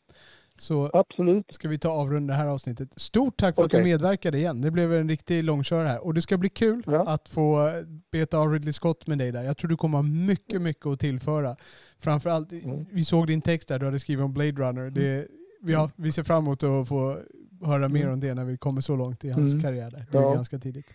Så 0.58 0.90
absolut. 0.92 1.46
ska 1.54 1.68
vi 1.68 1.78
ta 1.78 1.88
avrunda 1.88 2.34
det 2.34 2.38
här 2.40 2.48
avsnittet. 2.48 2.88
Stort 2.96 3.36
tack 3.36 3.54
för 3.54 3.62
att 3.62 3.66
Okej. 3.66 3.80
du 3.80 3.84
medverkade 3.84 4.38
igen. 4.38 4.60
Det 4.60 4.70
blev 4.70 4.94
en 4.94 5.08
riktig 5.08 5.44
långkörare 5.44 5.88
här. 5.88 6.04
Och 6.04 6.14
det 6.14 6.22
ska 6.22 6.36
bli 6.38 6.48
kul 6.48 6.82
Ja. 6.86 7.06
att 7.08 7.28
få 7.28 7.70
beta 8.12 8.38
av 8.38 8.52
Ridley 8.52 8.72
Scott 8.72 9.06
med 9.06 9.18
dig 9.18 9.32
där. 9.32 9.42
Jag 9.42 9.56
tror 9.56 9.68
du 9.68 9.76
kommer 9.76 9.98
ha 9.98 10.02
mycket, 10.02 10.62
mycket 10.62 10.86
att 10.86 11.00
tillföra. 11.00 11.56
Framförallt, 11.98 12.52
Mm. 12.52 12.86
vi 12.92 13.04
såg 13.04 13.26
din 13.26 13.40
text 13.42 13.68
där 13.68 13.78
du 13.78 13.84
hade 13.86 13.98
skrivit 14.00 14.24
om 14.24 14.32
Blade 14.34 14.52
Runner. 14.52 14.90
Det, 14.90 15.26
vi, 15.62 15.74
har, 15.74 15.90
vi 15.96 16.12
ser 16.12 16.22
fram 16.22 16.44
emot 16.44 16.62
att 16.62 16.88
få 16.88 17.18
höra 17.64 17.88
mer 17.88 18.00
Mm. 18.00 18.12
om 18.12 18.20
det 18.20 18.34
när 18.34 18.44
vi 18.44 18.56
kommer 18.58 18.80
så 18.80 18.96
långt 18.96 19.24
i 19.24 19.30
hans 19.30 19.52
Mm. 19.52 19.62
karriär 19.62 19.90
där. 19.90 20.06
Det 20.12 20.18
är 20.18 20.22
Ja. 20.22 20.34
ganska 20.34 20.58
tidigt. 20.58 20.86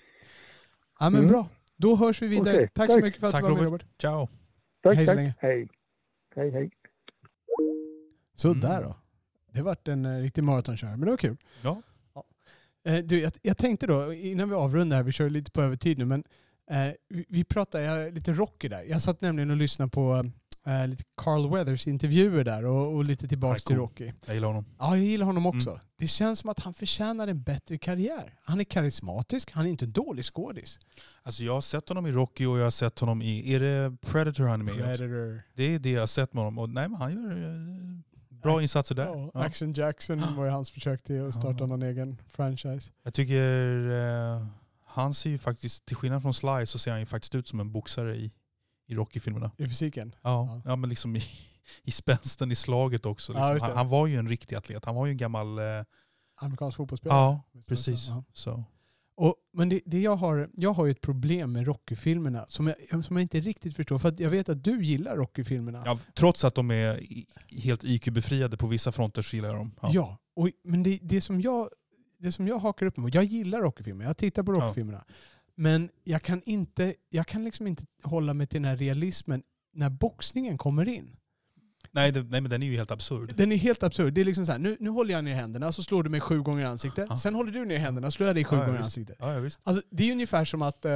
Ja 0.99 1.09
men 1.09 1.19
Mm. 1.19 1.27
bra. 1.31 1.47
Då 1.77 1.95
hörs 1.95 2.21
vi 2.21 2.27
vidare. 2.27 2.55
Okej, 2.55 2.69
tack 2.73 2.89
så 2.91 2.95
tack. 2.97 3.03
mycket 3.03 3.19
för 3.19 3.27
att 3.27 3.33
Tack, 3.33 3.41
du 3.43 3.47
var 3.49 3.55
med 3.55 3.63
Robert. 3.63 3.81
Robert. 3.81 4.01
Ciao. 4.01 4.27
Tack, 4.83 4.95
Hej 4.95 5.05
så 5.05 5.09
tack. 5.09 5.15
länge. 5.15 5.33
Hej. 5.39 5.67
Hej, 6.35 6.51
hej. 6.51 6.69
Så 8.35 8.47
Mm. 8.47 8.59
där 8.61 8.83
då. 8.83 8.95
Det 9.53 9.61
vart 9.61 9.87
en 9.87 10.05
eh, 10.05 10.21
riktig 10.21 10.43
maratonkörare, 10.43 10.97
men 10.97 11.05
det 11.05 11.11
var 11.11 11.17
kul. 11.17 11.37
Ja. 11.61 11.81
Eh, 12.85 12.97
du, 12.97 13.21
jag, 13.21 13.31
jag 13.41 13.57
tänkte 13.57 13.87
då, 13.87 14.13
innan 14.13 14.49
vi 14.49 14.55
avrundar 14.55 14.97
här, 14.97 15.03
vi 15.03 15.11
kör 15.11 15.29
lite 15.29 15.51
på 15.51 15.61
övertid 15.61 15.97
nu, 15.97 16.05
men 16.05 16.23
eh, 16.71 16.93
vi, 17.09 17.25
vi 17.29 17.43
pratade 17.43 18.11
lite 18.11 18.33
Rocky 18.33 18.67
där. 18.67 18.83
Jag 18.83 19.01
satt 19.01 19.21
nämligen 19.21 19.51
och 19.51 19.57
lyssnade 19.57 19.91
på 19.91 20.31
eh, 20.65 20.87
lite 20.87 21.03
Carl 21.17 21.49
Weathers 21.49 21.87
intervjuer 21.87 22.43
där 22.43 22.65
och, 22.65 22.95
och 22.95 23.05
lite 23.05 23.27
tillbaks 23.27 23.63
Han 23.63 23.67
till 23.67 23.75
cool. 23.75 23.87
Rocky. 23.87 24.11
Jag 24.25 24.35
gillar 24.35 24.47
honom. 24.47 24.65
Ja, 24.79 24.97
jag 24.97 25.05
gillar 25.05 25.25
honom 25.25 25.45
också. 25.45 25.69
Mm. 25.69 25.81
Det 25.97 26.07
känns 26.07 26.39
som 26.39 26.49
att 26.49 26.59
han 26.59 26.73
förtjänar 26.73 27.27
en 27.27 27.43
bättre 27.43 27.77
karriär. 27.77 28.35
Han 28.43 28.59
är 28.59 28.63
karismatisk, 28.63 29.51
han 29.51 29.65
är 29.65 29.69
inte 29.69 29.85
en 29.85 29.91
dålig 29.91 30.25
skådis. 30.25 30.79
Alltså 31.23 31.43
jag 31.43 31.53
har 31.53 31.61
sett 31.61 31.89
honom 31.89 32.07
i 32.07 32.11
Rocky 32.11 32.45
och 32.45 32.57
jag 32.57 32.63
har 32.63 32.71
sett 32.71 32.99
honom 32.99 33.21
i, 33.21 33.53
är 33.53 33.59
det 33.59 33.97
Predator 34.01 34.43
han 34.43 34.59
är 34.59 34.65
med 34.65 34.75
i 34.75 34.77
också? 34.77 34.97
Predator. 34.97 35.41
Det 35.53 35.63
är 35.63 35.79
det 35.79 35.91
jag 35.91 35.99
har 36.01 36.07
sett 36.07 36.33
med 36.33 36.43
honom. 36.43 36.59
Och 36.59 36.69
nej 36.69 36.89
men 36.89 37.01
han 37.01 37.13
gör 37.13 37.31
eh, 37.31 38.10
bra 38.41 38.61
insatser 38.61 38.95
där. 38.95 39.05
Ja. 39.33 39.41
Action 39.45 39.73
Jackson 39.73 40.35
var 40.35 40.45
ju 40.45 40.51
hans 40.51 40.71
försök 40.71 41.03
till 41.03 41.25
att 41.27 41.33
starta 41.33 41.57
Ja. 41.59 41.65
någon 41.67 41.81
egen 41.81 42.17
franchise. 42.29 42.91
Jag 43.03 43.13
tycker 43.13 43.89
eh, 43.91 44.45
han 44.85 45.13
ser 45.13 45.29
ju 45.29 45.37
faktiskt, 45.37 45.85
till 45.85 45.95
skillnad 45.95 46.21
från 46.21 46.33
Sly 46.33 46.65
så 46.65 46.79
ser 46.79 46.91
han 46.91 46.99
ju 46.99 47.05
faktiskt 47.05 47.35
ut 47.35 47.47
som 47.47 47.59
en 47.59 47.71
boxare 47.71 48.15
i, 48.15 48.33
i 48.87 48.95
Rocky-filmerna. 48.95 49.51
I 49.57 49.67
fysiken. 49.67 50.15
Ja, 50.21 50.61
Ja. 50.65 50.75
men 50.75 50.89
liksom 50.89 51.15
i, 51.15 51.23
i 51.83 51.91
spänsten 51.91 52.51
i 52.51 52.55
slaget 52.55 53.05
också. 53.05 53.33
Liksom. 53.33 53.57
han, 53.61 53.77
han 53.77 53.87
var 53.87 54.07
ju 54.07 54.17
en 54.17 54.27
riktig 54.29 54.55
atlet. 54.55 54.85
Han 54.85 54.95
var 54.95 55.05
ju 55.05 55.11
en 55.11 55.17
gammal... 55.17 55.57
Eh, 55.59 55.63
Amerikansk 56.35 56.77
fotbollsspelare. 56.77 57.17
ja, 57.19 57.43
precis. 57.67 58.09
så? 58.33 58.63
Ja. 59.21 59.27
Och, 59.27 59.35
men 59.53 59.69
det, 59.69 59.81
det 59.85 59.99
jag, 59.99 60.15
har, 60.15 60.49
jag 60.53 60.73
har 60.73 60.85
ju 60.85 60.91
ett 60.91 61.01
problem 61.01 61.51
med 61.51 61.65
Rocky-filmerna 61.65 62.45
som 62.47 62.67
jag, 62.67 63.05
som 63.05 63.15
jag 63.15 63.21
inte 63.21 63.39
riktigt 63.39 63.75
förstår. 63.75 63.97
För 63.99 64.15
jag 64.17 64.29
vet 64.29 64.49
att 64.49 64.63
du 64.63 64.85
gillar 64.85 65.17
Rocky-filmerna. 65.17 65.83
Ja, 65.85 65.99
trots 66.15 66.43
att 66.43 66.55
de 66.55 66.71
är 66.71 66.99
helt 67.61 67.83
IQ-befriade 67.83 68.57
på 68.57 68.67
vissa 68.67 68.91
fronter 68.91 69.21
så 69.21 69.35
gillar 69.35 69.49
jag 69.49 69.57
dem. 69.57 69.71
Ja. 69.81 69.89
Ja, 69.93 70.17
och, 70.35 70.49
men 70.63 70.83
det, 70.83 70.99
det, 71.01 71.21
som 71.21 71.41
jag, 71.41 71.69
det 72.19 72.31
som 72.31 72.47
jag 72.47 72.59
hakar 72.59 72.85
upp 72.85 72.97
mig 72.97 73.11
jag 73.13 73.23
gillar 73.23 73.61
Rocky-filmer, 73.61 74.05
jag 74.05 74.17
tittar 74.17 74.43
på 74.43 74.51
Rocky-filmerna. 74.51 75.05
Men 75.55 75.89
jag 76.03 76.21
kan, 76.21 76.41
inte, 76.45 76.93
jag 77.09 77.27
kan 77.27 77.43
liksom 77.43 77.67
inte 77.67 77.83
hålla 78.03 78.33
mig 78.33 78.47
till 78.47 78.61
den 78.61 78.69
här 78.69 78.77
realismen 78.77 79.43
när 79.73 79.89
boxningen 79.89 80.57
kommer 80.57 80.87
in. 80.87 81.17
Nej, 81.91 82.11
det, 82.11 82.23
nej, 82.23 82.41
men 82.41 82.49
den 82.51 82.63
är 82.63 82.67
ju 82.67 82.75
helt 82.75 82.91
absurd. 82.91 83.33
Den 83.37 83.51
är 83.51 83.55
helt 83.55 83.83
absurd. 83.83 84.13
Det 84.13 84.21
är 84.21 84.25
liksom 84.25 84.45
så 84.45 84.51
här, 84.51 84.59
nu, 84.59 84.77
nu 84.79 84.89
håller 84.89 85.13
jag 85.13 85.23
ner 85.23 85.35
händerna, 85.35 85.71
så 85.71 85.83
slår 85.83 86.03
du 86.03 86.09
mig 86.09 86.21
sju 86.21 86.41
gånger 86.41 86.63
i 86.63 86.65
ansiktet. 86.67 87.05
Ja. 87.09 87.17
Sen 87.17 87.35
håller 87.35 87.51
du 87.51 87.65
ner 87.65 87.77
händerna, 87.77 88.07
så 88.07 88.11
slår 88.11 88.27
jag 88.27 88.35
dig 88.35 88.43
sju 88.45 88.55
Ja, 88.55 88.61
ja, 88.61 88.65
gånger 88.67 88.79
i 88.79 88.83
ansiktet. 88.83 89.15
Ja, 89.19 89.33
ja, 89.33 89.39
visst. 89.39 89.59
Alltså, 89.63 89.83
det 89.91 90.07
är 90.09 90.11
ungefär 90.11 90.45
som 90.45 90.61
att, 90.61 90.85
eh, 90.85 90.91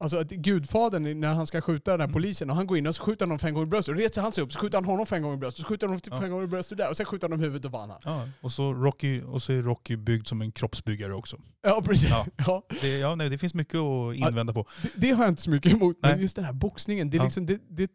alltså, 0.00 0.16
att 0.18 0.28
Gudfadern, 0.30 1.20
när 1.20 1.34
han 1.34 1.46
ska 1.46 1.60
skjuta 1.60 1.90
den 1.90 2.00
här 2.00 2.06
Mm. 2.06 2.12
polisen, 2.12 2.50
och 2.50 2.56
han 2.56 2.66
går 2.66 2.78
in 2.78 2.86
och 2.86 2.94
så 2.96 3.02
skjuter 3.04 3.24
honom 3.26 3.38
fem 3.38 3.54
gånger 3.54 3.66
i 3.66 3.70
bröstet. 3.70 3.92
Och 3.94 3.98
reser 4.00 4.22
han 4.22 4.32
sig 4.32 4.44
upp, 4.44 4.52
så 4.52 4.58
skjuter 4.58 4.78
han 4.78 4.84
honom 4.84 5.06
fem 5.06 5.22
gånger 5.22 5.36
i 5.36 5.38
bröstet. 5.38 5.60
Så 5.62 5.68
skjuter 5.68 5.86
han 5.86 6.00
honom 6.02 6.20
fem 6.20 6.30
gånger 6.30 6.44
i 6.44 6.48
bröstet 6.48 6.78
där. 6.78 6.90
Och 6.90 6.96
sen 6.96 7.06
skjuter 7.06 7.24
han 7.28 7.32
honom 7.32 7.44
i 7.44 7.46
huvudet 7.46 7.64
och 7.64 7.72
vann 7.72 7.92
han. 8.04 8.30
Och, 8.40 8.52
så 8.52 8.74
Rocky, 8.74 9.22
och 9.22 9.42
så 9.42 9.52
är 9.52 9.62
Rocky 9.62 9.96
byggd 9.96 10.26
som 10.26 10.42
en 10.42 10.52
kroppsbyggare 10.52 11.14
också. 11.14 11.36
Ja, 11.62 11.82
precis. 11.84 12.10
Ja. 12.10 12.26
Ja. 12.36 12.62
Det, 12.80 12.98
ja, 12.98 13.14
nej, 13.14 13.28
det 13.30 13.38
finns 13.38 13.54
mycket 13.54 13.80
att 13.80 14.14
invända 14.14 14.52
på. 14.52 14.66
Det, 14.82 14.88
det 14.96 15.10
har 15.10 15.24
jag 15.24 15.32
inte 15.32 15.42
så 15.42 15.50
mycket 15.50 15.72
emot, 15.72 15.96
men 16.02 16.10
Nej. 16.10 16.20
just 16.20 16.36
den 16.36 16.44
här 16.44 16.52
boxningen, 16.52 17.10
det 17.10 17.18
är 17.18 17.22
liksom, 17.24 17.46
det, 17.46 17.60
det, 17.68 17.90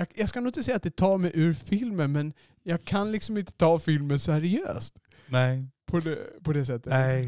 jag, 0.00 0.08
jag 0.14 0.28
ska 0.28 0.40
nog 0.40 0.48
inte 0.48 0.62
säga 0.62 0.76
att 0.76 0.82
det 0.82 0.96
tar 0.96 1.18
mig 1.18 1.30
ur 1.34 1.52
filmen, 1.52 2.12
men 2.12 2.32
jag 2.62 2.84
kan 2.84 3.12
liksom 3.12 3.36
inte 3.38 3.52
ta 3.52 3.78
filmen 3.78 4.18
seriöst 4.18 4.94
Nej, 5.26 5.66
på 5.86 6.00
det, 6.00 6.18
på 6.44 6.52
det 6.52 6.64
sättet. 6.64 6.92
nej. 6.92 7.22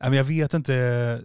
nej 0.00 0.10
men 0.10 0.12
jag 0.12 0.24
vet 0.24 0.54
inte. 0.54 0.72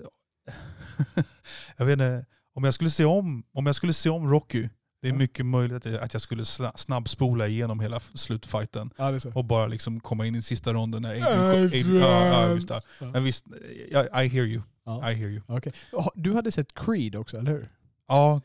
jag 1.78 1.86
vet 1.86 1.94
inte. 1.94 2.26
Om 2.54 2.64
jag 2.64 2.74
skulle 2.74 2.90
se 2.90 3.06
om, 3.06 3.44
om, 3.54 3.66
jag 3.66 3.76
skulle 3.76 3.94
se 3.94 4.10
om 4.10 4.30
Rocky, 4.30 4.70
det 5.02 5.10
är 5.10 5.14
mycket 5.14 5.46
möjligt 5.46 5.86
att 5.86 6.14
jag 6.14 6.22
skulle 6.22 6.44
sna- 6.44 6.78
snabbspola 6.78 7.48
igenom 7.48 7.80
hela 7.80 8.00
slutfighten. 8.00 8.90
Ja. 8.98 9.20
Och 9.34 9.46
bara 9.46 9.68
liksom 9.68 10.00
komma 10.00 10.26
in 10.26 10.36
i 10.36 10.42
sista 10.42 10.74
ronden 10.74 11.02
när 11.02 11.10
Adrian... 11.10 12.62
Ja. 13.00 13.10
Men 13.14 13.24
visst, 13.24 13.46
ja, 13.92 14.22
I 14.24 14.28
hear 14.28 14.46
you. 14.46 14.62
Ja. 14.86 15.12
I 15.12 15.14
hear 15.14 15.30
you. 15.30 15.42
Ja, 15.92 16.12
Du 16.16 16.34
hade 16.34 16.52
sett 16.52 16.74
Creed 16.74 17.16
också, 17.16 17.38
eller 17.38 17.52
hur? 17.52 17.70
Ja, 18.08 18.42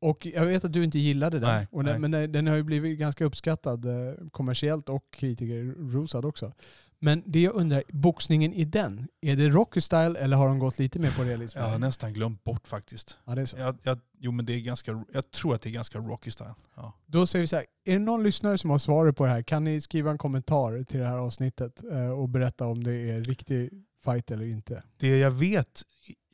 Och 0.00 0.26
jag 0.26 0.44
vet 0.46 0.64
att 0.64 0.72
du 0.72 0.84
inte 0.84 0.98
gillade 0.98 1.38
den, 1.38 1.48
Nej, 1.48 1.66
och 1.70 1.84
den 1.84 2.00
nej. 2.00 2.10
men 2.10 2.32
den, 2.32 2.46
har 2.46 2.56
ju 2.56 2.62
blivit 2.62 2.98
ganska 2.98 3.24
uppskattad 3.24 3.84
eh, 3.84 4.14
kommersiellt 4.30 4.88
och 4.88 5.04
kritiker 5.10 5.90
rosad 5.92 6.24
också. 6.24 6.52
Men 7.00 7.22
det 7.26 7.40
jag 7.40 7.54
undrar, 7.54 7.82
boxningen 7.88 8.52
i 8.52 8.64
den, 8.64 9.08
är 9.20 9.36
det 9.36 9.48
Rocky 9.48 9.80
style 9.80 10.18
eller 10.18 10.36
har 10.36 10.48
de 10.48 10.58
gått 10.58 10.78
lite 10.78 10.98
mer 10.98 11.10
på 11.10 11.22
realism? 11.22 11.58
jag 11.58 11.64
har 11.64 11.78
nästan 11.78 12.12
glömt 12.12 12.44
bort 12.44 12.68
faktiskt. 12.68 13.18
Ja, 13.24 13.34
det 13.34 13.40
är 13.42 13.46
så. 13.46 13.56
Jag, 13.56 13.78
jag, 13.82 13.98
jo 14.18 14.32
men 14.32 14.46
det 14.46 14.52
är 14.52 14.60
ganska, 14.60 15.04
jag 15.12 15.30
tror 15.30 15.54
att 15.54 15.62
det 15.62 15.68
är 15.68 15.72
ganska 15.72 15.98
Rocky 15.98 16.30
style. 16.30 16.54
Ja. 16.76 16.92
Då 17.06 17.26
säger 17.26 17.40
vi 17.40 17.46
så 17.46 17.56
här, 17.56 17.64
är 17.84 17.92
det 17.92 17.98
någon 17.98 18.22
lyssnare 18.22 18.58
som 18.58 18.70
har 18.70 18.78
svaret 18.78 19.16
på 19.16 19.24
det 19.24 19.30
här 19.30 19.42
kan 19.42 19.64
ni 19.64 19.80
skriva 19.80 20.10
en 20.10 20.18
kommentar 20.18 20.84
till 20.84 21.00
det 21.00 21.06
här 21.06 21.18
avsnittet 21.18 21.84
eh, 21.92 22.10
och 22.10 22.28
berätta 22.28 22.66
om 22.66 22.84
det 22.84 23.10
är 23.10 23.20
riktig 23.20 23.70
fight 24.04 24.30
eller 24.30 24.46
inte. 24.46 24.82
Det 24.96 25.18
jag 25.18 25.30
vet 25.30 25.82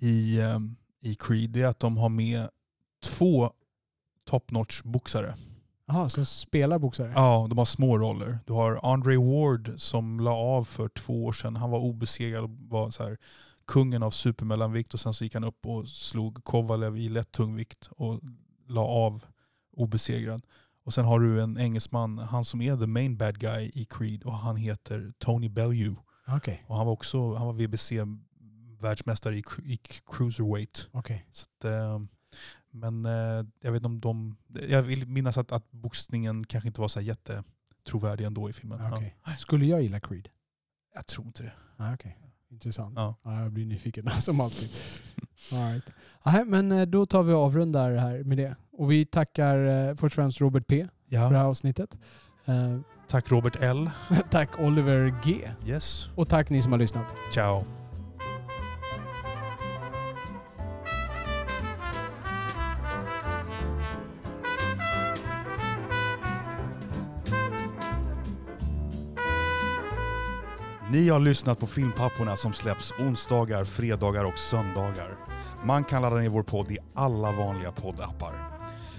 i, 0.00 0.40
i 1.00 1.14
Creed 1.14 1.50
det 1.50 1.62
är 1.62 1.66
att 1.66 1.80
de 1.80 1.96
har 1.96 2.08
med 2.08 2.48
top 4.24 4.50
notch 4.50 4.82
boxare. 4.82 5.34
Jaha, 5.86 6.08
så 6.08 6.24
spelar 6.24 6.78
boxare? 6.78 7.12
Ja, 7.16 7.46
de 7.48 7.58
har 7.58 7.64
små 7.64 7.98
roller. 7.98 8.38
Du 8.46 8.52
har 8.52 8.80
Andre 8.92 9.16
Ward 9.16 9.72
som 9.76 10.20
la 10.20 10.30
av 10.30 10.64
för 10.64 10.88
två 10.88 11.24
år 11.24 11.32
sedan. 11.32 11.56
Han 11.56 11.70
var 11.70 11.78
obesegrad 11.78 12.44
och 12.44 12.50
var 12.50 12.90
så 12.90 13.04
här, 13.04 13.16
kungen 13.66 14.02
av 14.02 14.10
supermellanvikt 14.10 14.94
och 14.94 15.00
sen 15.00 15.14
så 15.14 15.24
gick 15.24 15.34
han 15.34 15.44
upp 15.44 15.66
och 15.66 15.88
slog 15.88 16.44
Kovalev 16.44 16.96
i 16.96 17.08
lätt 17.08 17.32
tungvikt 17.32 17.88
och 17.96 18.20
la 18.68 18.80
av 18.80 19.24
obesegrad. 19.76 20.42
Och 20.84 20.94
sen 20.94 21.04
har 21.04 21.20
du 21.20 21.40
en 21.42 21.58
engelsman, 21.58 22.18
han 22.18 22.44
som 22.44 22.60
är 22.60 22.76
the 22.76 22.86
main 22.86 23.16
bad 23.16 23.38
guy 23.38 23.70
i 23.74 23.84
Creed 23.90 24.22
och 24.22 24.32
han 24.38 24.56
heter 24.56 25.12
Tony 25.18 25.48
Bellew. 25.48 25.94
Okej, 26.28 26.64
Och 26.66 26.76
han 26.76 26.86
var 26.86 26.92
också 26.92 27.34
han 27.34 27.46
var 27.46 27.52
VBC-världsmästare 27.54 29.36
i, 29.36 29.42
cru- 29.42 29.64
i 29.66 29.78
cruiserweight. 30.12 30.88
okej. 30.92 31.26
Så 31.32 31.46
att, 31.58 31.64
eh, 31.64 32.00
men 32.74 33.06
eh, 33.06 33.44
jag 33.60 33.72
vet 33.72 33.84
om 33.86 34.00
de... 34.00 34.36
Jag 34.68 34.82
vill 34.82 35.06
minnas 35.08 35.36
att, 35.38 35.52
att 35.52 35.70
boxningen 35.70 36.44
kanske 36.44 36.68
inte 36.68 36.80
var 36.80 36.88
så 36.88 37.00
jättetrovärdig 37.00 38.24
ändå 38.24 38.50
i 38.50 38.52
filmen. 38.52 38.92
okej. 38.92 39.16
Ja. 39.26 39.32
Skulle 39.36 39.66
jag 39.66 39.82
gilla 39.82 40.00
Creed? 40.00 40.28
Jag 40.94 41.06
tror 41.06 41.26
inte 41.26 41.42
det. 41.42 41.52
Ah, 41.76 41.94
okej. 41.94 42.18
Intressant. 42.50 42.92
Ja. 42.96 43.14
Ja, 43.22 43.42
jag 43.42 43.52
blir 43.52 43.66
nyfiken 43.66 44.10
som 44.20 44.40
alltid. 44.40 44.68
All 45.52 45.58
right. 45.72 45.90
Nej, 46.26 46.44
men 46.44 46.72
eh, 46.72 46.86
då 46.86 47.06
tar 47.06 47.22
vi 47.22 47.32
och 47.32 47.38
avrundar 47.40 47.94
här 47.96 48.22
med 48.24 48.38
det. 48.38 48.56
Och 48.72 48.90
vi 48.92 49.04
tackar 49.06 49.64
eh, 49.64 49.88
först 49.96 50.02
och 50.02 50.12
främst 50.12 50.40
Robert 50.40 50.66
P 50.66 50.88
för 51.08 51.16
det 51.16 51.18
här 51.18 51.32
Ja. 51.34 51.42
avsnittet. 51.44 51.98
Eh, 52.44 52.80
Tack 53.08 53.30
Robert 53.30 53.56
L. 53.60 53.90
tack 54.30 54.58
Oliver 54.60 55.14
G. 55.24 55.50
Yes. 55.66 56.08
Och 56.14 56.28
tack 56.28 56.50
ni 56.50 56.62
som 56.62 56.72
har 56.72 56.78
lyssnat. 56.78 57.14
Ciao. 57.34 57.83
Ni 70.94 71.08
har 71.08 71.20
lyssnat 71.20 71.60
på 71.60 71.66
Filmpapporna 71.66 72.36
som 72.36 72.52
släpps 72.52 72.92
onsdagar, 72.98 73.64
fredagar 73.64 74.24
och 74.24 74.38
söndagar. 74.38 75.16
Man 75.64 75.84
kan 75.84 76.02
ladda 76.02 76.16
ner 76.16 76.28
vår 76.28 76.42
podd 76.42 76.70
i 76.70 76.78
alla 76.94 77.32
vanliga 77.32 77.72
poddappar. 77.72 78.34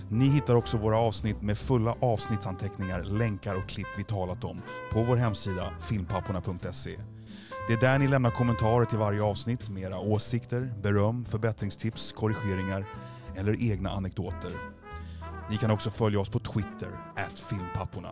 Ni 0.09 0.29
hittar 0.29 0.55
också 0.55 0.77
våra 0.77 0.97
avsnitt 0.97 1.41
med 1.41 1.57
fulla 1.57 1.95
avsnittsanteckningar, 1.99 3.03
länkar 3.03 3.55
och 3.55 3.69
klipp 3.69 3.87
vi 3.97 4.03
talat 4.03 4.43
om 4.43 4.61
på 4.91 5.03
vår 5.03 5.15
hemsida 5.15 5.73
filmpapporna.se. 5.81 6.97
Det 7.67 7.73
är 7.73 7.81
där 7.81 7.99
ni 7.99 8.07
lämnar 8.07 8.31
kommentarer 8.31 8.85
till 8.85 8.97
varje 8.97 9.23
avsnitt 9.23 9.69
med 9.69 9.83
era 9.83 9.99
åsikter, 9.99 10.73
beröm, 10.83 11.25
förbättringstips, 11.25 12.11
korrigeringar 12.11 12.85
eller 13.35 13.71
egna 13.71 13.89
anekdoter. 13.89 14.51
Ni 15.49 15.57
kan 15.57 15.71
också 15.71 15.89
följa 15.89 16.19
oss 16.19 16.29
på 16.29 16.39
Twitter, 16.39 16.89
filmpapporna. 17.49 18.11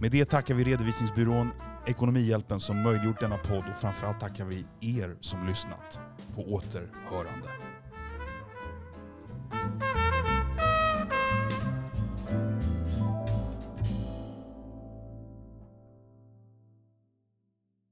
Med 0.00 0.10
det 0.10 0.24
tackar 0.24 0.54
vi 0.54 0.64
redovisningsbyrån 0.64 1.52
Ekonomihjälpen 1.88 2.60
som 2.60 2.82
möjliggjort 2.82 3.20
denna 3.20 3.36
podd 3.36 3.64
och 3.70 3.80
framförallt 3.80 4.20
tackar 4.20 4.44
vi 4.44 4.66
er 4.80 5.16
som 5.20 5.46
lyssnat. 5.46 5.98
På 6.34 6.42
återhörande. 6.42 7.48